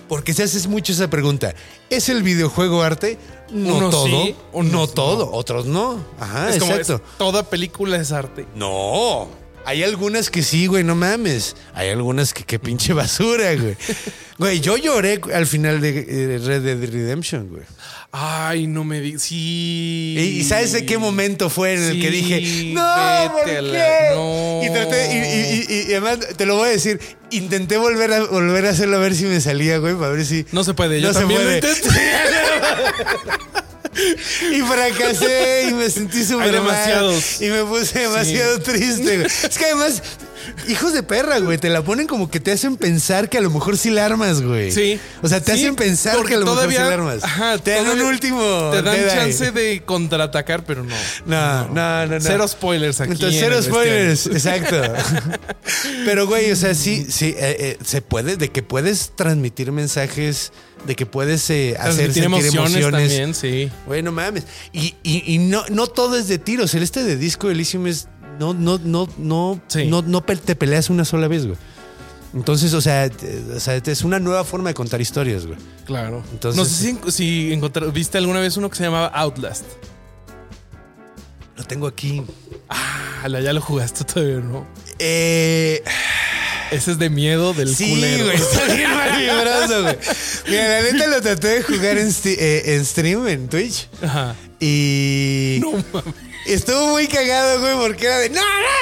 [0.07, 1.53] porque se hace mucho esa pregunta.
[1.89, 3.17] ¿Es el videojuego arte?
[3.51, 4.05] No todo.
[4.07, 4.87] sí, no no.
[4.87, 5.31] todo.
[5.31, 6.03] Otros no.
[6.19, 6.95] Ajá, es como exacto.
[7.05, 8.47] es- toda película es arte.
[8.55, 9.27] No.
[9.65, 11.55] Hay algunas que sí, güey, no mames.
[11.73, 13.75] Hay algunas que qué pinche basura, güey.
[14.37, 17.63] Güey, yo lloré al final de eh, Red Dead Redemption, güey.
[18.11, 19.21] Ay, no me digas.
[19.23, 20.15] Sí.
[20.39, 23.61] Y, ¿sabes de qué momento fue en el que dije, no, ¿por qué?
[24.13, 24.61] no.
[24.63, 26.99] Y traté, y, y- y- y además te lo voy a decir,
[27.31, 30.45] intenté volver a volver a hacerlo a ver si me salía, güey, para ver si.
[30.51, 31.01] No se puede.
[31.01, 31.57] Yo No se también lo puede.
[31.57, 31.89] intenté.
[34.51, 37.13] Y fracasé y me sentí súper mal.
[37.39, 39.25] Y me puse demasiado triste, güey.
[39.25, 40.01] Es que además,
[40.67, 43.49] hijos de perra, güey, te la ponen como que te hacen pensar que a lo
[43.49, 44.71] mejor sí la armas, güey.
[44.71, 44.99] Sí.
[45.21, 47.23] O sea, te Sí, hacen pensar que a lo todavía- mejor sí la armas.
[47.23, 48.69] Ajá, te dan un último.
[48.71, 50.95] Te dan chance de contraatacar, pero no.
[51.25, 52.21] No, no, no, no.
[52.21, 53.11] Cero spoilers aquí.
[53.13, 54.81] Entonces, en cero spoilers, exacto.
[56.05, 60.51] Pero, güey, o sea, sí, sí, eh, eh, se puede, de que puedes transmitir mensajes,
[60.85, 63.09] de que puedes eh, hacer sentir emociones, emociones.
[63.09, 63.71] también, sí.
[63.85, 64.43] Güey, no mames.
[64.71, 66.73] Y, y- y no, no todo es de tiros.
[66.73, 68.07] El este de disco Elysium es.
[68.39, 69.85] No, no, no, no, Sí.
[69.87, 71.57] no, no te peleas una sola vez, güey.
[72.33, 75.57] Entonces, o sea, te- o sea, es una nueva forma de contar historias, güey.
[75.85, 76.23] Claro.
[76.31, 79.65] Entonces- no sé si, si encontrar- viste alguna vez uno que se llamaba Outlast.
[81.55, 82.23] Lo tengo aquí.
[82.69, 84.65] Ah, ya lo jugaste todavía, ¿no?
[84.97, 85.83] Eh,
[86.71, 88.25] Ese es de miedo del sí, culero.
[88.25, 89.97] güey, está bien malvibroso, güey.
[90.49, 93.87] Mira, la neta lo traté de jugar en, eh, en stream, en Twitch.
[94.01, 94.35] Ajá.
[94.59, 95.59] Y.
[95.61, 96.15] No mames.
[96.45, 98.29] Estuvo muy cagado, güey, porque era de.
[98.29, 98.73] ¡No, no, no!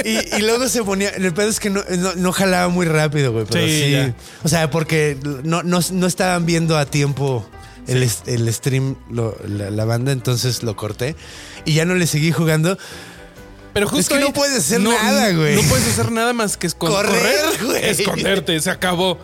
[0.04, 1.08] Y, y luego se ponía.
[1.10, 3.46] El pedo es que no, no, no jalaba muy rápido, güey.
[3.50, 3.90] Pero Sí, sí.
[3.92, 4.14] ya.
[4.44, 7.48] O sea, porque no, no, no estaban viendo a tiempo
[7.86, 11.16] el, el stream, lo- la, la banda, entonces lo corté.
[11.64, 12.78] Y ya no le seguí jugando.
[13.72, 15.56] Pero justo Es que ahí- no puedes hacer nada, güey.
[15.56, 17.84] No puedes hacer nada más que escon- Correr, güey.
[17.86, 19.18] Esconderte, se acabó.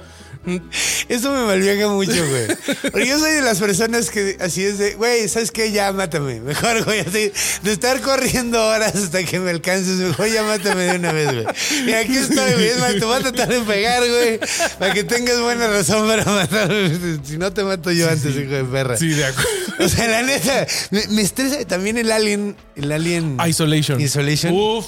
[1.09, 2.47] Eso me malviaja mucho, güey.
[2.91, 5.71] Porque yo soy de las personas que así es de, güey, ¿sabes qué?
[5.71, 6.41] Ya mátame.
[6.41, 10.97] Mejor, güey, así, de estar corriendo horas hasta que me alcances, mejor ya mátame de
[10.97, 11.47] una vez, güey.
[11.87, 12.69] Y aquí estoy, güey.
[12.69, 14.41] Es más, te voy a tratar de pegar, güey,
[14.79, 16.91] para que tengas buena razón para matarme.
[17.25, 18.97] Si no te mato yo antes, hijo de perra.
[18.97, 19.51] Sí, de acuerdo.
[19.81, 24.01] O sea, la neta, me, me estresa también el Alien, el Alien Isolation.
[24.01, 24.53] Isolation.
[24.55, 24.87] Uf,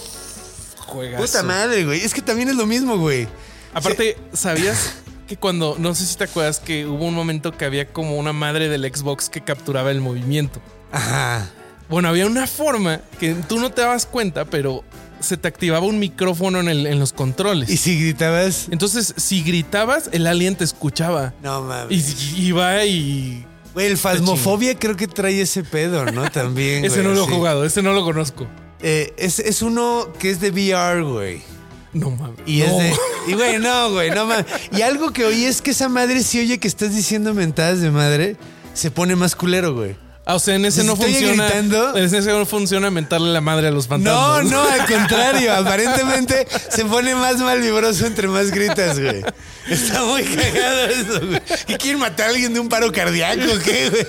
[0.78, 1.24] juegazo.
[1.24, 2.02] Puta madre, güey.
[2.04, 3.28] Es que también es lo mismo, güey.
[3.74, 4.94] Aparte, ¿sabías
[5.26, 8.32] que cuando, no sé si te acuerdas que hubo un momento que había como una
[8.32, 10.60] madre del Xbox que capturaba el movimiento?
[10.90, 11.48] Ajá.
[11.88, 14.82] Bueno, había una forma que tú no te dabas cuenta, pero
[15.20, 17.68] se te activaba un micrófono en, el- en los controles.
[17.70, 21.32] Y si gritabas, Entonces, si gritabas, el alien te escuchaba.
[21.42, 22.34] no mames.
[22.36, 23.46] Y iba y.
[23.74, 26.30] Güey, el Fasmofobia creo que trae ese pedo, ¿no?
[26.30, 26.84] También.
[26.84, 27.32] Ese güey, no lo he sí.
[27.32, 28.46] jugado, ese no lo conozco.
[28.80, 31.40] Eh, es, es uno que es de VR, güey.
[31.92, 32.38] No mames.
[32.46, 32.64] Y No.
[32.66, 32.96] es de.
[33.28, 34.46] Y güey, no, güey, no mames.
[34.76, 37.90] Y algo que oí es que esa madre, si oye que estás diciendo mentadas de
[37.90, 38.36] madre,
[38.74, 39.94] se pone más culero, güey.
[40.24, 41.44] Ah, o sea, en ese no ¿Estoy funciona.
[41.46, 41.96] gritando?
[41.96, 44.44] En ese no funciona mentarle la madre a los No, fantasmas.
[44.44, 45.52] no, al contrario.
[45.52, 49.22] Aparentemente se pone más mal vibroso entre más gritas, güey.
[49.68, 51.42] Está muy cagado eso, güey.
[51.68, 54.06] ¿Y quieren matar a alguien de un paro cardíaco qué, güey?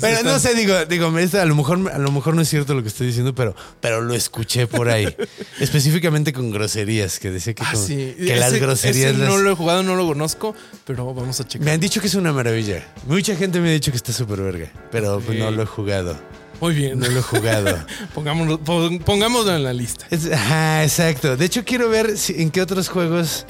[0.00, 2.82] Bueno, no sé, digo, digo, a lo mejor, a lo mejor no es cierto lo
[2.82, 5.14] que estoy diciendo, pero, pero lo escuché por ahí.
[5.58, 8.14] Específicamente con groserías, que decía que, Ah, con- sí.
[8.16, 10.54] que las groserías ese las- no lo he jugado, no lo conozco,
[10.86, 11.68] pero vamos a Me checar.
[11.70, 12.86] han dicho que es una maravilla.
[13.06, 16.16] Mucha gente me ha dicho que está súper verga, pero pues, no lo he jugado.
[16.60, 16.98] Muy bien.
[16.98, 17.78] No lo he jugado.
[18.14, 20.06] Pongámoslo, pon- pongámoslo en la lista.
[20.10, 21.36] Es- ajá, exacto.
[21.36, 23.46] De hecho, quiero ver si- en qué otros juegos.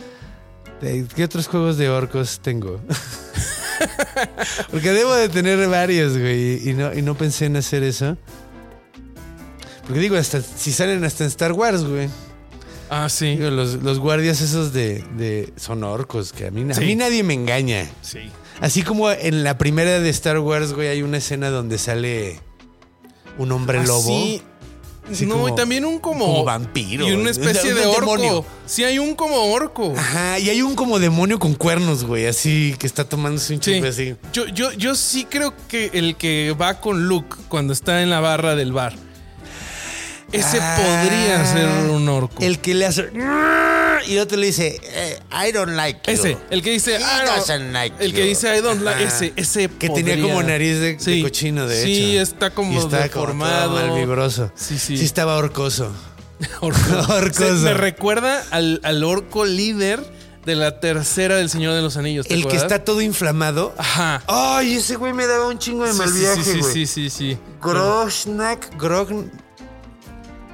[0.81, 2.81] de- ¿Qué otros juegos de orcos tengo?
[4.71, 6.69] Porque debo de tener varios, güey.
[6.69, 8.17] Y no, y no pensé en hacer eso.
[9.87, 12.09] Porque digo, hasta si salen hasta en Star Wars, güey.
[12.91, 13.37] Ah, sí.
[13.37, 16.81] Digo, los, los guardias esos de, de- son orcos, que a mí, a Sí.
[16.85, 17.87] mí nadie me engaña.
[18.03, 18.31] Sí.
[18.61, 22.41] Así como en la primera de Star Wars, güey, hay una escena donde sale
[23.39, 24.07] un hombre Ah, lobo.
[24.07, 24.43] sí.
[25.11, 26.27] Así no, como- y también un como.
[26.27, 27.09] como vampiro.
[27.09, 28.01] Y una especie de Un orco.
[28.01, 28.45] demonio.
[28.67, 29.93] Sí, hay un como orco.
[29.97, 33.77] Ajá, y hay un como demonio con cuernos, güey, así que está tomándose un Sí.
[33.77, 34.15] chupe así.
[34.33, 38.21] Yo, yo, yo sí creo que el que va con Luke cuando está en la
[38.21, 38.95] barra del bar.
[40.33, 42.43] Ese Ah, podría ser un orco.
[42.43, 43.11] El que le hace.
[44.07, 46.13] Y el otro le dice, eh, I don't like you.
[46.13, 46.97] ese, el que dice.
[46.97, 47.37] He "Ah, no".
[47.37, 49.03] doesn't like el que dice I don't like.
[49.05, 49.69] Ese, ese.
[49.69, 51.23] Que tenía como nariz de, de Sí.
[51.23, 52.23] cochino, de Sí, hecho.
[52.23, 53.73] está como Y está deformado.
[53.77, 54.53] Como malvibroso.
[54.55, 54.97] Sí, sí.
[54.97, 55.93] Sí estaba orcoso.
[56.61, 56.79] Orco.
[57.13, 57.57] Orcoso.
[57.59, 60.01] Se- me recuerda al, al orco líder
[60.47, 62.27] de la tercera del Señor de los Anillos.
[62.27, 63.75] ¿te El que está todo inflamado.
[63.77, 64.23] Ajá.
[64.27, 66.73] Ay, ese güey me daba un chingo de Sí, mal sí, viaje, sí, güey.
[66.73, 67.39] sí, sí, sí.
[67.61, 69.09] Groshnak, Grog...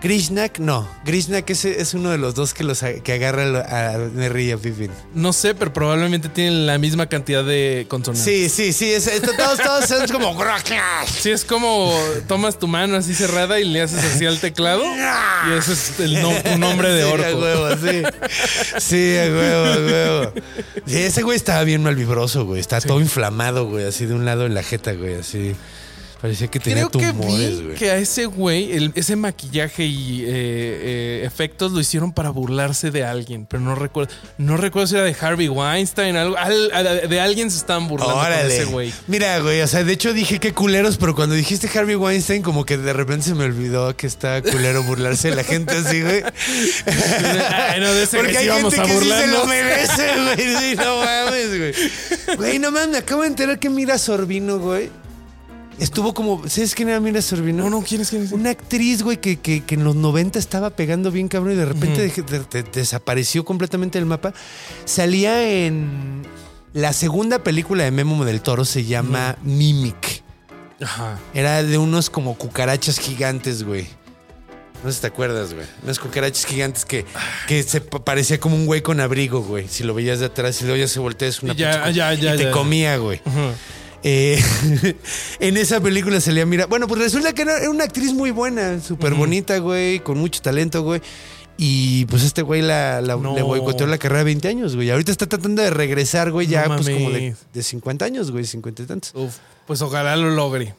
[0.02, 0.88] Grishnak, no.
[1.04, 4.56] Grishnak es, es uno de los dos que los que agarra a Merry y a
[4.58, 4.90] Pippin.
[5.14, 8.24] No sé, pero probablemente tienen la misma cantidad de consonantes.
[8.24, 8.92] Sí, sí, sí.
[8.92, 10.36] es- es- todos, todos son como.
[11.20, 11.92] Sí, es como
[12.28, 16.20] tomas tu mano así cerrada y le haces así al teclado y ese es el
[16.22, 17.38] no- tu nombre de Sí, a orco.
[17.40, 18.02] huevo, sí.
[18.78, 20.32] Sí, a huevo, a huevo.
[20.86, 22.60] Sí, ese güey estaba bien malvibroso, güey.
[22.60, 23.86] Está todo inflamado, güey.
[23.86, 25.14] Así de un lado en la jeta, güey.
[25.16, 25.56] Así.
[26.20, 27.74] Parecía que tenía Creo que tumores, vi güey.
[27.76, 32.90] que a ese güey, el- ese maquillaje y eh, eh, efectos lo hicieron para burlarse
[32.90, 34.14] de alguien, pero no recuerdo.
[34.38, 38.14] No recuerdo si era de Harvey Weinstein, algo, al- al- de alguien se estaban burlando
[38.14, 38.56] con Órale.
[38.56, 38.94] ese güey.
[39.08, 42.64] Mira, güey, o sea, de hecho dije que culeros, pero cuando dijiste Harvey Weinstein, como
[42.64, 46.22] que de repente se me olvidó que está culero burlarse de la gente así, güey.
[46.86, 50.56] Ay, no, de ese Porque hay sí gente a que sí se lo merece, güey.
[50.56, 52.36] Sí, no mames, güey.
[52.36, 54.90] Güey, no mames, me acabo de enterar que Mira Sorbino, güey.
[55.78, 56.48] Estuvo como.
[56.48, 57.64] ¿Sabes quién era Mira Sorbino?
[57.64, 58.10] No, no, ¿quién es?
[58.10, 58.32] ¿Quién es?
[58.32, 61.66] Una actriz, güey, que, que- que en los 90 estaba pegando bien cabrón y de
[61.66, 64.32] repente deje- de- de- desapareció completamente del mapa.
[64.86, 66.22] Salía en
[66.72, 70.22] la segunda película de Memo del Toro, se llama Mimic.
[70.80, 71.18] Ajá.
[71.34, 73.86] Era de unos como cucarachas gigantes, güey.
[74.84, 75.66] No sé si te acuerdas, güey.
[75.82, 77.04] Unas cucarachas gigantes que,
[77.48, 79.68] que se pa- parecía como un güey con abrigo, güey.
[79.68, 82.14] Si lo veías de atrás y luego ya se voltea, es una Ya, pinche- ya,
[82.14, 83.20] ya, y te comía, güey.
[84.02, 84.40] Eh,
[85.40, 89.14] en esa película salía, mira, bueno, pues resulta que era una actriz muy buena, súper
[89.14, 91.00] bonita, güey, con mucho talento, güey.
[91.58, 93.34] Y pues este güey la, la- No.
[93.34, 94.90] le boicoteó la carrera de 20 años, güey.
[94.90, 97.38] Ahorita está tratando de regresar, güey, ya No pues como de, mames.
[97.52, 99.12] de 50 años, güey, 50 y tantos.
[99.14, 99.36] Uf,
[99.66, 100.74] pues ojalá lo logre.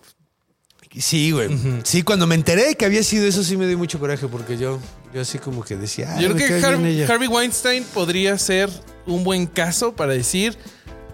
[1.00, 1.50] Sí, güey.
[1.84, 4.58] Sí, cuando me enteré de que había sido eso, sí me dio mucho coraje porque
[4.58, 4.80] yo,
[5.14, 6.16] yo así como que decía.
[6.16, 7.14] "Ah, Yo creo que cae bien Har- ella".
[7.14, 8.70] Harvey Weinstein podría ser
[9.06, 10.58] un buen caso para decir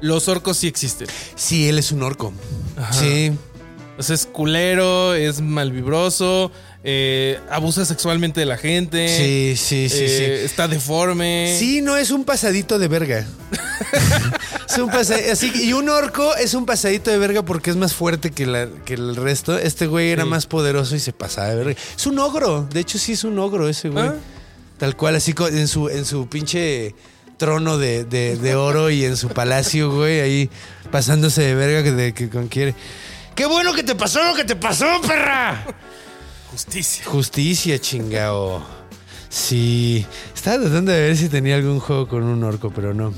[0.04, 1.08] los orcos sí existen.
[1.36, 2.34] Sí, él es un orco.
[2.78, 2.94] Ajá.
[2.94, 3.32] Sí.
[3.98, 6.52] O sea, es culero, es malvibroso,
[6.84, 9.08] eh, abusa sexualmente de la gente.
[9.08, 10.46] Sí, sí, sí, eh, sí.
[10.46, 11.56] Está deforme.
[11.60, 13.28] Sí, no es un pasadito de verga.
[14.68, 17.76] es un pasa- así que- y un orco es un pasadito de verga porque es
[17.76, 19.58] más fuerte que, la- que el resto.
[19.60, 20.30] Este güey era Sí.
[20.30, 21.76] más poderoso y se pasaba de verga.
[21.96, 22.64] Es un ogro.
[22.74, 24.08] De hecho, sí es un ogro ese güey.
[24.08, 24.16] Ah.
[24.80, 26.96] Tal cual, así en su, en su pinche
[27.38, 30.50] trono de, de- de oro y en su palacio, güey, ahí
[30.92, 32.76] pasándose de verga que, de, que con quiere.
[33.36, 35.66] ¡Qué bueno que te pasó lo que te pasó, perra!
[36.52, 37.04] Justicia.
[37.06, 38.64] Justicia, chingao.
[39.30, 40.06] Sí.
[40.36, 43.12] Estaba tratando de ver si tenía algún juego con un orco, pero no.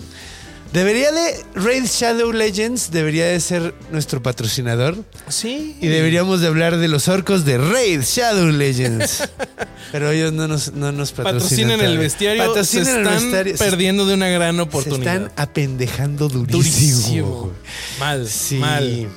[0.75, 1.45] Debería de.
[1.55, 4.97] Raid Shadow Legends debería de ser nuestro patrocinador.
[5.29, 5.77] Sí.
[5.79, 9.23] Y deberíamos de hablar de los orcos de Raid Shadow Legends.
[9.93, 11.39] Pero ellos no nos, no nos patrocinan.
[11.69, 12.45] Patrocinen el bestiario.
[12.47, 13.57] Patrocinen se el bestiario.
[13.57, 15.15] Se- perdiendo de una gran Se oportunidad.
[15.15, 17.53] están apendejando durísimo.
[17.97, 18.27] Mal.
[18.27, 18.57] Sí.
[18.57, 19.07] Mal.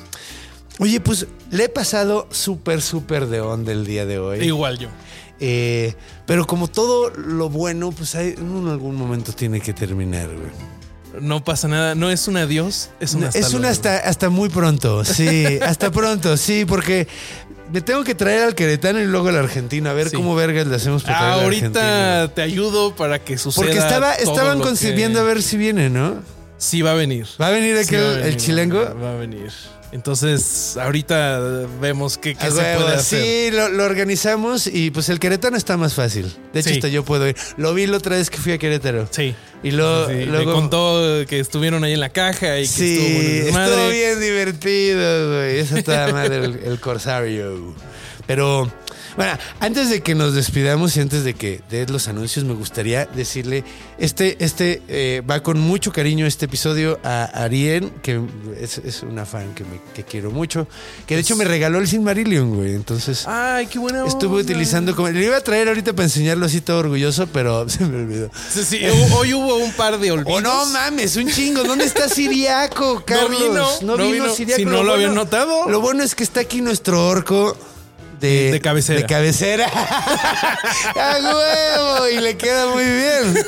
[0.78, 4.38] Oye, pues le he pasado súper, súper de onda el día de hoy.
[4.46, 4.88] Igual yo.
[5.40, 5.94] Eh,
[6.24, 10.77] pero como todo lo bueno, pues hay, en algún momento tiene que terminar, güey.
[11.20, 11.94] No pasa nada.
[11.94, 16.36] No es un adiós, es un hasta es hasta, hasta muy pronto, sí, hasta pronto,
[16.36, 17.08] sí, porque
[17.72, 20.16] me tengo que traer al queretano y luego al argentino, a ver Sí.
[20.16, 21.78] cómo vergas le hacemos para argentino.
[21.80, 23.64] Ahorita te ayudo para que suceda.
[23.64, 26.16] Porque estaba, estaban que- concibiendo a ver si viene, ¿no?
[26.56, 27.26] Sí, va a venir.
[27.40, 28.94] ¿Va a venir Sí, aquel, va a venir, el chilengo?
[29.02, 29.52] Va a venir.
[29.90, 31.40] Entonces, ahorita
[31.80, 33.22] vemos qué, qué se puede hacer.
[33.50, 36.26] Sí, lo, lo organizamos y pues el queretano está más fácil.
[36.52, 36.74] De hecho, Sí.
[36.76, 37.36] hasta yo puedo ir.
[37.56, 39.08] Lo vi la otra vez que fui a Querétaro.
[39.10, 39.34] Sí.
[39.62, 40.46] Y lo- Sí, luego...
[40.46, 44.20] Me contó que estuvieron ahí en la caja y que Sí, estuvo bueno estuvo bien
[44.20, 45.58] divertido, güey.
[45.58, 47.74] Eso está madre el, el Corsario.
[48.26, 48.70] Pero,
[49.18, 53.04] bueno, antes de que nos despidamos y antes de que des los anuncios, me gustaría
[53.06, 53.64] decirle,
[53.98, 58.20] este, este eh, va con mucho cariño este episodio a Ariel, que
[58.60, 60.68] es, es una fan que, me, que quiero mucho,
[61.04, 62.76] que de hecho me regaló el Silmarillion, güey.
[62.76, 63.26] Entonces...
[63.26, 64.52] Ay, qué buena Estuve onda.
[64.52, 65.08] utilizando como.
[65.08, 68.30] Le iba a traer ahorita para enseñarlo así todo orgulloso, pero se me olvidó.
[68.52, 68.80] Sí, sí,
[69.16, 70.32] hoy hubo un par de olvidos.
[70.32, 71.64] Oh, no mames, un chingo.
[71.64, 73.40] ¿Dónde está Siriaco, Carlos?
[73.80, 74.32] vino, no vino.
[74.32, 75.68] Si no lo habían notado.
[75.68, 77.56] Lo bueno es que está aquí nuestro orco.
[78.20, 79.00] De, De cabecera.
[79.00, 79.66] De cabecera.
[80.94, 82.08] ¡A huevo!
[82.08, 83.44] Y le queda muy bien.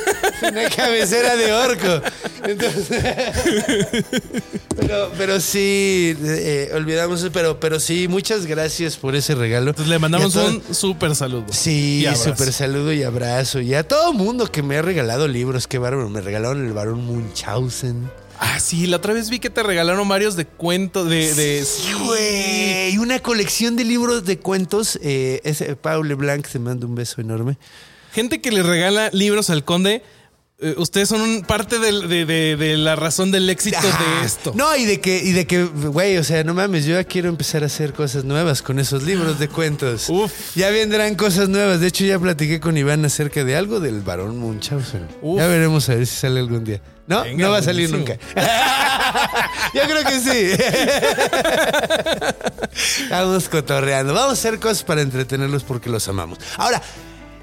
[0.51, 2.01] Una cabecera de orco.
[2.43, 2.87] Entonces,
[4.77, 9.71] pero, pero sí, eh, olvidamos, pero, pero sí, muchas gracias por ese regalo.
[9.71, 11.45] Entonces le mandamos todo- un súper saludo.
[11.51, 13.59] Sí, súper saludo y abrazo.
[13.59, 16.09] Y a todo mundo que me ha regalado libros, qué bárbaro.
[16.09, 18.09] Me regalaron el varón Munchausen.
[18.43, 21.31] Ah, sí, la otra vez vi que te regalaron varios de cuentos de.
[21.35, 22.89] de Sí, güey.
[22.91, 24.97] Y una colección de libros de cuentos.
[25.03, 27.59] Eh, ese Paul Blanc te manda un beso enorme.
[28.11, 30.01] Gente que le regala libros al conde.
[30.61, 34.53] Eh, ustedes son un- parte del- de, de- de la razón del éxito de esto.
[34.55, 37.29] No, y de que, y de que, güey, o sea, no mames, yo ya quiero
[37.29, 40.07] empezar a hacer cosas nuevas con esos libros de cuentos.
[40.09, 40.31] Uf.
[40.55, 41.79] Ya vendrán cosas nuevas.
[41.79, 45.07] De hecho, ya platiqué con Iván acerca de algo del varón Munchausen.
[45.21, 45.39] Uf.
[45.39, 46.79] Ya veremos a ver si sale algún día.
[47.07, 48.15] No, Venga, no va a salir buenísimo.
[48.35, 48.41] nunca.
[49.73, 50.63] yo creo que sí.
[53.03, 54.13] Estamos cotorreando.
[54.13, 56.37] Vamos a hacer cosas para entretenerlos porque los amamos.
[56.57, 56.81] Ahora,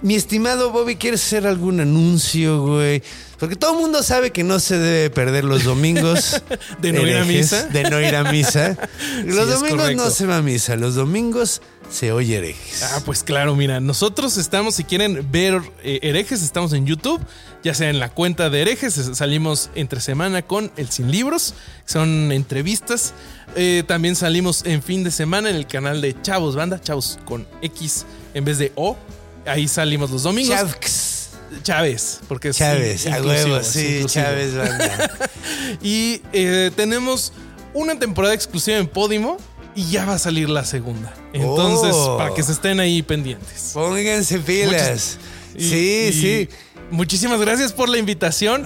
[0.03, 3.03] mi estimado Bobby, ¿quieres hacer algún anuncio, güey?
[3.39, 6.43] Porque todo el mundo sabe que no se debe perder los domingos.
[6.81, 7.65] De no ir a misa.
[7.69, 8.77] De no ir a misa.
[9.25, 10.75] Los domingos no se va a misa.
[10.75, 12.83] Los domingos se oye herejes.
[12.83, 17.21] Ah, pues claro, mira, nosotros estamos, si quieren ver eh, herejes, estamos en YouTube,
[17.63, 21.55] ya sea en la cuenta de herejes, es- salimos entre semana con el Sin Libros,
[21.87, 23.15] son entrevistas.
[23.55, 27.47] Eh, también salimos en fin de semana en el canal de Chavos Banda, Chavos con
[27.63, 28.05] X
[28.35, 28.97] en vez de O.
[29.47, 30.55] Ahí salimos los domingos.
[30.57, 31.19] Chavx.
[31.63, 34.03] Chávez, porque es Chávez, a huevo, sí.
[34.07, 35.11] Chávez banda.
[35.83, 37.33] Y eh, tenemos
[37.75, 39.39] una temporada exclusiva en Podimo
[39.75, 41.13] y ya va a salir la segunda.
[41.33, 42.19] Entonces, Oh.
[42.19, 43.71] para que se estén ahí pendientes.
[43.75, 45.19] Pónganse pilas.
[45.57, 46.49] Y- sí, y sí.
[46.91, 48.65] Muchísimas gracias por la invitación.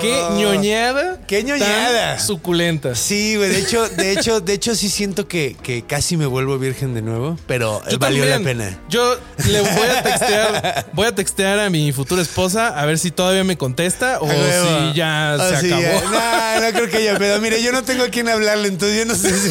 [0.00, 1.20] Qué ñoñada.
[1.26, 2.16] Qué ñoñada.
[2.16, 2.94] tan suculenta.
[2.94, 3.48] Sí, güey.
[3.50, 7.00] De hecho, de hecho, de hecho, sí siento que, que casi me vuelvo virgen de
[7.02, 8.58] nuevo, pero Yo valió también.
[8.58, 8.78] la pena.
[8.90, 9.16] Yo
[9.48, 13.44] le voy a textear, voy a textear a mi futura esposa a ver si todavía
[13.44, 15.80] me contesta o si ya se acabó.
[15.80, 16.60] ya.
[16.60, 19.04] No, no creo que ya, pero mire, yo no tengo a quién hablarle, entonces yo
[19.06, 19.50] no sé si.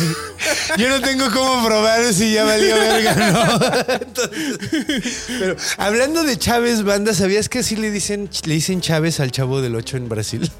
[0.77, 3.93] Yo no tengo cómo probar si ya valió verga, ¿no?
[4.01, 9.31] Entonces, pero hablando de Chávez, banda, ¿sabías que así le dicen, le dicen Chávez al
[9.31, 10.51] chavo del 8 en Brasil?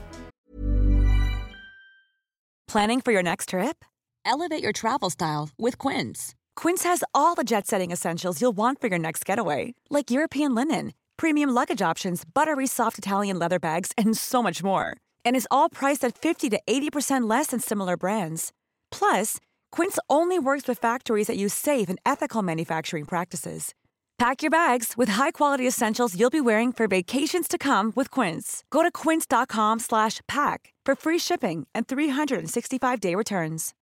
[2.68, 3.86] Planning for your next trip?
[4.26, 6.34] Elevate your travel style with Quince.
[6.56, 10.56] Quince has all the jet setting essentials you'll want for your next getaway, like European
[10.56, 14.96] linen, premium luggage options, buttery soft Italian leather bags, and so much more.
[15.26, 18.52] And is all priced at 50 to 80% less than similar brands.
[18.92, 19.38] Plus,
[19.74, 23.74] Quince only works with factories that use safe and ethical manufacturing practices.
[24.20, 28.64] Pack your bags with high-quality essentials you'll be wearing for vacations to come with Quince.
[28.70, 33.74] Go to quince.com slash pack for free shipping and 365-day returns.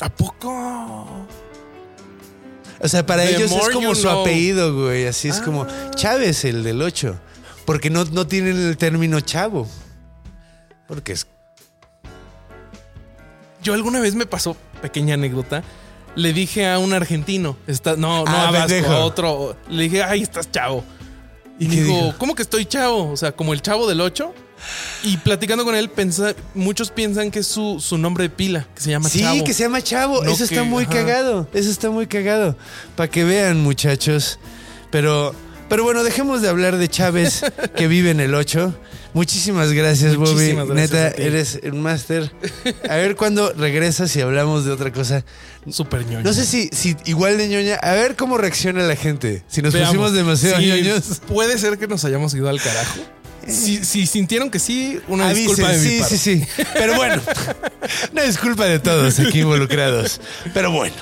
[0.00, 1.26] ¿A poco?
[2.80, 4.22] O sea, para The ellos es como you su know.
[4.22, 5.06] apellido, güey.
[5.06, 5.90] Así es como Ah.
[5.94, 7.20] Chávez, el del 8.
[7.66, 9.68] Porque no, no tienen el término chavo.
[10.88, 11.26] Porque es.
[13.62, 15.62] Yo alguna vez me pasó, pequeña anécdota,
[16.14, 20.50] le dije a un argentino, está, no, no Ah, a otro, le dije, ay, estás
[20.50, 20.84] chavo.
[21.58, 22.14] Y dijo, dijo?
[22.18, 23.10] ¿cómo que estoy chavo?
[23.10, 24.34] O sea, como el chavo del 8.
[25.04, 25.90] Y platicando con él,
[26.54, 29.44] muchos piensan que es su, su nombre de pila, que se llama Sí, Chavo.
[29.44, 30.22] que se llama Chavo.
[30.22, 30.92] No Eso está muy ajá.
[30.92, 31.48] cagado.
[31.52, 32.56] Eso está muy cagado.
[32.94, 34.38] Para que vean, muchachos.
[34.90, 35.34] Pero,
[35.72, 37.42] pero bueno, dejemos de hablar de Chávez
[37.74, 38.78] que vive en el 8.
[39.14, 40.74] Muchísimas gracias, Muchísimas Bobby.
[40.76, 42.30] gracias Neta, eres un máster.
[42.90, 45.24] A ver cuándo regresas y hablamos de otra cosa.
[45.70, 46.24] Súper ñoño.
[46.24, 47.76] No sé si, si igual de ñoña.
[47.76, 49.44] A ver cómo reacciona la gente.
[49.48, 49.88] Si nos Veamos.
[49.96, 51.22] pusimos demasiado Sí, ñoños.
[51.26, 53.00] Puede ser que nos hayamos ido al carajo.
[53.48, 56.18] Si, si sintieron que sí, una Avisen, disculpa de mi sí, parte.
[56.18, 56.64] sí, sí.
[56.74, 57.22] Pero bueno,
[58.12, 60.20] una disculpa de todos aquí involucrados.
[60.52, 60.94] Pero bueno,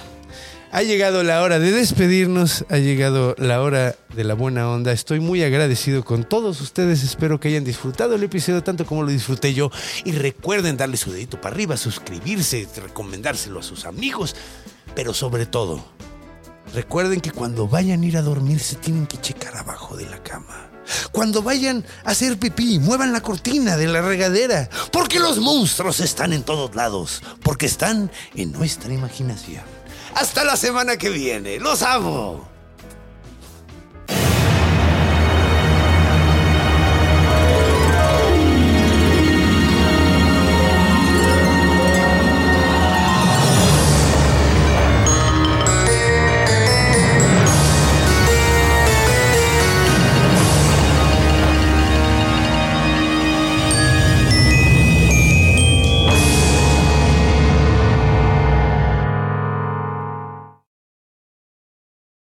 [0.72, 4.92] ha llegado la hora de despedirnos, ha llegado la hora de la buena onda.
[4.92, 7.02] Estoy muy agradecido con todos ustedes.
[7.02, 9.70] Espero que hayan disfrutado el episodio tanto como lo disfruté yo.
[10.05, 14.36] Y recuerden darle su dedito para arriba, suscribirse, recomendárselo a sus amigos.
[14.94, 15.84] Pero sobre todo,
[16.72, 20.22] recuerden que cuando vayan a ir a dormir se tienen que checar abajo de la
[20.22, 20.70] cama.
[21.12, 24.70] Cuando vayan a hacer pipí, muevan la cortina de la regadera.
[24.92, 27.22] Porque los monstruos están en todos lados.
[27.42, 29.80] Porque están en nuestra imaginación.
[30.14, 31.58] Hasta la semana que viene.
[31.58, 32.48] Los amo.